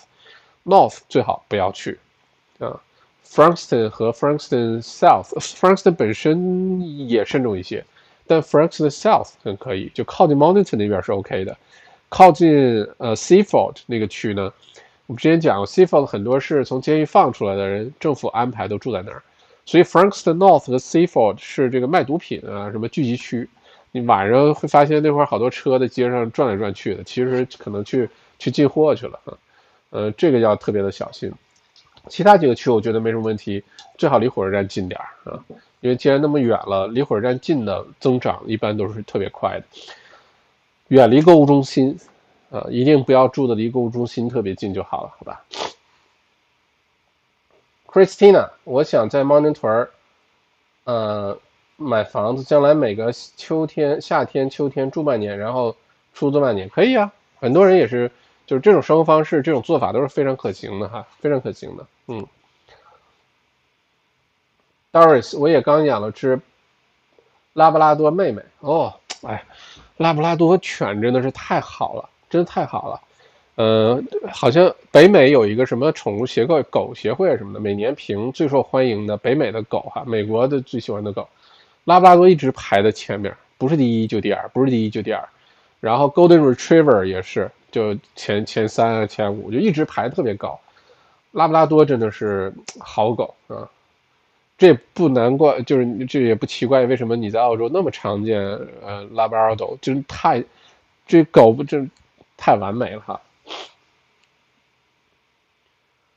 [0.65, 1.99] North 最好不要去
[2.61, 2.81] 啊。
[3.29, 7.85] Frankston 和 Frankston South，Frankston 本身也慎重一些，
[8.33, 11.55] 但 Frankston South 很可以，就靠近 Mornington 那边是 OK 的。
[12.09, 14.51] 靠近呃 Seaford 那个区呢，
[15.07, 19.23] 我们之前讲过，Seaford 很多是从监狱放出来的人，政府安排都住在那儿，
[19.67, 23.47] 所以 Frankston North 和 Seaford 是这个卖毒品啊什么聚集区。
[23.91, 29.37] 你晚上会发现那块儿好多车在街上转来转去的，其实可能去去进货去了啊，
[29.91, 31.31] 呃，这个要特别的小心。
[32.09, 33.63] 其他几个区我觉得没什么问题，
[33.97, 35.45] 最好离火车站近点儿啊，
[35.81, 39.65] 因为既然那么远了，离火车站近的增长一般都是特别快的。
[40.89, 41.99] 远离购物中心
[42.51, 45.45] 啊，一定不要住的离购物中心特别近就好了，好吧
[47.87, 49.91] ？Christina，我想在猫宁屯儿，
[50.85, 51.39] 呃。
[51.79, 55.75] 买房子，将来每个秋天、夏天、秋天住半年，然后
[56.15, 57.11] 出租半年，可以啊。
[57.41, 58.09] 很多人也是，
[58.47, 61.85] 就是这种生活方式、这种做法都是非常可行的哈，非常可行的。
[62.07, 62.27] 嗯
[64.93, 66.41] ，Doris，我也刚养了只
[67.53, 68.93] 拉布拉多妹妹哦，
[69.23, 69.45] 哎，
[69.97, 73.01] 拉布拉多犬真的是太好了，真的太好了。
[73.55, 74.03] 呃，
[74.33, 81.29] 好像北美有一个什么宠物协会、狗协会什么的，每年评最受欢迎的北美的狗哈，美国的最喜欢的狗。
[81.85, 85.29] 拉布拉多一直排在前面，不是第一就第二，不是第一就第二。
[85.81, 90.59] 然后 Golden Retriever 也是，就前前三前五，就一直排特别高。
[91.33, 93.69] 拉布拉多真的是好狗啊，
[94.57, 98.41] 这不难怪，就是这也不奇怪，为什么你在澳洲那么常见？
[98.83, 100.45] 呃，拉布拉多真太，
[101.07, 101.91] 这狗不真
[102.37, 103.21] 太完美了哈。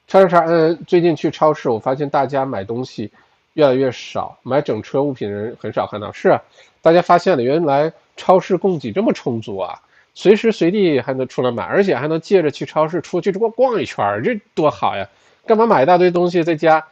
[0.08, 3.12] 叉叉叉，嗯，最近去超市，我发现大家买东西。
[3.56, 6.42] 越来越少买整车物品的人很少看到，是啊，
[6.82, 9.82] 大家发现了，原来超市供给这么充足啊，
[10.16, 15.08] 随时随地还能出来买，而且还能借着去超市出去逛逛一圈，这多好呀！
[15.46, 16.88] 干嘛买一大堆东西在家，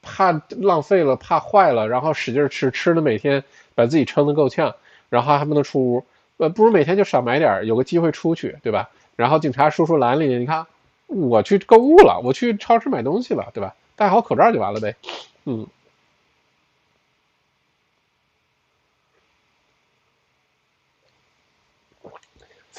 [0.00, 3.42] 怕浪费了，怕坏了，然后使劲吃，吃的每天
[3.74, 4.74] 把自己撑得够呛，
[5.10, 6.06] 然后还不能出屋，
[6.38, 8.88] 呃，不如每天就少买点，有个机会出去，对吧？
[9.16, 10.64] 然后警察叔叔拦你，你看，
[11.08, 13.74] 我去购物了，我去超市买东西了，对吧？
[13.96, 14.94] 戴好口罩就完了呗，
[15.44, 15.66] 嗯。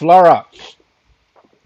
[0.01, 0.45] Flora，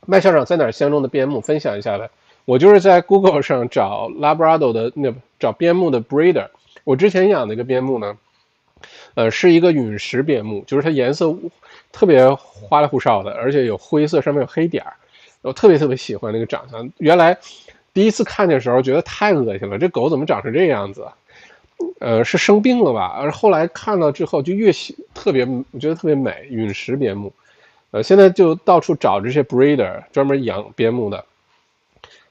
[0.06, 1.40] 麦校长在哪儿相中的边牧？
[1.40, 2.10] 分享一下呗。
[2.44, 6.49] 我就是在 Google 上找 Labrador 的那找边牧的 breeder。
[6.84, 8.18] 我之前养的一个边牧呢，
[9.14, 11.34] 呃，是一个陨石边牧，就是它颜色
[11.94, 14.91] 特别花里胡哨的，而且有灰色，上面有黑点儿。
[15.41, 16.91] 我特别特别喜欢那个长相。
[16.98, 17.38] 原来
[17.94, 21.07] 第一次看见的时候觉得太恶心了，这狗怎么长成这个样子？
[22.02, 23.16] 呃，是生病了吧？
[23.18, 27.32] 而后来看了之后就越喜特别，我觉得特别美，陨石边牧。
[27.95, 31.23] 呃，现在就到处找这些 breeder，专门养边牧的，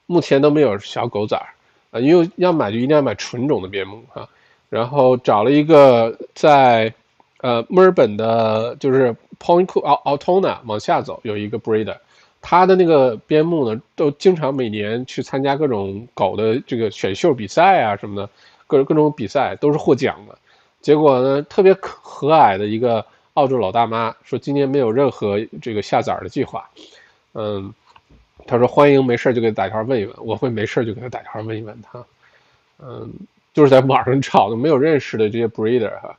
[0.05, 1.49] 目前都没有小狗崽儿，
[1.91, 4.29] 啊，因为要买就一定要买纯种的边牧哈。
[4.69, 6.93] 然后找了一个在
[7.41, 11.97] 呃墨尔本的，就是 Point Cool Altona 往下走有一个 breeder，
[12.43, 18.29] 他的那个边牧呢，都经常每年去参加各种狗的这个选秀比赛啊什么的，
[18.67, 20.37] 各各种比赛都是获奖的。
[20.83, 23.03] 结果呢，特别可和蔼的一个。
[23.35, 26.71] 澳洲老大妈说：“今年没有任何这个下崽的计划。”
[27.35, 27.75] 嗯，
[28.47, 32.05] 他说：“欢迎，没事就给他打电话问一问。”我会没事就给他打电话问一问他。
[32.79, 33.13] 嗯，
[33.53, 36.17] 就是在网上找的，没有认识的这些 breeder 哈。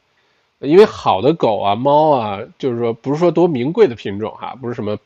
[0.59, 4.97] 因为好的狗啊、猫啊，就是说不是说多名贵的品种哈，不是什么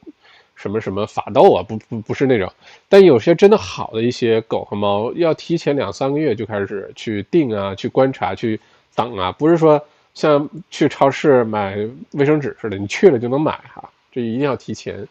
[0.56, 2.52] 什么什么法斗啊，不不不是那种。
[2.88, 8.60] 但有些真的好的一些狗和猫，要提前两三个月就开始去定啊、去观察、去
[8.96, 9.80] 等啊，不是说。
[10.14, 11.78] 像去超市买
[12.12, 15.08] 卫生纸似的，你去了就能买哈，这一定要提前。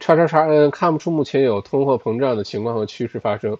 [0.00, 3.56] 叉叉叉嗯，看不出目前有通货膨胀的情况和趋势发生，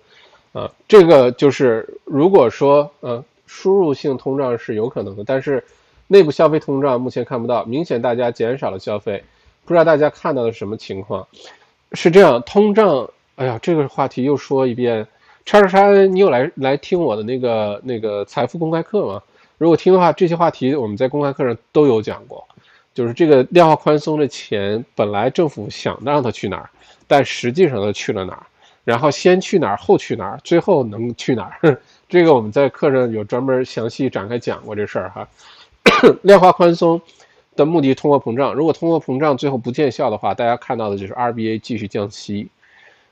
[0.53, 5.65] 啊，这个就是如果说呃输入性通胀是有可能的，但是
[6.07, 9.25] 内部消费通胀目前看不到，明显大家减少了消费，
[9.65, 11.27] 不知道大家看到的什么情况？
[11.93, 15.07] 是这样，通胀，哎呀，这个话题又说一遍。
[15.47, 19.23] 叉叉叉，你有来来听我的那个那个财富公开课吗？
[19.59, 22.45] 如果听的话，这些话题我们在公开课上都有讲过，
[22.93, 26.69] 就是这个量化宽松的钱本来政府想让它去哪儿，
[27.07, 28.45] 但实际上它去了哪儿，
[28.85, 31.81] 然后先去哪儿后去哪儿，最后能去哪儿？
[32.09, 35.29] 这个我们在课上有专门详细展开讲过这事儿哈。
[36.23, 37.01] 量化宽松
[37.55, 42.49] 的目的通货膨胀，如果通货膨胀最后不见效的话，大家看到的就是 RBA 继续降息，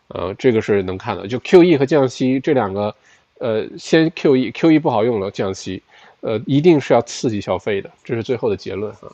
[0.09, 2.94] 呃，这个是能看的，就 QE 和降息这两个，
[3.39, 5.82] 呃，先 QE，QE 不好用了，降息。
[6.20, 9.12] 呃，一定是要刺激消费的，这是最后的结论啊。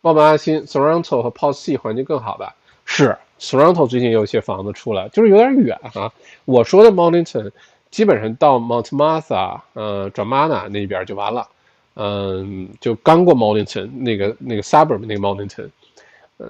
[0.00, 2.56] 茂本阿新，Sorrento 和 Pos C 环境更好吧？
[2.84, 6.12] 是，Sorrento 最近有一些房子出来，就是有点远哈。
[6.46, 7.52] 我说的 Mornington
[7.92, 11.48] 基本上到 Mount Martha，呃，转 Mana 那边就完了，
[11.94, 15.70] 嗯，就刚过 Mornington 那个那个 suburb 那个 Mornington，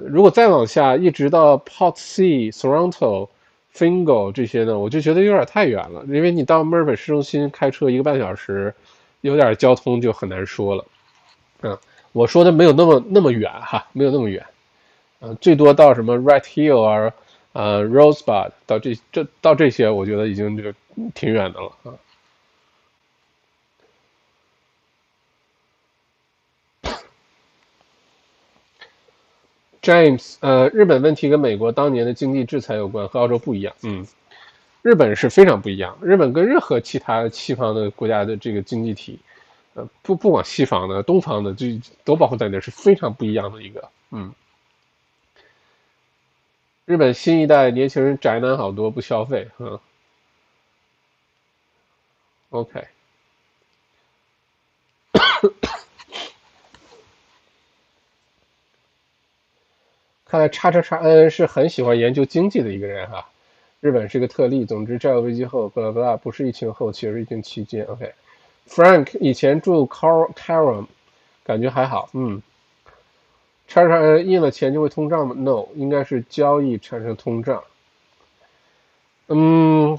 [0.07, 3.29] 如果再往下一直到 Port C Sorrento。
[3.73, 8.75] Fingo 这些呢，我就觉得有点太远了，因为你到墨尔本市中心开车一个半小时，
[9.21, 10.85] 有点交通就很难说了。
[11.63, 11.79] 嗯，
[12.11, 14.45] 我说的没有那么那么远哈，没有那么远，
[15.21, 17.13] 嗯，最多到什么 Right Hill 啊，
[17.53, 20.73] 呃，Rosebud 到这这到这些，我觉得已经就
[21.15, 21.95] 挺远的了啊。
[29.91, 33.75] James，呃，日本问题跟美国当年的经济制裁有关，和澳洲不一样。
[33.83, 34.07] 嗯，
[34.83, 35.99] 日本是非常不一样。
[36.01, 39.19] 日本跟任何其他西方的国家的这个经济体，
[39.75, 41.67] 呃，不不光西方的，东方的，就
[42.05, 43.91] 都包括在内，是非常不一样的一个。
[44.13, 44.33] 嗯，
[46.85, 49.49] 日本新一代年轻人宅男好多，不消费。
[49.59, 49.77] 嗯
[52.51, 52.87] ，OK。
[60.31, 63.27] 看来叉叉叉 N 是很喜欢研究经济的一个人哈，
[63.81, 64.65] 日本是个特例。
[64.65, 67.85] 总之，债务危机后，巴拉巴拉不是疫情后期，而是疫情期间。
[67.87, 70.87] OK，Frank 以前住 Carl Caron，
[71.43, 72.11] 感觉还好。
[72.13, 72.41] 嗯，
[73.67, 77.65] 叉叉 N 印了钱就会通胀吗？No，应该是交易产生通胀。
[79.27, 79.99] 嗯，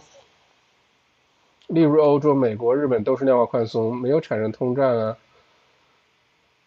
[1.68, 5.18] 例如欧洲、美国、日本都是量化宽松，没有产生通胀啊。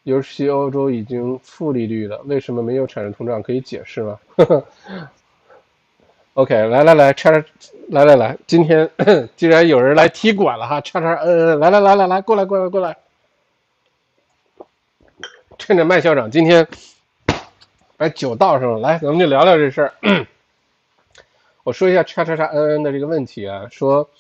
[0.05, 3.43] 尤其欧洲已经负利率了，为什么没有产生通胀？
[3.43, 4.19] 可以解释吗？
[6.35, 7.45] OK，来来来，叉叉，
[7.89, 8.91] 来来来，今天
[9.35, 12.97] 既然有人来踢馆了哈，叉叉，嗯，来来来来来，过来过来过来，
[15.59, 16.69] 趁着麦校长今天
[17.97, 19.95] 把酒倒上了，来，咱们就聊聊这事儿。
[21.65, 24.11] 我说一下叉叉叉嗯嗯的这个问题啊，说，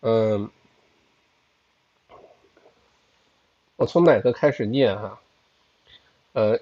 [0.00, 0.50] 嗯。
[3.84, 5.20] 我从哪个开始念哈？
[6.32, 6.58] 呃，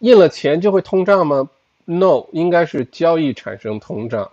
[0.00, 1.48] 印了钱就会通胀吗
[1.86, 4.30] ？No，应该是交易产生通胀。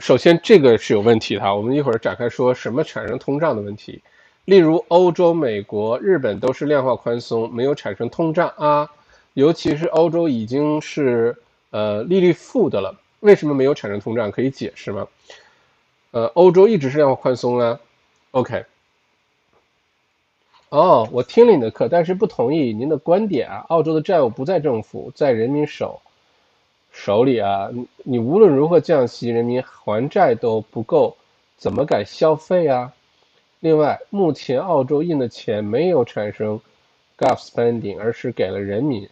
[0.00, 4.02] 首先这个是有问题的，我们一会儿展开说什么产生通胀的问题。
[4.44, 8.90] 例如欧洲、美国、日本都是量化宽松，没有产生通胀啊。
[9.34, 11.36] 尤其是欧洲已经是
[11.70, 14.28] 呃利率负的了，为什么没有产生通胀？
[14.28, 15.06] 可以解释吗？
[16.10, 17.78] 呃，欧洲一直是量化宽松啊。
[18.32, 18.64] OK。
[20.72, 23.66] 哦，我听了你的课，但是不同意您的观点啊。
[23.68, 26.00] 澳洲的债务不在政府，在人民手
[26.90, 27.68] 手里啊。
[28.04, 31.14] 你无论如何降息，人民还债都不够，
[31.58, 32.94] 怎么敢消费啊？
[33.60, 36.58] 另外，目前澳洲印的钱没有产生
[37.18, 39.06] gov spending，而是给了人民，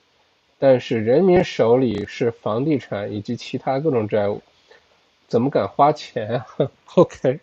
[0.58, 4.40] 但是人民手里是房地产以及其他各种债务，
[5.28, 6.46] 怎么敢花钱啊？
[6.96, 7.38] OK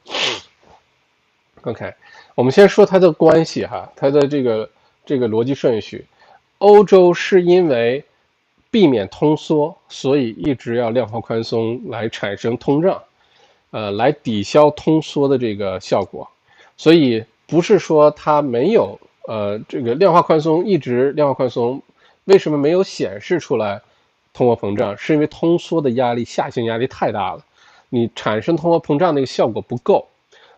[1.64, 1.94] OK，。
[2.36, 4.70] 我们先说它的关系哈，它的这个
[5.06, 6.06] 这个逻辑顺序。
[6.60, 8.04] 欧洲是因为
[8.72, 13.02] 避免通缩，所以一直要量化宽松来产生通胀，
[13.72, 16.30] 呃，来抵消通缩的这个效果。
[16.78, 21.82] 所以不是说它没有呃这个量化宽松一直量化宽松，
[22.26, 23.82] 为什么没有显示出来
[24.34, 24.96] 通货膨胀？
[24.98, 27.44] 是因为通缩的压力下行压力太大了，
[27.90, 30.08] 你产生通货膨胀那个效果不够，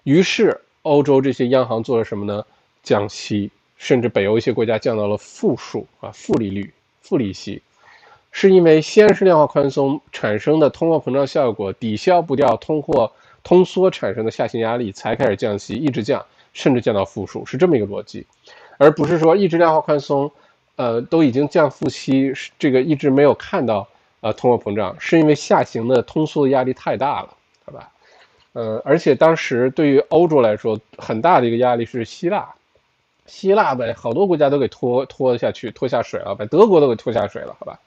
[0.04, 0.60] 于是。
[0.84, 2.46] 欧洲这些央行做了什么呢？
[2.82, 7.62] 降息，甚至北欧一些国家降到了负数啊，负利率、负利息，
[8.32, 13.12] 是因为先是量化宽松产生的通货膨胀效果抵消不掉通货
[13.44, 18.26] 通缩产生的下行压力，才开始降息，一直降，甚至降到负数，是这么一个逻辑，
[18.78, 20.32] 而不是说一直量化宽松，
[20.78, 23.88] 呃，都已经降负息，这个一直没有看到
[24.22, 27.36] 呃通货膨胀，是因为下行的通缩的压力太大了，
[28.54, 32.50] 呃，而且当时对于欧洲来说，很大的一个压力是希腊，
[33.28, 37.80] 希腊呗，好多国家都给拖拖下去，拖下水了，把德国都给拖下水了，好吧？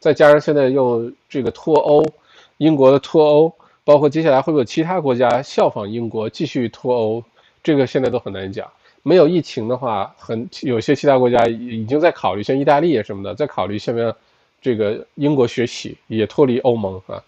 [0.00, 2.04] 再加上现在又这个脱欧，
[2.56, 3.54] 英国的脱欧，
[3.84, 7.24] 包括接下来会不会有其他国家效仿英国继续脱欧，
[7.62, 8.68] 这个现在都很难讲。
[9.04, 14.12] 没有疫情的话，很有些其他国家已经在考虑，像意大利什么的，在考虑下面
[14.60, 17.22] 这个英国学习也脱离欧盟啊。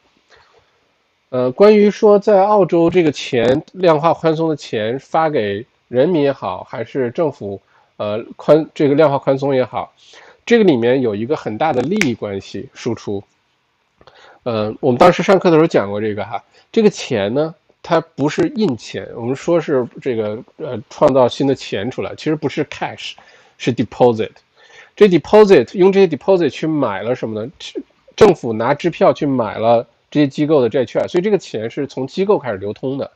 [1.34, 7.60] 呃，关于说在澳洲这个钱量化宽松的钱发给人民也好，还是政府
[7.96, 9.92] 呃宽这个量化宽松也好，
[10.46, 13.20] 这个里面有一个很大的利益关系输出。
[14.44, 16.40] 嗯，我们当时上课的时候讲过这个哈，
[16.70, 17.52] 这个钱呢。
[17.86, 23.12] 它不是印钱，我们说是这个呃创造新的钱出来，其实不是 cash，
[23.58, 24.30] 是 deposit。
[24.96, 27.50] 这 deposit 用这些 deposit 去买了什么呢？
[28.16, 33.10] 政府拿支票去买了这些机构的债券，所以这个钱是从机构开始流通的，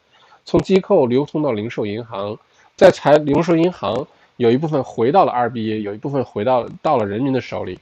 [0.44, 2.36] 从机构流通到零售银行，
[2.74, 4.04] 在财零售银行
[4.36, 7.78] 有一部分回到了 RBA，有一部分回到到了人民的手里。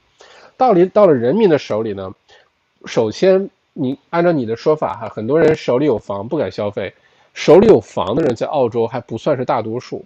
[0.59, 2.13] 到了到了人民的手里呢，
[2.85, 3.49] 首先。
[3.79, 6.95] 你按照你的说法哈，很多人手里有房不敢消费，
[7.35, 10.03] 手里有房的人在澳洲还不算是大多数。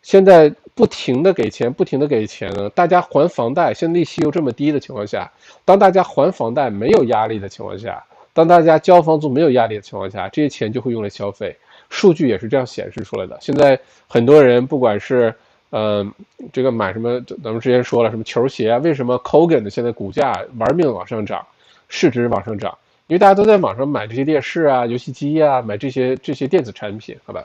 [0.00, 5.30] 现在不停的给钱，不停的给钱呢，大家还房贷，现在利息又这么低的情况下，
[5.66, 8.02] 当大家还房贷没有压力的情况下，
[8.32, 11.56] 当大家交房租没有压力的情况下，这些钱就会用来消费。
[11.90, 13.36] 数据也是这样显示出来的。
[13.40, 13.78] 现在
[14.08, 15.34] 很多人不管是
[15.70, 16.06] 呃
[16.52, 21.46] 这个买什么，咱们之前说了什么球鞋啊，为什么 Kogan 的现在股价玩命往上涨，
[21.88, 22.76] 市值往上涨？
[23.08, 27.44] 因为大家都在网上买这些电视啊、游戏机啊，买这些这些电子产品，好吧？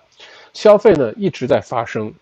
[0.53, 2.13] 消费呢一直在发生，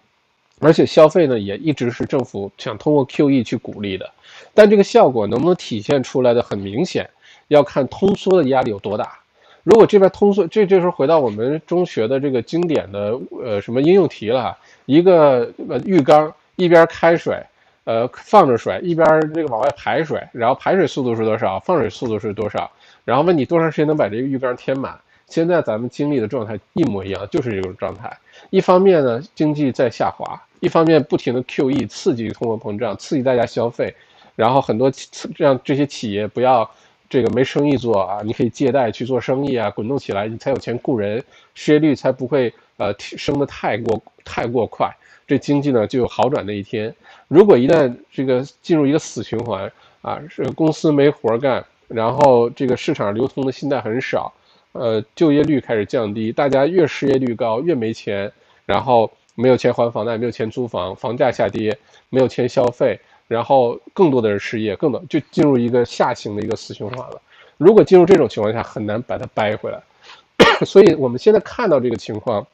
[0.60, 4.10] 而且消费呢也一直是政府想通过 QE 去鼓励的，
[4.56, 7.08] 但这个效果能不能体现出来的很明显，
[7.48, 9.20] 要看通缩的压力有多大。
[9.64, 15.52] 如果这边通缩，这这时候回到我们中学的这个经典的呃什么应用题了，一个
[15.86, 17.42] 浴缸一边开水。
[17.88, 22.72] 呃，放着水，一边这个往外排水，然后排水速度是多少，放水速度是多少，
[23.04, 25.00] 然后问你多长时间能把这个浴缸填满。
[25.28, 28.12] 现在咱们经历的状态一模一样，就是这种状态。
[28.50, 30.26] 一方面呢，经济在下滑；
[30.62, 33.94] 一方面不停的 QE 刺激通货膨胀，刺激大家消费，
[34.36, 34.92] 然后很多
[35.36, 36.68] 让这些企业不要
[37.10, 41.24] 这个没生意做啊，你可以借贷去做生意啊，滚动起来，你才有钱雇人，
[41.54, 44.90] 失业率才不会呃升的太过太过快。
[45.28, 46.94] 这经济呢就有好转的一天。
[47.28, 49.72] 如果一旦这个进入一个死循环
[50.02, 54.32] 啊，是公司没活干，然后这个市场流通的信贷很少，
[54.74, 58.32] 呃，就业率开始降低，大家越失业率高越没钱，
[58.68, 61.76] 然后没有钱还房贷，没有钱租房，房价下跌，
[62.10, 67.22] 没有钱消费，然后更多的人失业，更多就进入一个下行的一个死循环了。
[67.58, 69.82] 如果进入这种情况下，很难把它掰回来。
[70.66, 72.46] 所以我们现在看到这个情况。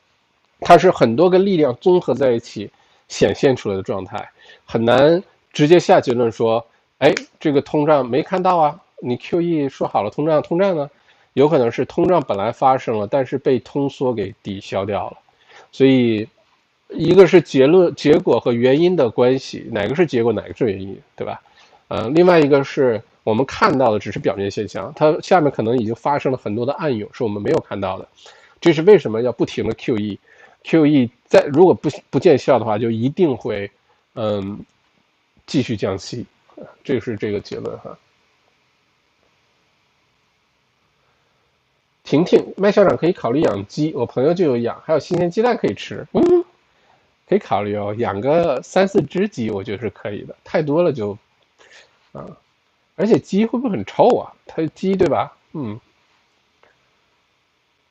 [0.64, 2.70] 它是很多个力量综合在一起
[3.08, 4.30] 显现出来的状态，
[4.64, 6.64] 很难直接下结论说，
[7.00, 8.80] 哎，这个通胀没看到啊？
[9.02, 10.88] 你 QE 说好了通胀，通胀呢？
[11.34, 15.18] 有可能是通胀本来发生了，但是被通缩给抵消掉了。
[15.72, 16.28] 所以，
[16.92, 21.42] 一个是结论、结果和原因的关系，哪个是结果，哪个是原因，对吧？
[21.88, 28.08] 呃，另外一个是我们看到的只是表面现象，它下面可能已经发生了很多的暗涌，是我们没有看到的。
[28.60, 33.70] 这是为什么要不停的 QE？QE 在如果不不见效的话，就一定会，
[34.16, 34.64] 嗯，
[35.48, 36.26] 继续降息，
[36.84, 37.98] 这是这个结论哈。
[42.04, 46.41] 婷婷，麦校长可以考虑养鸡，我朋友就有养，还有新鲜鸡蛋可以吃，嗯，
[47.32, 51.18] 可以考虑哦，养个三四只鸡，我觉得是可以的，太多了就，
[52.12, 52.26] 啊，
[52.98, 54.34] 而且鸡会不会很臭啊？
[54.46, 55.34] 它鸡对吧？
[55.54, 55.80] 嗯。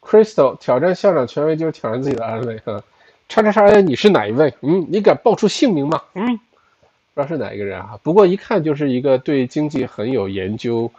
[0.02, 2.84] Crystal 挑战校长权威就是挑战自己的安危哈，
[3.30, 4.52] 叉叉叉你是哪一位？
[4.60, 6.02] 嗯，你敢报出姓名吗？
[6.12, 6.36] 嗯，
[7.14, 10.92] 不知道是哪一个人啊，不过一看就是一个对经济很有研究、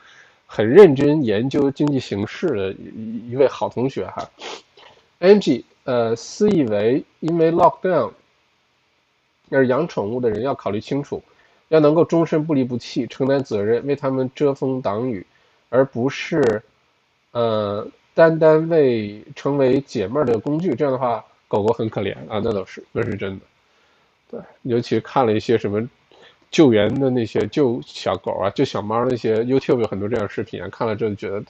[0.47, 4.27] 很认真研究经济形势的一一位好同学哈。
[5.19, 8.11] Ang 呃，私以为因为 lockdown
[9.52, 11.22] 要是养宠物的人要考虑清楚，
[11.69, 15.23] 要能够终身不离不弃，承担责任，为他们遮风挡雨，
[15.69, 16.64] 而不是
[17.32, 17.88] 呃。
[18.14, 23.45] 单单为成为解闷儿的工具，这样的话，狗狗很可怜啊，那倒是，那是真的。
[24.30, 25.90] 对，尤其看了一些什么
[26.52, 31.41] 救援的那些救小狗啊、救小猫那些 YouTube 有很多这样视频啊，看了之后觉得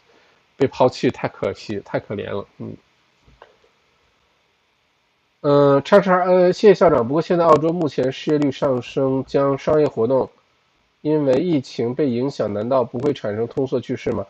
[0.55, 2.45] 被抛弃太可惜、太可怜了。
[2.59, 2.71] 嗯，
[5.41, 7.07] 嗯，叉叉，呃，谢谢校长。
[7.07, 10.29] 不过现在澳洲目前失业率上升，将商业活动
[11.01, 14.23] 因为疫情被影响，难道不会产生通缩趋势吗？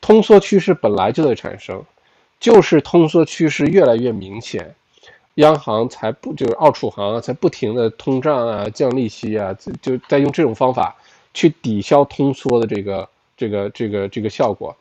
[0.00, 1.82] 通缩趋势本来就在产生，
[2.38, 4.72] 就是通缩趋势越来越明显，
[5.34, 9.52] 央行才不就是澳储行才不停的通胀啊、降利息啊，
[9.82, 10.94] 就在用这种方法
[11.32, 14.76] 去抵消通缩的这个这个这个这个效果。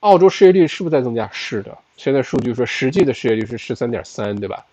[0.00, 1.28] 澳洲失业率是不是在增加？
[1.30, 4.64] 是的，现在数据说实际的失业率是十三点三，对吧？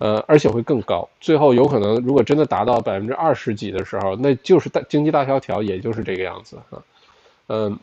[0.00, 1.06] 呃，而且会更高。
[1.20, 6.82] 最后有可能，如果真的达到百分之二十几的时候，那就是大经济大萧条，也就是这个样子啊。
[7.48, 7.78] 嗯，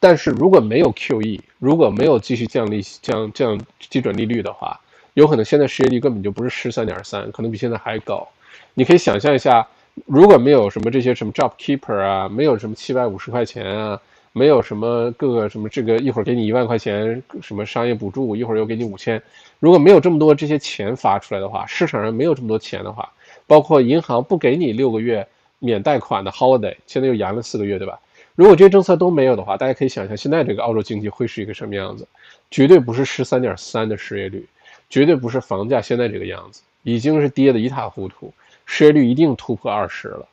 [0.00, 4.80] 但是如果没有 QE，如果没有继续降利降降基准利率的话，
[5.14, 8.28] 有可能现在失业率根本就不是十三点三，可能比现在还高。
[8.74, 9.64] 你可以想象一下，
[10.04, 14.00] 如果没有什么这些什么 Job Keeper 啊，没有什么七百五十块钱啊。
[14.38, 19.20] 没有什么各个什么这个一会儿给你一万块钱什么商业补助，一会儿又给你五千。
[19.58, 23.10] 如果没有这么多这些钱发出来的话，市场上没有这么多钱的话，
[23.48, 25.26] 包括银行不给你六个月
[25.58, 27.98] 免贷款的 holiday，现在又延了四个月，对吧？
[28.36, 32.06] 如果这些政策都没有的话，大家可以想象现在这个澳洲经济会是一个什么样子？
[32.50, 34.46] 绝对不是十三点三的失业率，
[34.88, 38.32] 绝对不是房价现在这个样子，已经是跌得一塌糊涂，
[38.64, 40.28] 失业率一定突破二十了。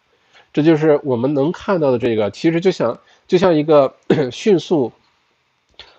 [0.56, 2.98] 这就是我们能看到的这个，其实就像。
[3.28, 3.92] 就像一个
[4.32, 4.94] 迅速，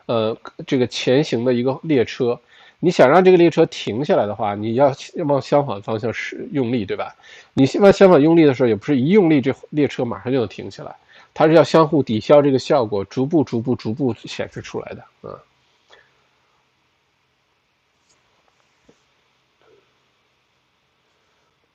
[0.07, 2.41] 呃，这个前行的一个列车，
[2.78, 4.95] 你想让这个列车停下来的话，你要
[5.27, 7.16] 往相反方向使用力，对吧？
[7.53, 10.95] 你往相反用力的时候，也不是一用力这列车马上就能停下来，
[11.35, 15.03] 它是要相互抵消这个效果，逐步、逐步、逐步显示出来的。
[15.24, 15.37] 嗯。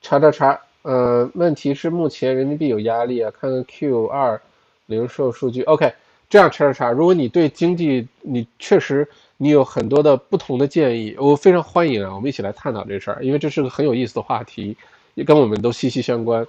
[0.01, 4.41] 叉叉叉，呃，问题是目前人民币有压力啊，看看 Q 二。
[4.87, 5.93] 零售数据，OK，
[6.29, 6.91] 这样叉叉叉。
[6.91, 14.75] 如果你对经济，你确实你有很多的不同的建议，我非常欢迎啊，我们一起来探讨这事儿，因为这是个很有意思的话题，
[15.13, 16.45] 也跟我们都息息相关。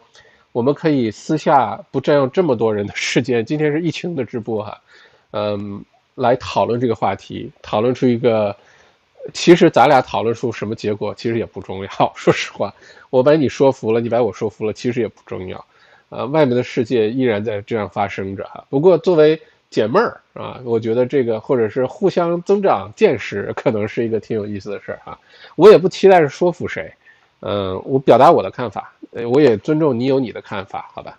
[0.50, 4.80] 我们可以私下不占用这么多人的时间，今天是疫情的直播哈，
[5.30, 5.84] 嗯，
[6.16, 8.56] 来讨论这个话题，讨论出一个，
[9.32, 12.74] 其实咱俩讨论出什么结果其实也不重要， 说实话，
[13.10, 15.64] 我把你说服了，你把我说服了，其实也不重要。
[16.08, 18.46] 呃，外面的世界依然在这样发生着。
[18.68, 19.40] 不过作为
[19.70, 25.18] 解闷儿啊，我觉得这个或者是互相增长见识，可能是一个挺有意思的事儿哈。
[25.56, 26.92] 我也不期待是说服谁，
[27.40, 28.92] 嗯，我表达我的看法，
[29.30, 31.18] 我也尊重你有你的看法，好吧？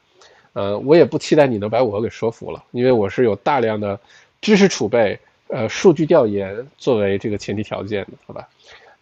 [0.54, 4.00] 呃，我也不期待你能把我给说服了，因为我是有大量的
[4.40, 5.20] 知识储备，
[5.54, 8.50] 呃，数据调研作为这个前提条件，好吧？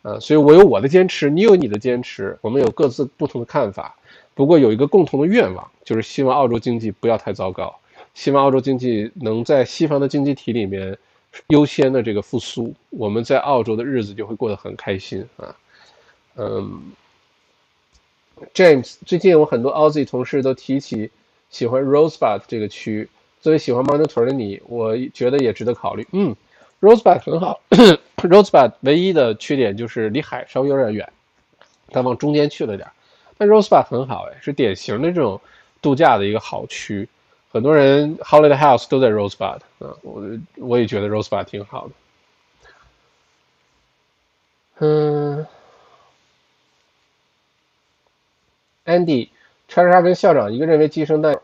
[0.02, 3.96] 呃，所以我有我的坚持，你有你的坚持，我们有各自不同的看法。
[4.34, 7.74] 不过有一个共同的愿望，就是希望澳洲经济不要太糟糕，
[8.14, 10.98] 希望澳洲经济能在西方的经济体里面
[11.48, 15.56] 优先的这个复苏，我们在澳洲的日子就会过得很开心啊。
[16.36, 16.92] 嗯
[18.54, 21.12] ，James，最近我很多 Aussie 同事都提起
[21.50, 23.08] 喜欢 Rosebud 这个区，
[23.42, 26.08] 作为喜欢牦牛屯的你，我觉得也值得考虑。
[26.12, 26.36] 嗯
[26.80, 27.60] ，Rosebud 很好
[28.18, 31.12] ，Rosebud 唯一的缺点就是离海稍微有点远，
[31.90, 32.88] 它往中间去了点。
[33.38, 35.42] 但 Rosebud 很好哎，是典型的这种
[35.82, 37.10] 度假的一个好区，
[37.52, 40.24] 很多人 Holiday House 都在 Rosebud 啊，我
[40.58, 41.94] 我也觉得 Rosebud 挺好的。
[44.84, 45.46] 嗯
[48.86, 49.30] ，Andy，
[49.68, 51.40] 叉叉跟校长一个认为鸡生蛋，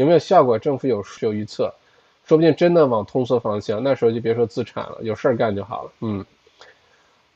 [0.00, 0.58] 有没有效果？
[0.58, 1.74] 政府有有预测，
[2.24, 5.92] 说不定真的往通缩方向，那时候就别说资产了，有事儿干就好了。
[6.00, 6.24] 嗯。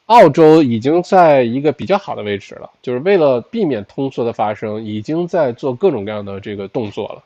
[0.07, 7.24] 澳洲已经在一个比较好的位置了，就是为了避免通缩的发生，已经在做各种各样的这个动作了，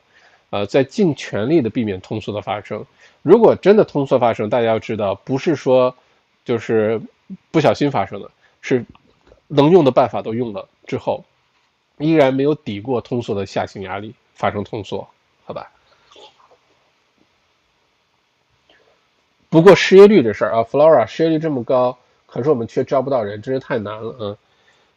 [0.49, 2.85] 呃，在尽全力的避免通缩的发生。
[3.21, 5.93] 如果真的通缩发生，大家要知道，不是说
[6.43, 7.01] 就是
[7.51, 8.29] 不小心发生的，
[8.61, 8.85] 是
[9.47, 11.23] 能用的办法都用了之后，
[11.97, 15.05] 依然没有抵过通缩的下行压力，发生通缩，
[15.49, 15.71] 好吧？
[19.49, 21.97] 不过失业率这事儿啊，Flora 失业率这么高。
[22.27, 24.37] 可是我们却招不到人，真是太难了啊，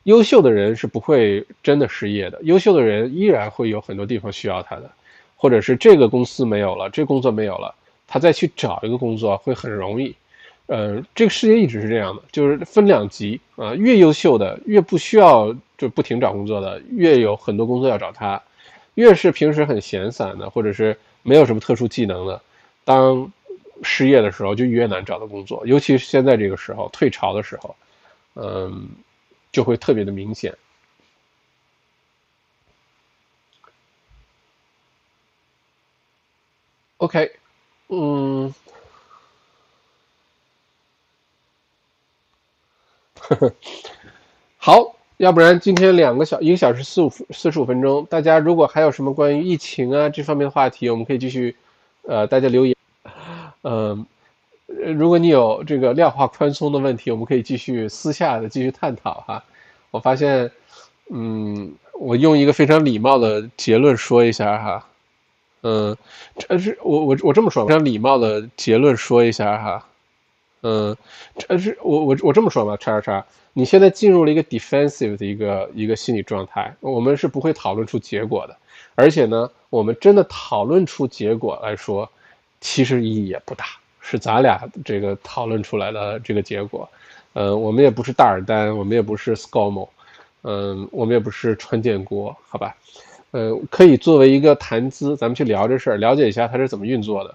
[0.02, 4.90] 优秀的人是不会真的失业的，优秀的人依然会有很多地方需要他的，
[5.36, 7.74] 或者是这个公司没有了，这工作没有了，
[8.06, 10.14] 他再去找一个工作会很容易。
[10.66, 18.36] 呃，这个世界一直是这样的，就是分两级啊，越优秀的越不需要就不停找工作的，越有很多工作要找他；
[18.94, 22.42] 越是平时很闲散的，或者是没有什么特殊技能的，
[22.84, 23.32] 当。
[23.84, 27.74] 失业的时候就越难找到工作，尤其是现在这个时候退潮的时候，
[28.36, 28.88] 嗯，
[29.50, 30.56] 就会特别的明显。
[36.98, 37.32] OK，
[37.88, 38.54] 嗯，
[44.58, 51.54] 好，要不然今天两个小一个小时四五四十五分钟，大家如果还有什么关于疫情啊这方面的话题，我们可以继续，
[52.08, 52.74] 呃，大家留言。
[53.62, 54.04] 嗯，
[54.66, 59.44] 如果你有这个量化宽松的问题，我们可以继续私下的继续探讨哈。
[59.92, 60.50] 我发现，
[61.08, 64.88] 嗯，我用一个非常礼貌的结论说一下哈。
[65.62, 65.96] 嗯，
[66.36, 69.86] 这是我我我这么说，非常礼貌的结论说一下哈。
[70.62, 70.96] 嗯，
[71.36, 78.56] 这是我我我这么说吧，叉叉叉，你现在进入了一个 defensive 的一个一个心理状态，我们是不会讨论出结果的，
[78.94, 82.08] 而且呢，我们真的讨论出结果来说，
[82.60, 83.64] 其实意义也不大，
[84.00, 86.88] 是咱俩这个讨论出来的这个结果，
[87.32, 89.88] 呃，我们也不是大尔丹，我们也不是 ScoMo，
[90.42, 92.76] 嗯，我们也不是川建国，好吧，
[93.32, 97.34] 呃，可以作为一个谈资，咱们去聊这事儿，了解一下它是怎么运作的。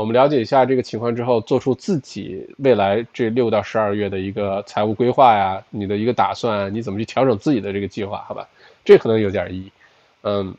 [0.00, 8.22] 我们了解一下这个情况之后，做出自己未来这六到十二月的一个财务规划呀，你的一个打算，你怎么去调整自己的这个计划？
[8.28, 8.46] 好吧，
[8.84, 9.72] 这可能有点意义。
[10.20, 10.54] 嗯，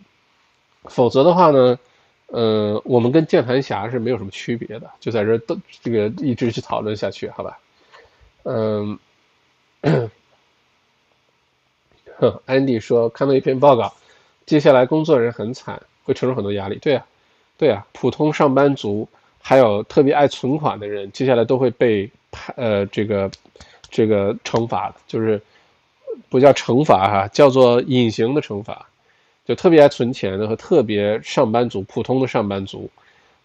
[0.86, 1.78] 否则的话呢，
[2.32, 7.60] 嗯，我们跟键盘侠是没有什么区别的，就在这都这个一直去讨论下去，好吧？
[8.42, 8.98] 嗯，
[12.48, 13.94] 安迪说看到一篇报告，
[14.48, 16.80] 接下来工作人很惨，会承受很多压力。
[16.82, 17.06] 对呀，
[17.56, 19.08] 对呀，普通上班族。
[19.48, 22.12] 还有特别爱存款的人，接下来都会被
[22.58, 23.32] 呃这个
[23.90, 25.42] 这个惩罚，就是
[26.28, 28.86] 不叫惩罚哈，叫做隐形的惩罚。
[29.46, 32.92] 就特别爱存钱的和特别上班族、普通的上班族，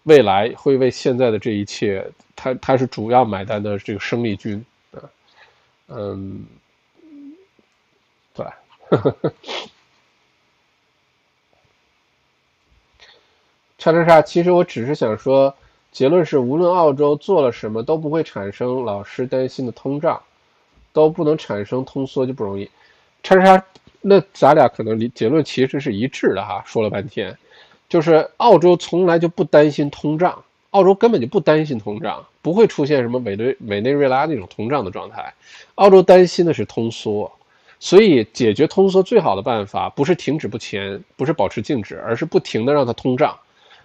[0.03, 2.05] 未来会为现在的这一切，
[2.35, 5.07] 他他是主要买单的这个生力军啊，
[5.87, 6.45] 嗯，
[8.33, 8.45] 对，
[13.77, 15.55] 叉叉叉，其实我只是想说。
[15.93, 20.19] 结论是，无论澳洲做了什么，都不会产生老师担心的通胀，
[20.91, 22.67] 都不能产生通缩就不容易。
[23.21, 23.63] 叉叉，
[24.01, 26.63] 那咱俩可能离结论其实是一致的哈。
[26.65, 27.37] 说了半天，
[27.87, 35.31] 就是澳洲从来就不担心通胀，澳洲根本就不担心通胀，不会出现什么委内委内瑞拉那种通胀的状态。
[35.75, 37.31] 澳洲担心的是通缩，
[37.79, 43.37] 所以解决通缩最好的办法不是停止不前，不是保持静止，而是不停的让它通胀。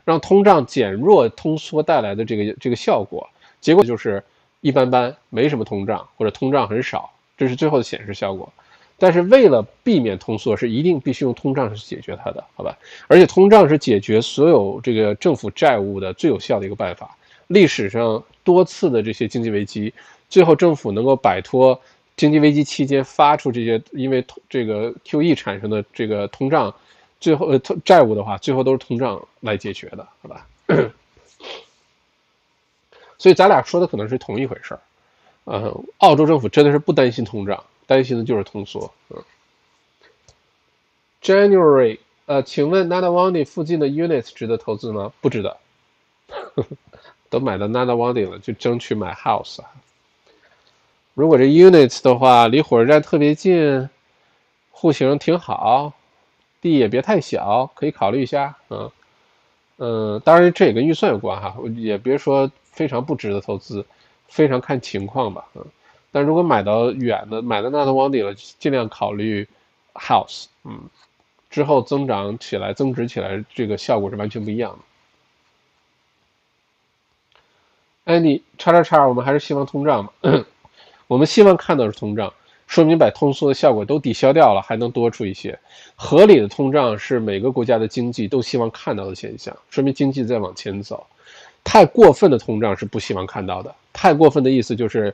[0.08, 3.28] 让通胀减弱通缩带来的这个这个效果，
[3.60, 4.24] 结果就是
[4.62, 8.50] 一般般，没什么通胀或者通胀很少，这是最后的显示效果。
[8.96, 12.74] 但是为了避免通缩，是一定必须用通胀去解决它的，好吧？
[13.06, 17.14] 而且通胀是解决所有这个政府债务的最有效的一个办法。
[17.48, 19.92] 历史上多次的这些经济危机，
[20.30, 21.78] 最后政府能够摆脱
[22.16, 26.74] 经济危机期间发出这些因为这个 QE 产生的这个通胀。
[27.20, 30.46] 最后，呃，债务的话，最后都是通胀来解决的，好吧？
[33.18, 34.80] 所以咱俩说的可能是同一回事儿。
[35.44, 38.92] 呃，澳洲政府真的是不担心通胀，担心的就是通缩。
[39.10, 39.22] 嗯。
[41.22, 45.12] January，呃，请问 Nadawandi 附近的 units 值得投资吗？
[45.20, 45.56] 不值得。
[47.30, 49.68] 都买到 Nadawandi 了，就争取买 house 啊。
[51.14, 53.90] 如果这 units 的话，离火车站特别近，
[54.70, 55.92] 户型挺好。
[56.60, 58.90] 地也别太小，可以考虑一下，嗯，
[59.76, 63.84] 嗯，当然这也跟预算有关哈，也别说非常不值得投资，
[64.28, 65.64] 非常看情况吧，嗯，
[66.10, 69.46] 但如果买到远的，买到纳德旺底了，尽量考虑
[69.94, 70.80] house，嗯，
[71.48, 74.78] 之后增长起来、增值起来，这个效果是完全不一样的。
[78.12, 80.10] 哎，你叉叉叉，我们还是希望通胀嘛，
[81.06, 82.32] 我们希望看到是通胀。
[82.68, 85.58] 说明把通缩的效果都抵消掉了，还能多出一些。
[85.96, 91.04] 合理的通胀是每个国家的经济都希望看到的现象，说明经济在往前走。
[91.64, 93.74] 太过分的通胀是不希望看到的。
[93.92, 95.12] 太过分的意思就是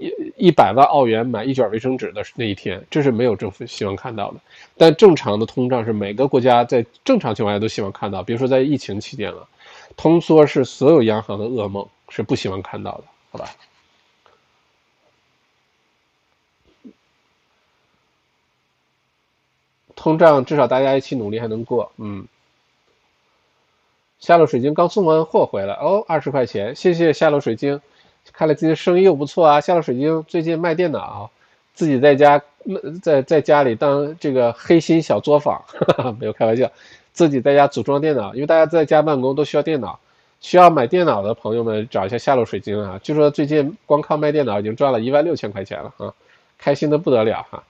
[0.00, 4.40] 一一百万澳元买一卷卫生纸的那一天，这是没有政府希望看到的。
[4.76, 9.46] 但正常的通胀是每个国家在正常情况下都希望看到，比如说在疫情期间了，
[9.96, 13.50] 通缩是所有央行的噩梦，是不希望看到的，好吧？
[20.02, 22.26] 通胀至少大家一起努力还能过，嗯。
[24.18, 27.80] 下落水晶刚送完货回来哦，二十块钱，谢谢下落水晶，
[28.32, 29.60] 看来今天生意又不错啊。
[29.60, 31.30] 下落水晶最近卖电脑，
[31.72, 32.42] 自己在家
[33.00, 35.62] 在在家里当这个黑心小作坊，
[36.18, 36.68] 没有开玩笑，
[37.12, 40.00] 自己在家组装电脑，因为大家在家办公都需要电脑，
[40.40, 42.98] 需要买电脑的朋友们找一下下落水晶啊。
[43.04, 46.12] 据说最近光靠卖电脑已经赚了一万六千块钱了啊，
[46.58, 47.62] 开心的不得了哈。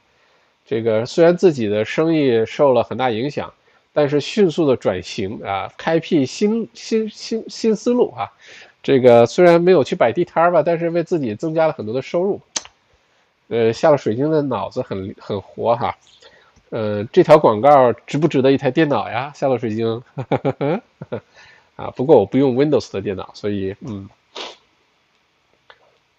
[0.65, 3.53] 这个虽然自己的生意受了很大影响，
[3.93, 8.31] 但是迅速的转型啊，开辟新新新新思路啊。
[8.83, 12.41] 这个虽然没有去摆地摊儿吧，但是为自己增加了很多的收入。
[13.49, 15.97] 呃，下了水晶的脑子很很活哈。
[16.71, 19.31] 呃，这条广告值不值得一台电脑呀？
[19.35, 20.03] 下了水晶。
[21.77, 24.09] 啊，不过我不用 Windows 的电脑，所以嗯。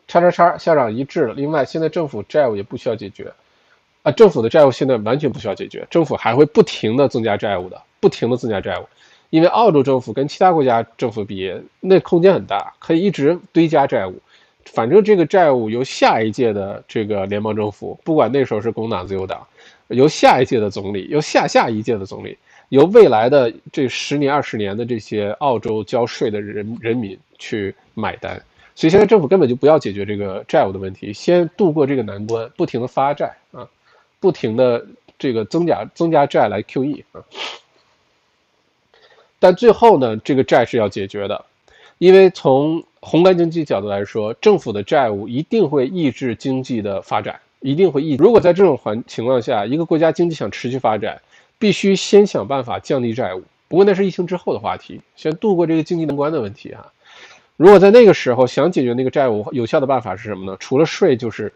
[0.07, 1.33] 叉叉叉，校长一致了。
[1.33, 3.33] 另外，现在政府债务也不需要解决。
[4.03, 8.83] 啊，政府的债务现在完全不需要解决，政府还会不停的增加债务的，不停的增加债务，
[9.29, 14.13] 因为澳洲政府跟其他国家政府比，那空间很大，可以一直堆加债务，
[14.65, 19.47] 反正这个债务由下一届的这个联邦政府，不管那时候是工党、自由党，
[19.87, 28.41] 由下一届的总理，由下下一届的总理，由未来的这十年、二十年的这些澳洲交税的人人民去买单。
[28.75, 33.69] 所以现在政府根本就不要解决这个债务的问题，先度过这个难关，不停的发债啊，
[34.23, 34.87] 不停的
[35.19, 37.19] 这个增加增加债来 QE 啊。
[39.37, 41.43] 但最后呢，这个债是要解决的，
[41.97, 48.23] 因为从宏观经济角度来说，政府的债务一定会抑制经济的发展，一定会抑制。
[48.23, 51.21] 如果在这种环情况下，一个国家经济想持续发展，
[51.59, 53.43] 必须先想办法降低债务。
[53.67, 56.93] 不过那是疫情之后的话题，先度过这个经济难关的问题啊。
[57.57, 60.55] 如果在那个时候想解决那个债务，有效的办法是什么呢？
[60.61, 61.51] 除了税就是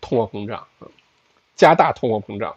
[0.00, 0.86] 通货膨胀啊，
[1.56, 2.54] 加大通货膨胀。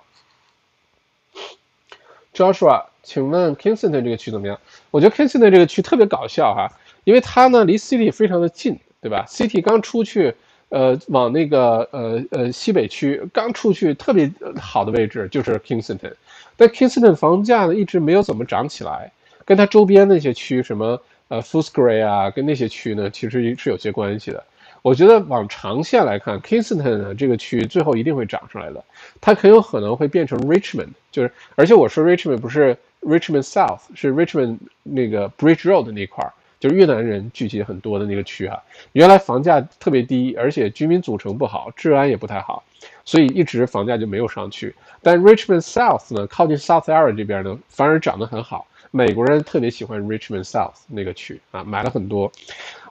[2.34, 4.59] Joshua，请问 Kingston 这个区怎么样？
[4.91, 6.71] 我觉得 Kingston 这个区特别搞笑哈，
[7.05, 10.35] 因为它呢离 City 非常的近，对吧？City 刚出去，
[10.69, 14.31] 呃，往那个呃呃西北区刚出去特别
[14.61, 16.13] 好的位置就是 Kingston，
[16.55, 19.11] 但 Kingston 房价呢一直没有怎么涨起来，
[19.45, 21.01] 跟它周边那些区什么。
[21.30, 24.43] 呃 f u s c r a y 啊，跟那些区呢，其实是有些关系的。
[24.81, 28.84] 我觉得往长线来看，Kingston 呢这个区域最后一定会涨上来的。
[29.19, 38.61] 它很有可能会变成 Richmond，就是，而且我说 Richmond 不是 Richmond South，是 Richmond 那个 Bridge Road 那块儿，就是越南人聚集很多的那个区哈。
[38.93, 42.64] 原来房价特别低，而且居民组成不好，治安也不太好，
[43.03, 44.73] 所以一直房价就没有上去。
[45.01, 48.65] 但 Richmond South 呢，靠近 South Area 这边呢，反而涨得很好。
[48.91, 52.32] 美国人特别喜欢 Richmond South 那个区啊，买了很多。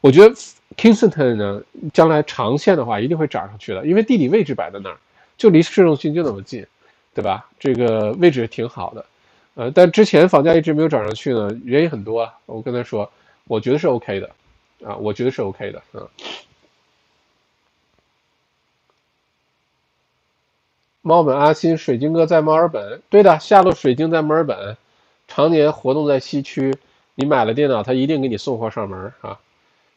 [0.01, 0.35] 我觉得
[0.77, 1.63] Kingston 呢，
[1.93, 4.97] 将来长线的话一定会涨上去的，因为地理位置摆在那儿，
[5.37, 6.65] 就离市中心就那么近，
[7.15, 7.49] 对吧？
[7.59, 9.05] 这个位置挺好的。
[9.55, 12.33] 呃，但之前房价一直没有涨上去呢，原因很多啊。
[12.47, 13.11] 我跟他说，
[13.49, 14.31] 我觉得是 OK 的，
[14.85, 16.09] 啊，我觉得是 OK 的，嗯。
[21.03, 24.77] 猫本阿新，水晶哥在墨尔本，对的，下路水晶在墨尔本。
[25.39, 26.75] 常年活动在西区，
[27.15, 29.39] 你买了电脑，他一定给你送货上门啊！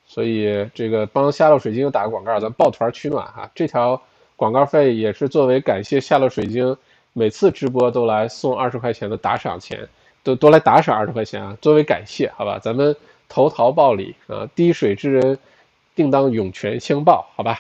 [0.06, 3.50] 所以这个帮夏洛水晶打个广告，咱抱团取暖哈。
[3.56, 4.00] 这条
[4.36, 6.78] 广告费也是作为感谢夏洛水晶
[7.14, 9.90] 每次直播都来送二十块钱的打赏钱，
[10.22, 12.60] 都都来打赏二十块钱啊，作为感谢，好吧？
[12.60, 12.96] 咱们
[13.28, 15.40] 投桃报李啊，滴水之恩，
[15.96, 17.60] 定当涌泉相报，好吧？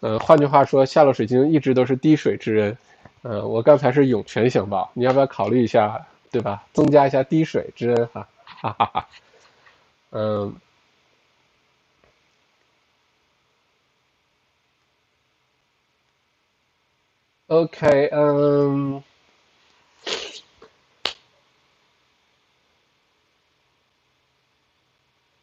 [0.00, 2.78] 嗯，换句话说，夏洛水晶一直都是滴水之恩，
[3.22, 6.04] 嗯，我刚才是涌泉相报，你要不要考虑一下？
[6.30, 6.64] 对吧？
[6.72, 9.08] 增加一下滴水之恩，哈，哈哈哈。
[10.10, 10.54] 嗯
[17.46, 19.02] ，OK，嗯，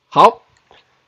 [0.07, 0.41] 好，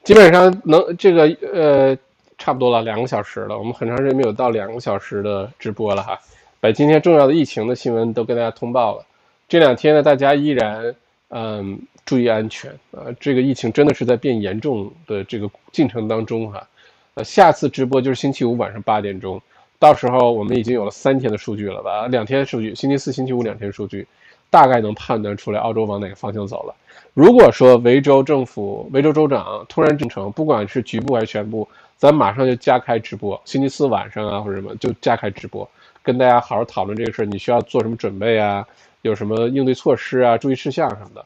[0.03, 1.23] 基本上能这个
[1.53, 1.97] 呃，
[2.37, 6.19] 差不多了，两个小时了，我们很长时间没有到两个小时的直播了哈，
[6.59, 9.05] 把今天重要的疫情的新闻都跟大家通报了。
[9.48, 10.94] 这两天呢，大家依然
[11.30, 13.07] 嗯注意安全啊！
[13.18, 16.68] 这个疫情真的是在变严重的这个进程当中哈。
[17.14, 19.41] 呃，下次直播就是星期五晚上八点钟，
[19.80, 22.07] 到时候我们已经有了三天的数据了吧？
[22.07, 24.06] 两天数据，星期四、星期五两天数据，
[24.49, 26.76] 大概能判断出来澳洲往哪个方向走了。
[27.14, 31.65] 如果说维州政府、维州州长突然进城，不管是局部还是全部，
[31.95, 35.68] 咱马上就加开直播，星期四晚上啊或者什么就加开直播，
[36.03, 37.26] 跟大家好好讨论这个事儿。
[37.26, 38.68] 你需要做什么准备啊？
[39.07, 41.25] 有什么应对措施啊、注意事项什么的，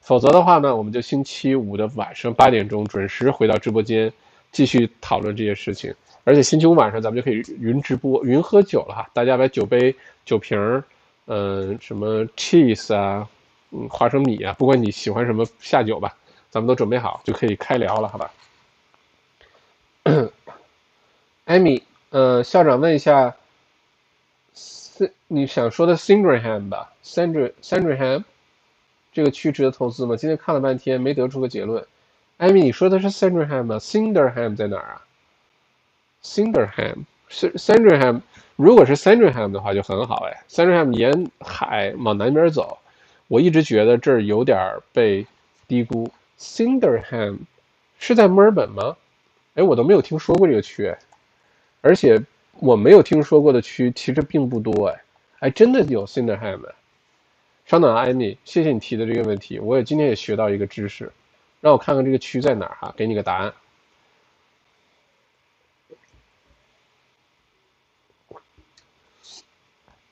[0.00, 4.12] 否则的话呢，我们就星期五的晚上八点钟准时回到直播间，
[4.50, 5.94] 继续讨论这些事情。
[6.24, 9.94] 而且星期五晚上咱们就可以云直播、云喝酒了哈，大家把酒杯、
[10.24, 10.82] 酒瓶，
[11.26, 13.28] 嗯，什么 cheese 啊，
[13.70, 16.16] 嗯，花生米啊，不管你喜欢什么下酒吧，
[16.50, 18.30] 咱们都准备好，就可以开聊了，好吧？
[21.44, 23.34] 艾米，呃，校长问一下。
[25.26, 28.24] 你想说的 Sandringham 吧，Sandr Sandringham
[29.12, 30.16] 这个区值得投资吗？
[30.16, 31.84] 今天看了半天没得出个结论。
[32.36, 35.02] 艾米，你说的是 Sandringham 吗？Sandringham 在哪儿啊
[36.22, 38.20] ？Sandringham 是 Sandringham，
[38.56, 40.42] 如果是 Sandringham 的话就很好哎。
[40.48, 42.78] Sandringham 沿海往南边走，
[43.26, 44.58] 我一直觉得这儿有点
[44.92, 45.26] 被
[45.66, 46.10] 低估。
[46.38, 47.38] Sandringham
[47.98, 48.96] 是在墨尔本吗？
[49.54, 50.94] 哎，我都没有听说过这个区，
[51.80, 52.22] 而且。
[52.60, 55.02] 我没有听说过的区其实并不多哎，
[55.40, 56.66] 哎，真的有 c i n d e r h a m
[57.66, 61.12] 稍等啊，艾米，谢谢你提的这个问题，我也今天也学到一个知识，
[61.60, 63.52] 让我看看这个区在哪儿哈，给你个答案。